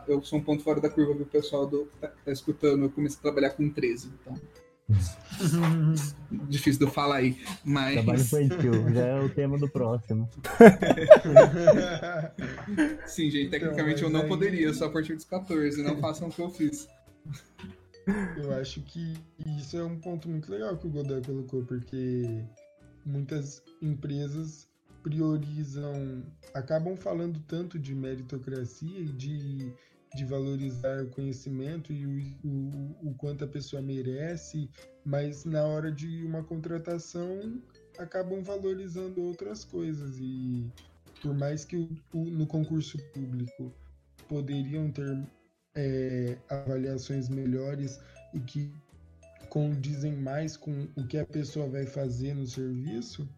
eu 0.07 0.23
sou 0.23 0.39
um 0.39 0.43
ponto 0.43 0.63
fora 0.63 0.83
da 0.83 0.91
curva 0.91 1.15
do 1.15 1.25
pessoal 1.25 1.67
do, 1.67 1.87
que 1.87 1.97
tá, 1.97 2.09
tá 2.09 2.31
escutando. 2.31 2.85
Eu 2.85 2.91
comecei 2.91 3.19
a 3.19 3.23
trabalhar 3.23 3.51
com 3.51 3.71
13, 3.71 4.13
então. 4.21 4.39
Difícil 6.49 6.79
de 6.81 6.85
eu 6.87 6.91
falar 6.91 7.17
aí. 7.17 7.37
Mas. 7.65 7.95
Trabalho 7.95 8.21
infantil, 8.21 8.95
já 8.95 9.07
é 9.07 9.21
o 9.21 9.29
tema 9.29 9.59
do 9.59 9.69
próximo. 9.69 10.29
Sim, 13.07 13.31
gente, 13.31 13.51
tecnicamente 13.51 13.99
Então, 13.99 14.09
eu 14.09 14.13
não 14.13 14.23
aí- 14.23 14.29
poderia, 14.29 14.73
só 14.75 14.87
a 14.87 14.91
partir 14.91 15.15
dos 15.15 15.25
14. 15.25 15.83
Não 15.83 15.97
façam 15.99 16.29
o 16.29 16.31
que 16.31 16.41
eu 16.41 16.51
fiz. 16.51 16.89
Eu 18.37 18.53
acho 18.61 18.81
que 18.83 19.15
isso 19.59 19.77
é 19.77 19.85
um 19.85 19.99
ponto 19.99 20.29
muito 20.29 20.51
legal 20.51 20.77
que 20.77 20.87
o 20.87 20.91
Godoy 20.91 21.23
colocou, 21.23 21.63
porque 21.65 22.43
muitas 23.07 23.63
empresas 23.81 24.69
priorizam, 25.03 26.23
acabam 26.55 26.97
falando 26.97 27.41
tanto 27.47 27.79
de 27.79 27.95
meritocracia 27.95 29.01
e 29.01 29.07
de, 29.07 29.73
de 30.15 30.25
valorizar 30.25 31.03
o 31.03 31.11
conhecimento 31.11 31.93
e 31.93 32.07
o, 32.07 32.49
o, 32.49 33.11
o 33.11 33.15
quanto 33.15 33.45
a 33.45 33.49
pessoa 33.49 33.81
merece, 33.83 34.69
mas 35.05 35.45
na 35.45 35.65
hora 35.65 35.91
de 35.91 36.25
uma 36.25 36.43
contratação 36.45 37.61
acabam 37.99 38.43
valorizando 38.43 39.23
outras 39.23 39.65
coisas. 39.65 40.19
E 40.21 40.71
por 41.23 41.35
mais 41.35 41.65
que 41.65 41.77
o, 41.77 41.89
o- 42.13 42.25
no 42.31 42.47
concurso 42.47 42.99
público 43.13 43.73
poderiam 44.29 44.91
ter 44.91 45.27
é, 45.75 46.39
avaliações 46.49 47.29
melhores 47.29 48.01
e 48.35 48.41
que 48.41 48.73
condizem 49.49 50.17
mais 50.17 50.57
com 50.57 50.89
o 50.97 51.07
que 51.07 51.19
a 51.19 51.27
pessoa 51.27 51.69
vai 51.69 51.87
fazer 51.87 52.35
no 52.35 52.47
serviço, 52.47 53.29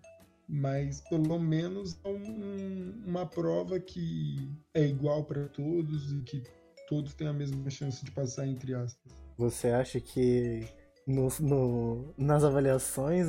mas 0.48 1.00
pelo 1.00 1.38
menos 1.38 1.98
é 2.04 2.08
um, 2.08 3.02
uma 3.06 3.26
prova 3.26 3.80
que 3.80 4.48
é 4.74 4.86
igual 4.86 5.24
para 5.24 5.48
todos 5.48 6.12
e 6.12 6.20
que 6.22 6.42
todos 6.86 7.14
têm 7.14 7.28
a 7.28 7.32
mesma 7.32 7.68
chance 7.70 8.04
de 8.04 8.10
passar, 8.10 8.46
entre 8.46 8.74
aspas. 8.74 9.12
Você 9.36 9.68
acha 9.68 10.00
que 10.00 10.66
no, 11.06 11.28
no, 11.40 12.14
nas 12.16 12.44
avaliações 12.44 13.26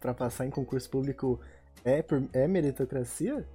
para 0.00 0.14
passar 0.14 0.46
em 0.46 0.50
concurso 0.50 0.88
público 0.90 1.40
é, 1.84 2.02
por, 2.02 2.28
é 2.32 2.46
meritocracia? 2.46 3.46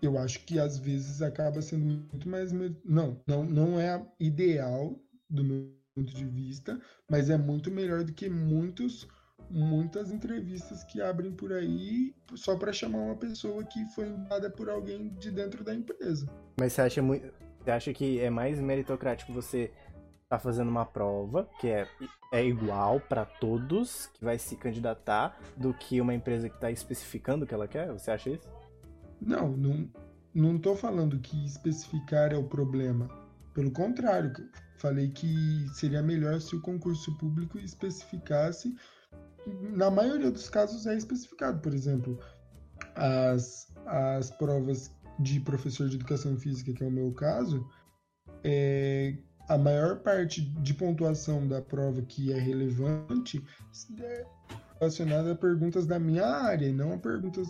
Eu 0.00 0.16
acho 0.18 0.44
que 0.44 0.58
às 0.58 0.78
vezes 0.78 1.22
acaba 1.22 1.60
sendo 1.60 1.84
muito 1.84 2.28
mais. 2.28 2.52
Não, 2.84 3.20
não, 3.26 3.44
não 3.44 3.80
é 3.80 4.00
ideal 4.20 4.94
do 5.28 5.42
meu 5.44 5.72
ponto 5.94 6.14
de 6.14 6.24
vista, 6.24 6.80
mas 7.10 7.28
é 7.28 7.36
muito 7.36 7.70
melhor 7.70 8.04
do 8.04 8.12
que 8.12 8.28
muitos 8.28 9.06
muitas 9.50 10.10
entrevistas 10.10 10.84
que 10.84 11.00
abrem 11.00 11.32
por 11.32 11.52
aí 11.52 12.14
só 12.34 12.54
para 12.56 12.72
chamar 12.72 12.98
uma 12.98 13.16
pessoa 13.16 13.64
que 13.64 13.84
foi 13.94 14.06
enviada 14.06 14.50
por 14.50 14.68
alguém 14.68 15.08
de 15.14 15.30
dentro 15.30 15.64
da 15.64 15.74
empresa. 15.74 16.28
Mas 16.60 16.74
você 16.74 16.82
acha 16.82 17.02
muito, 17.02 17.32
você 17.68 17.72
acha 17.72 17.92
que 17.92 18.18
é 18.18 18.30
mais 18.30 18.58
meritocrático 18.58 19.30
você 19.30 19.70
tá 20.26 20.38
fazendo 20.38 20.68
uma 20.68 20.86
prova 20.86 21.46
que 21.60 21.68
é, 21.68 21.86
é 22.32 22.42
igual 22.42 22.98
para 22.98 23.26
todos 23.26 24.06
que 24.06 24.24
vai 24.24 24.38
se 24.38 24.56
candidatar 24.56 25.38
do 25.54 25.74
que 25.74 26.00
uma 26.00 26.14
empresa 26.14 26.48
que 26.48 26.54
está 26.54 26.70
especificando 26.70 27.44
o 27.44 27.46
que 27.46 27.52
ela 27.52 27.68
quer? 27.68 27.92
Você 27.92 28.10
acha 28.10 28.30
isso? 28.30 28.50
Não, 29.20 29.50
não, 29.50 29.86
não 30.32 30.58
tô 30.58 30.74
falando 30.74 31.18
que 31.18 31.44
especificar 31.44 32.32
é 32.32 32.38
o 32.38 32.44
problema. 32.44 33.06
Pelo 33.52 33.70
contrário, 33.70 34.32
falei 34.78 35.10
que 35.10 35.66
seria 35.74 36.02
melhor 36.02 36.40
se 36.40 36.56
o 36.56 36.62
concurso 36.62 37.18
público 37.18 37.58
especificasse 37.58 38.74
na 39.74 39.90
maioria 39.90 40.30
dos 40.30 40.48
casos 40.48 40.86
é 40.86 40.96
especificado. 40.96 41.60
Por 41.60 41.74
exemplo, 41.74 42.18
as, 42.94 43.66
as 43.84 44.30
provas 44.30 44.90
de 45.18 45.40
professor 45.40 45.88
de 45.88 45.96
educação 45.96 46.36
física, 46.38 46.72
que 46.72 46.82
é 46.82 46.86
o 46.86 46.90
meu 46.90 47.12
caso, 47.12 47.68
é, 48.44 49.16
a 49.48 49.58
maior 49.58 50.00
parte 50.00 50.42
de 50.42 50.74
pontuação 50.74 51.46
da 51.46 51.60
prova 51.60 52.02
que 52.02 52.32
é 52.32 52.38
relevante 52.38 53.42
é 54.00 54.26
relacionada 54.78 55.32
a 55.32 55.36
perguntas 55.36 55.86
da 55.86 55.98
minha 55.98 56.26
área 56.26 56.66
e 56.66 56.72
não 56.72 56.92
a 56.92 56.98
perguntas 56.98 57.48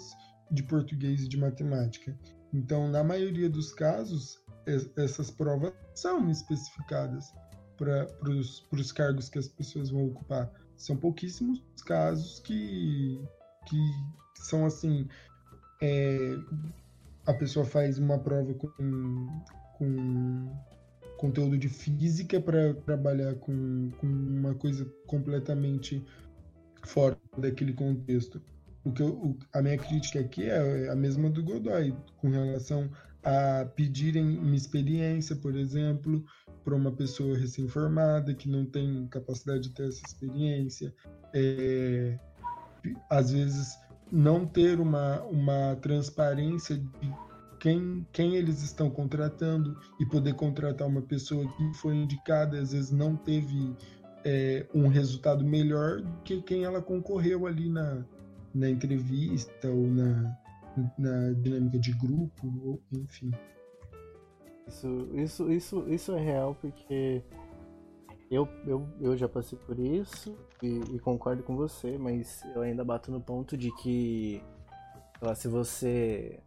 de 0.50 0.62
português 0.62 1.22
e 1.22 1.28
de 1.28 1.36
matemática. 1.36 2.16
Então, 2.52 2.88
na 2.88 3.04
maioria 3.04 3.50
dos 3.50 3.72
casos, 3.72 4.38
essas 4.96 5.30
provas 5.30 5.72
são 5.94 6.30
especificadas 6.30 7.32
para 7.76 8.08
os 8.72 8.92
cargos 8.92 9.28
que 9.28 9.38
as 9.38 9.48
pessoas 9.48 9.90
vão 9.90 10.06
ocupar 10.06 10.50
são 10.78 10.96
pouquíssimos 10.96 11.60
casos 11.84 12.40
que, 12.40 13.20
que 13.66 13.78
são 14.36 14.64
assim. 14.64 15.08
É, 15.82 16.36
a 17.28 17.34
pessoa 17.34 17.66
faz 17.66 17.98
uma 17.98 18.18
prova 18.18 18.54
com, 18.54 19.42
com 19.76 20.50
conteúdo 21.18 21.58
de 21.58 21.68
física 21.68 22.40
para 22.40 22.72
trabalhar 22.72 23.34
com, 23.34 23.90
com 23.98 24.06
uma 24.06 24.54
coisa 24.54 24.90
completamente 25.06 26.02
fora 26.86 27.18
daquele 27.36 27.74
contexto. 27.74 28.40
O 28.82 28.92
que 28.92 29.02
eu, 29.02 29.08
o, 29.08 29.38
a 29.52 29.60
minha 29.60 29.76
crítica 29.76 30.20
aqui 30.20 30.44
é 30.44 30.88
a 30.88 30.96
mesma 30.96 31.28
do 31.28 31.44
Godoy, 31.44 31.94
com 32.16 32.30
relação 32.30 32.90
a 33.22 33.66
pedirem 33.76 34.38
uma 34.38 34.56
experiência, 34.56 35.36
por 35.36 35.54
exemplo, 35.54 36.24
para 36.64 36.74
uma 36.74 36.92
pessoa 36.92 37.36
recém-formada 37.36 38.32
que 38.32 38.48
não 38.48 38.64
tem 38.64 39.06
capacidade 39.08 39.64
de 39.64 39.74
ter 39.74 39.88
essa 39.88 40.00
experiência. 40.06 40.94
É, 41.34 42.18
às 43.10 43.32
vezes, 43.32 43.76
não 44.10 44.46
ter 44.46 44.80
uma, 44.80 45.22
uma 45.22 45.76
transparência 45.76 46.76
de 46.76 47.14
quem, 47.58 48.06
quem 48.12 48.36
eles 48.36 48.62
estão 48.62 48.88
contratando 48.88 49.76
e 50.00 50.06
poder 50.06 50.34
contratar 50.34 50.86
uma 50.86 51.02
pessoa 51.02 51.46
que 51.56 51.74
foi 51.74 51.94
indicada, 51.94 52.60
às 52.60 52.72
vezes 52.72 52.90
não 52.90 53.16
teve 53.16 53.74
é, 54.24 54.66
um 54.74 54.88
resultado 54.88 55.44
melhor 55.44 56.00
do 56.00 56.22
que 56.22 56.40
quem 56.42 56.64
ela 56.64 56.80
concorreu 56.80 57.46
ali 57.46 57.68
na, 57.68 58.04
na 58.54 58.70
entrevista 58.70 59.68
ou 59.68 59.86
na, 59.88 60.36
na 60.98 61.32
dinâmica 61.32 61.78
de 61.78 61.92
grupo, 61.92 62.52
ou, 62.64 62.80
enfim. 62.92 63.30
Isso, 64.66 65.08
isso, 65.14 65.52
isso, 65.52 65.84
isso 65.88 66.12
é 66.12 66.20
real 66.20 66.54
porque 66.60 67.22
eu, 68.30 68.48
eu, 68.66 68.86
eu 69.00 69.16
já 69.16 69.28
passei 69.28 69.58
por 69.58 69.78
isso 69.78 70.36
e, 70.62 70.80
e 70.94 70.98
concordo 70.98 71.42
com 71.42 71.56
você, 71.56 71.96
mas 71.96 72.42
eu 72.54 72.62
ainda 72.62 72.84
bato 72.84 73.10
no 73.10 73.20
ponto 73.20 73.56
de 73.56 73.70
que 73.76 74.42
lá, 75.20 75.34
se 75.34 75.48
você. 75.48 76.38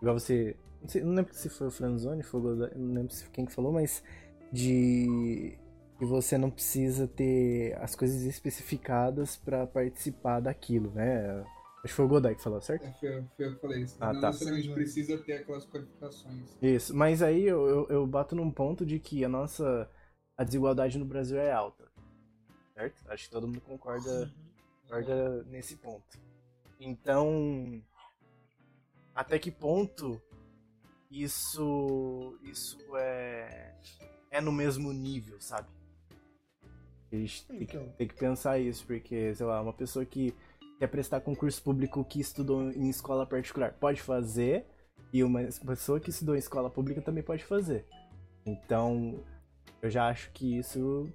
Igual 0.00 0.18
você. 0.18 0.56
Não, 0.80 0.88
sei, 0.88 1.02
não 1.02 1.14
lembro 1.14 1.34
se 1.34 1.48
foi 1.48 1.66
o 1.68 1.70
Franzoni, 1.70 2.22
foi 2.22 2.40
o 2.40 2.56
não 2.76 2.94
lembro 2.94 3.14
quem 3.32 3.44
que 3.44 3.52
falou, 3.52 3.72
mas 3.72 4.02
de 4.52 5.58
que 5.98 6.04
você 6.04 6.38
não 6.38 6.50
precisa 6.50 7.08
ter 7.08 7.76
as 7.80 7.96
coisas 7.96 8.22
especificadas 8.22 9.36
para 9.36 9.66
participar 9.66 10.40
daquilo, 10.40 10.92
né? 10.92 11.44
Acho 11.78 11.92
que 11.92 11.92
foi 11.92 12.04
o 12.04 12.08
Godoy 12.08 12.34
que 12.34 12.42
falou, 12.42 12.60
certo? 12.60 12.86
É, 12.86 12.92
foi, 12.92 13.24
foi 13.36 13.46
eu 13.46 13.54
que 13.54 13.60
falei 13.60 13.82
isso. 13.82 13.96
Ah, 14.00 14.12
não 14.12 14.20
tá. 14.20 14.28
necessariamente 14.28 14.70
precisa 14.70 15.18
ter 15.18 15.34
aquelas 15.34 15.64
qualificações. 15.66 16.56
Isso, 16.62 16.96
mas 16.96 17.22
aí 17.22 17.44
eu, 17.44 17.66
eu, 17.66 17.86
eu, 17.88 18.06
bato 18.06 18.36
num 18.36 18.50
ponto 18.50 18.86
de 18.86 18.98
que 18.98 19.24
a 19.24 19.28
nossa 19.28 19.88
a 20.38 20.44
desigualdade 20.44 20.96
no 20.96 21.04
Brasil 21.04 21.38
é 21.38 21.52
alta. 21.52 21.84
Certo? 22.74 23.10
Acho 23.10 23.24
que 23.24 23.30
todo 23.30 23.48
mundo 23.48 23.60
concorda, 23.60 24.32
concorda 24.82 25.42
nesse 25.44 25.76
ponto. 25.76 26.16
Então, 26.78 27.82
até 29.12 29.36
que 29.36 29.50
ponto 29.50 30.22
isso 31.10 32.38
isso 32.44 32.78
é 32.96 33.74
é 34.30 34.40
no 34.40 34.52
mesmo 34.52 34.92
nível, 34.92 35.40
sabe? 35.40 35.68
A 37.10 37.16
gente 37.16 37.46
tem 37.46 37.58
que, 37.58 37.76
então. 37.76 37.92
tem 37.96 38.06
que 38.06 38.14
pensar 38.14 38.58
isso, 38.58 38.86
porque, 38.86 39.34
sei 39.34 39.46
lá, 39.46 39.60
uma 39.60 39.72
pessoa 39.72 40.04
que 40.04 40.34
quer 40.78 40.86
prestar 40.86 41.20
concurso 41.22 41.60
público 41.62 42.04
que 42.04 42.20
estudou 42.20 42.70
em 42.70 42.90
escola 42.90 43.26
particular 43.26 43.72
pode 43.72 44.02
fazer, 44.02 44.66
e 45.10 45.24
uma 45.24 45.40
pessoa 45.66 45.98
que 45.98 46.10
estudou 46.10 46.36
em 46.36 46.38
escola 46.38 46.68
pública 46.68 47.00
também 47.00 47.22
pode 47.22 47.42
fazer. 47.44 47.86
Então, 48.44 49.24
eu 49.82 49.90
já 49.90 50.08
acho 50.08 50.30
que 50.32 50.58
isso 50.58 51.08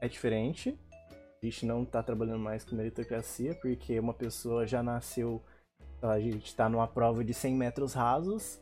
é 0.00 0.08
diferente. 0.08 0.78
A 1.42 1.46
gente 1.46 1.66
não 1.66 1.84
tá 1.84 2.02
trabalhando 2.02 2.40
mais 2.40 2.64
com 2.64 2.74
meritocracia, 2.74 3.54
porque 3.54 3.98
uma 3.98 4.14
pessoa 4.14 4.66
já 4.66 4.82
nasceu. 4.82 5.42
A 6.02 6.18
gente 6.18 6.46
está 6.46 6.68
numa 6.68 6.86
prova 6.86 7.24
de 7.24 7.32
100 7.34 7.54
metros 7.54 7.94
rasos. 7.94 8.60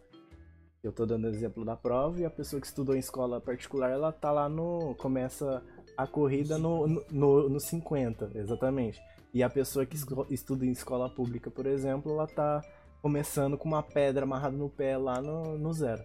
Eu 0.82 0.92
tô 0.92 1.04
dando 1.04 1.26
exemplo 1.26 1.64
da 1.64 1.74
prova, 1.74 2.20
e 2.20 2.24
a 2.24 2.30
pessoa 2.30 2.60
que 2.60 2.66
estudou 2.66 2.94
em 2.94 2.98
escola 3.00 3.40
particular, 3.40 3.90
ela 3.90 4.12
tá 4.12 4.30
lá 4.30 4.48
no. 4.48 4.94
começa 4.96 5.62
a 5.96 6.06
corrida 6.06 6.58
no, 6.58 6.86
no, 6.86 7.04
no, 7.10 7.48
no 7.48 7.60
50, 7.60 8.32
exatamente. 8.34 9.00
E 9.32 9.42
a 9.42 9.50
pessoa 9.50 9.84
que 9.84 9.96
estuda 10.30 10.64
em 10.64 10.70
escola 10.70 11.08
pública, 11.08 11.50
por 11.50 11.66
exemplo, 11.66 12.12
ela 12.12 12.26
tá 12.26 12.62
começando 13.02 13.56
com 13.56 13.68
uma 13.68 13.82
pedra 13.82 14.24
amarrada 14.24 14.56
no 14.56 14.68
pé 14.68 14.96
lá 14.96 15.20
no, 15.20 15.58
no 15.58 15.72
zero. 15.72 16.02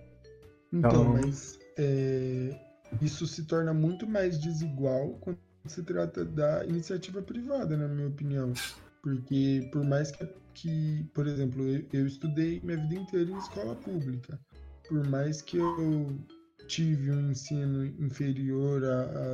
Então, 0.71 0.91
então 0.91 1.03
mas 1.13 1.59
é, 1.77 2.70
isso 3.01 3.27
se 3.27 3.43
torna 3.43 3.73
muito 3.73 4.07
mais 4.07 4.39
desigual 4.39 5.17
quando 5.21 5.37
se 5.67 5.83
trata 5.83 6.25
da 6.25 6.65
iniciativa 6.65 7.21
privada, 7.21 7.77
na 7.77 7.87
minha 7.87 8.07
opinião. 8.07 8.53
Porque 9.01 9.69
por 9.71 9.83
mais 9.83 10.11
que, 10.11 10.27
que 10.53 11.05
por 11.13 11.27
exemplo, 11.27 11.63
eu, 11.67 11.85
eu 11.93 12.07
estudei 12.07 12.61
minha 12.63 12.77
vida 12.77 12.95
inteira 12.95 13.31
em 13.31 13.37
escola 13.37 13.75
pública, 13.75 14.39
por 14.87 15.07
mais 15.07 15.41
que 15.41 15.57
eu 15.57 16.19
tive 16.67 17.11
um 17.11 17.31
ensino 17.31 17.85
inferior 17.85 18.83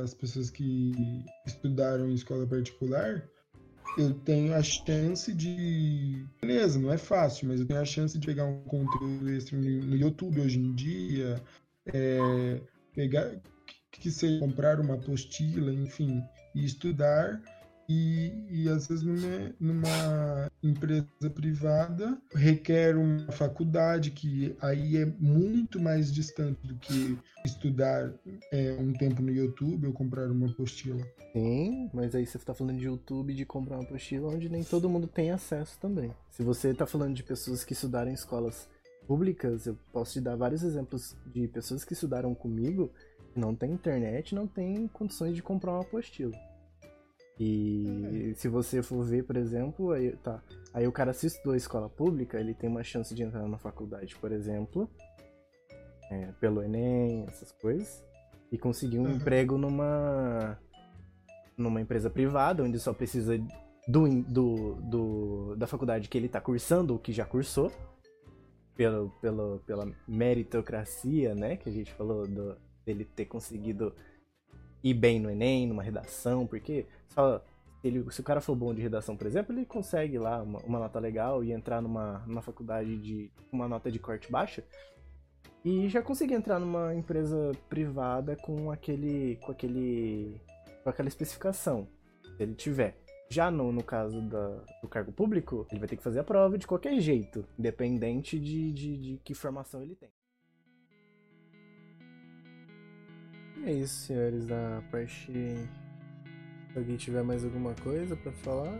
às 0.02 0.14
pessoas 0.14 0.50
que 0.50 0.92
estudaram 1.46 2.08
em 2.08 2.14
escola 2.14 2.46
particular, 2.46 3.22
eu 3.96 4.14
tenho 4.14 4.54
a 4.54 4.62
chance 4.62 5.32
de. 5.32 6.24
Beleza, 6.40 6.78
não 6.78 6.92
é 6.92 6.98
fácil, 6.98 7.48
mas 7.48 7.60
eu 7.60 7.66
tenho 7.66 7.80
a 7.80 7.84
chance 7.84 8.18
de 8.18 8.26
pegar 8.26 8.44
um 8.44 8.62
conteúdo 8.62 9.28
extra 9.30 9.58
no 9.58 9.96
YouTube 9.96 10.40
hoje 10.40 10.58
em 10.58 10.74
dia, 10.74 11.42
é, 11.86 12.60
pegar 12.98 13.30
que 13.92 14.10
seja 14.10 14.40
comprar 14.40 14.80
uma 14.80 14.94
apostila, 14.94 15.72
enfim, 15.72 16.20
e 16.52 16.64
estudar 16.64 17.40
e, 17.88 18.44
e 18.50 18.68
às 18.68 18.88
vezes 18.88 19.04
numa, 19.04 19.54
numa, 19.58 20.50
empresa 20.62 21.30
privada 21.32 22.20
requer 22.34 22.96
uma 22.96 23.32
faculdade 23.32 24.10
que 24.10 24.54
aí 24.60 24.96
é 24.96 25.06
muito 25.06 25.80
mais 25.80 26.12
distante 26.12 26.66
do 26.66 26.74
que 26.74 27.16
estudar 27.46 28.12
é, 28.52 28.76
um 28.78 28.92
tempo 28.92 29.22
no 29.22 29.30
YouTube 29.30 29.86
ou 29.86 29.92
comprar 29.92 30.30
uma 30.30 30.48
apostila. 30.48 31.02
Sim, 31.32 31.88
mas 31.94 32.14
aí 32.14 32.26
você 32.26 32.36
está 32.36 32.52
falando 32.52 32.78
de 32.78 32.84
YouTube 32.84 33.32
de 33.32 33.46
comprar 33.46 33.76
uma 33.76 33.84
apostila 33.84 34.28
onde 34.28 34.48
nem 34.48 34.64
todo 34.64 34.90
mundo 34.90 35.06
tem 35.06 35.30
acesso 35.30 35.78
também. 35.78 36.12
Se 36.30 36.42
você 36.42 36.70
está 36.70 36.84
falando 36.84 37.14
de 37.14 37.22
pessoas 37.22 37.64
que 37.64 37.72
estudaram 37.72 38.10
em 38.10 38.14
escolas 38.14 38.68
públicas, 39.08 39.66
eu 39.66 39.76
posso 39.92 40.12
te 40.12 40.20
dar 40.20 40.36
vários 40.36 40.62
exemplos 40.62 41.16
de 41.26 41.48
pessoas 41.48 41.82
que 41.82 41.94
estudaram 41.94 42.34
comigo 42.34 42.90
que 43.32 43.40
não 43.40 43.54
tem 43.54 43.72
internet, 43.72 44.34
não 44.34 44.46
tem 44.46 44.86
condições 44.88 45.34
de 45.34 45.42
comprar 45.42 45.72
uma 45.72 45.80
apostila. 45.80 46.36
E 47.40 48.32
se 48.36 48.48
você 48.48 48.82
for 48.82 49.02
ver, 49.04 49.24
por 49.24 49.36
exemplo, 49.36 49.92
aí, 49.92 50.12
tá, 50.16 50.42
aí 50.74 50.86
o 50.86 50.92
cara 50.92 51.12
se 51.12 51.26
estudou 51.28 51.54
escola 51.54 51.88
pública, 51.88 52.38
ele 52.38 52.52
tem 52.52 52.68
uma 52.68 52.82
chance 52.84 53.14
de 53.14 53.22
entrar 53.22 53.46
na 53.48 53.56
faculdade, 53.58 54.14
por 54.16 54.30
exemplo, 54.32 54.90
é, 56.10 56.32
pelo 56.40 56.62
Enem, 56.62 57.24
essas 57.28 57.52
coisas, 57.52 58.04
e 58.52 58.58
conseguir 58.58 58.98
um 58.98 59.04
Uhum. 59.06 59.16
emprego 59.16 59.56
numa 59.56 60.58
numa 61.56 61.80
empresa 61.80 62.08
privada, 62.08 62.62
onde 62.62 62.78
só 62.78 62.92
precisa 62.92 63.36
do, 63.88 64.08
do, 64.22 64.74
do- 64.74 65.56
da 65.56 65.66
faculdade 65.66 66.08
que 66.08 66.16
ele 66.16 66.26
está 66.26 66.40
cursando 66.40 66.92
ou 66.92 66.98
que 67.00 67.12
já 67.12 67.24
cursou, 67.24 67.72
pelo, 68.78 69.10
pelo, 69.20 69.58
pela 69.66 69.92
meritocracia, 70.06 71.34
né, 71.34 71.56
que 71.56 71.68
a 71.68 71.72
gente 71.72 71.92
falou 71.94 72.28
do, 72.28 72.56
dele 72.86 73.04
ter 73.04 73.24
conseguido 73.24 73.92
ir 74.84 74.94
bem 74.94 75.18
no 75.18 75.28
Enem, 75.28 75.66
numa 75.66 75.82
redação, 75.82 76.46
porque 76.46 76.86
só 77.08 77.44
ele, 77.82 78.08
se 78.12 78.20
o 78.20 78.24
cara 78.24 78.40
for 78.40 78.54
bom 78.54 78.72
de 78.72 78.80
redação, 78.80 79.16
por 79.16 79.26
exemplo, 79.26 79.52
ele 79.52 79.66
consegue 79.66 80.16
lá 80.16 80.40
uma, 80.40 80.60
uma 80.60 80.78
nota 80.78 81.00
legal 81.00 81.42
e 81.42 81.50
entrar 81.50 81.82
numa, 81.82 82.20
numa 82.24 82.40
faculdade 82.40 82.96
de 82.98 83.32
uma 83.50 83.66
nota 83.66 83.90
de 83.90 83.98
corte 83.98 84.30
baixa 84.30 84.62
e 85.64 85.88
já 85.88 86.00
conseguir 86.00 86.34
entrar 86.34 86.60
numa 86.60 86.94
empresa 86.94 87.50
privada 87.68 88.36
com 88.36 88.70
aquele 88.70 89.40
com 89.42 89.50
aquele 89.50 90.40
com 90.84 90.90
aquela 90.90 91.08
especificação, 91.08 91.88
se 92.36 92.44
ele 92.44 92.54
tiver. 92.54 92.96
Já 93.30 93.50
no, 93.50 93.70
no 93.72 93.82
caso 93.82 94.22
da- 94.22 94.62
do 94.82 94.88
cargo 94.88 95.12
público, 95.12 95.66
ele 95.70 95.80
vai 95.80 95.88
ter 95.88 95.96
que 95.96 96.02
fazer 96.02 96.20
a 96.20 96.24
prova 96.24 96.56
de 96.56 96.66
qualquer 96.66 96.98
jeito, 97.00 97.44
independente 97.58 98.38
de, 98.38 98.72
de, 98.72 98.96
de 98.96 99.20
que 99.22 99.34
formação 99.34 99.82
ele 99.82 99.94
tem. 99.94 100.08
É 103.64 103.72
isso, 103.72 104.06
senhores, 104.06 104.46
da 104.46 104.82
parte. 104.90 105.30
Se 106.72 106.78
alguém 106.78 106.96
tiver 106.96 107.22
mais 107.22 107.44
alguma 107.44 107.74
coisa 107.74 108.16
pra 108.16 108.32
falar. 108.32 108.78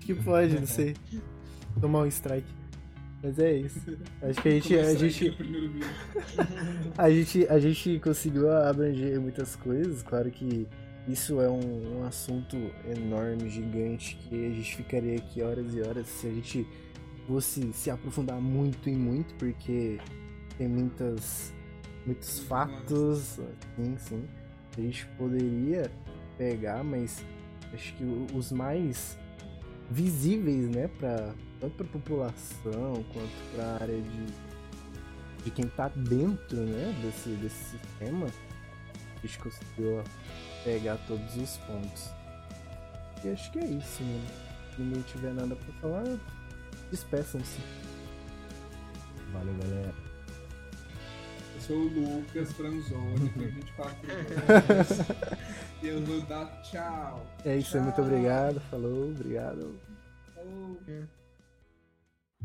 que 0.00 0.14
pode, 0.14 0.54
não 0.60 0.66
sei. 0.66 0.94
Tomar 1.80 2.00
um 2.02 2.06
strike. 2.06 2.46
Mas 3.26 3.40
é 3.40 3.56
isso. 3.56 3.80
Acho 4.22 4.40
que 4.40 4.48
a 4.48 4.52
gente, 4.52 4.78
a 4.78 4.94
gente, 4.94 5.36
a 6.96 7.10
gente, 7.10 7.46
a 7.48 7.58
gente 7.58 7.98
conseguiu 7.98 8.52
abranger 8.52 9.20
muitas 9.20 9.56
coisas. 9.56 10.00
Claro 10.00 10.30
que 10.30 10.68
isso 11.08 11.40
é 11.40 11.50
um, 11.50 11.98
um 11.98 12.04
assunto 12.04 12.56
enorme, 12.86 13.50
gigante, 13.50 14.16
que 14.16 14.46
a 14.46 14.50
gente 14.50 14.76
ficaria 14.76 15.16
aqui 15.16 15.42
horas 15.42 15.74
e 15.74 15.80
horas 15.80 16.06
se 16.06 16.28
a 16.28 16.30
gente 16.30 16.64
fosse 17.26 17.72
se 17.72 17.90
aprofundar 17.90 18.40
muito 18.40 18.88
e 18.88 18.94
muito, 18.94 19.34
porque 19.34 19.98
tem 20.56 20.68
muitas, 20.68 21.52
muitos 22.06 22.38
fatos, 22.38 23.40
sim, 23.74 23.96
sim. 23.98 24.24
A 24.78 24.80
gente 24.80 25.04
poderia 25.18 25.90
pegar, 26.38 26.84
mas 26.84 27.24
acho 27.74 27.92
que 27.96 28.04
os 28.32 28.52
mais 28.52 29.18
visíveis, 29.90 30.68
né, 30.68 30.88
pra, 30.96 31.34
tanto 31.60 31.74
para 31.74 31.86
a 31.86 31.88
população 31.88 33.04
quanto 33.12 33.54
para 33.54 33.64
a 33.64 33.74
área 33.74 34.00
de, 34.00 34.26
de 35.44 35.50
quem 35.50 35.66
tá 35.68 35.88
dentro, 35.88 36.56
né, 36.58 36.94
desse, 37.02 37.30
desse 37.30 37.78
sistema, 37.78 38.26
a 38.26 39.26
gente 39.26 39.38
conseguiu 39.38 40.02
pegar 40.64 40.96
todos 41.06 41.36
os 41.36 41.56
pontos. 41.58 42.10
E 43.24 43.30
acho 43.30 43.50
que 43.52 43.58
é 43.58 43.64
isso, 43.64 44.02
mano. 44.02 44.26
Se 44.74 44.82
ninguém 44.82 45.02
tiver 45.02 45.32
nada 45.32 45.56
pra 45.56 45.74
falar, 45.80 46.18
despeçam-se. 46.90 47.60
Valeu, 49.32 49.54
galera. 49.54 49.94
Eu 51.54 51.60
sou 51.60 51.76
o 51.76 51.88
Lucas 51.88 52.52
Franzoni, 52.52 53.30
tenho 53.34 53.52
24 53.52 54.12
anos. 54.12 54.88
e 55.82 55.88
eu 55.88 56.04
vou 56.04 56.20
dar 56.22 56.46
tchau. 56.62 57.26
É 57.44 57.56
isso 57.56 57.76
aí, 57.76 57.82
muito 57.82 58.02
obrigado. 58.02 58.60
Falou, 58.70 59.10
obrigado. 59.10 59.74
Falou. 60.34 60.78
É. 60.86 61.02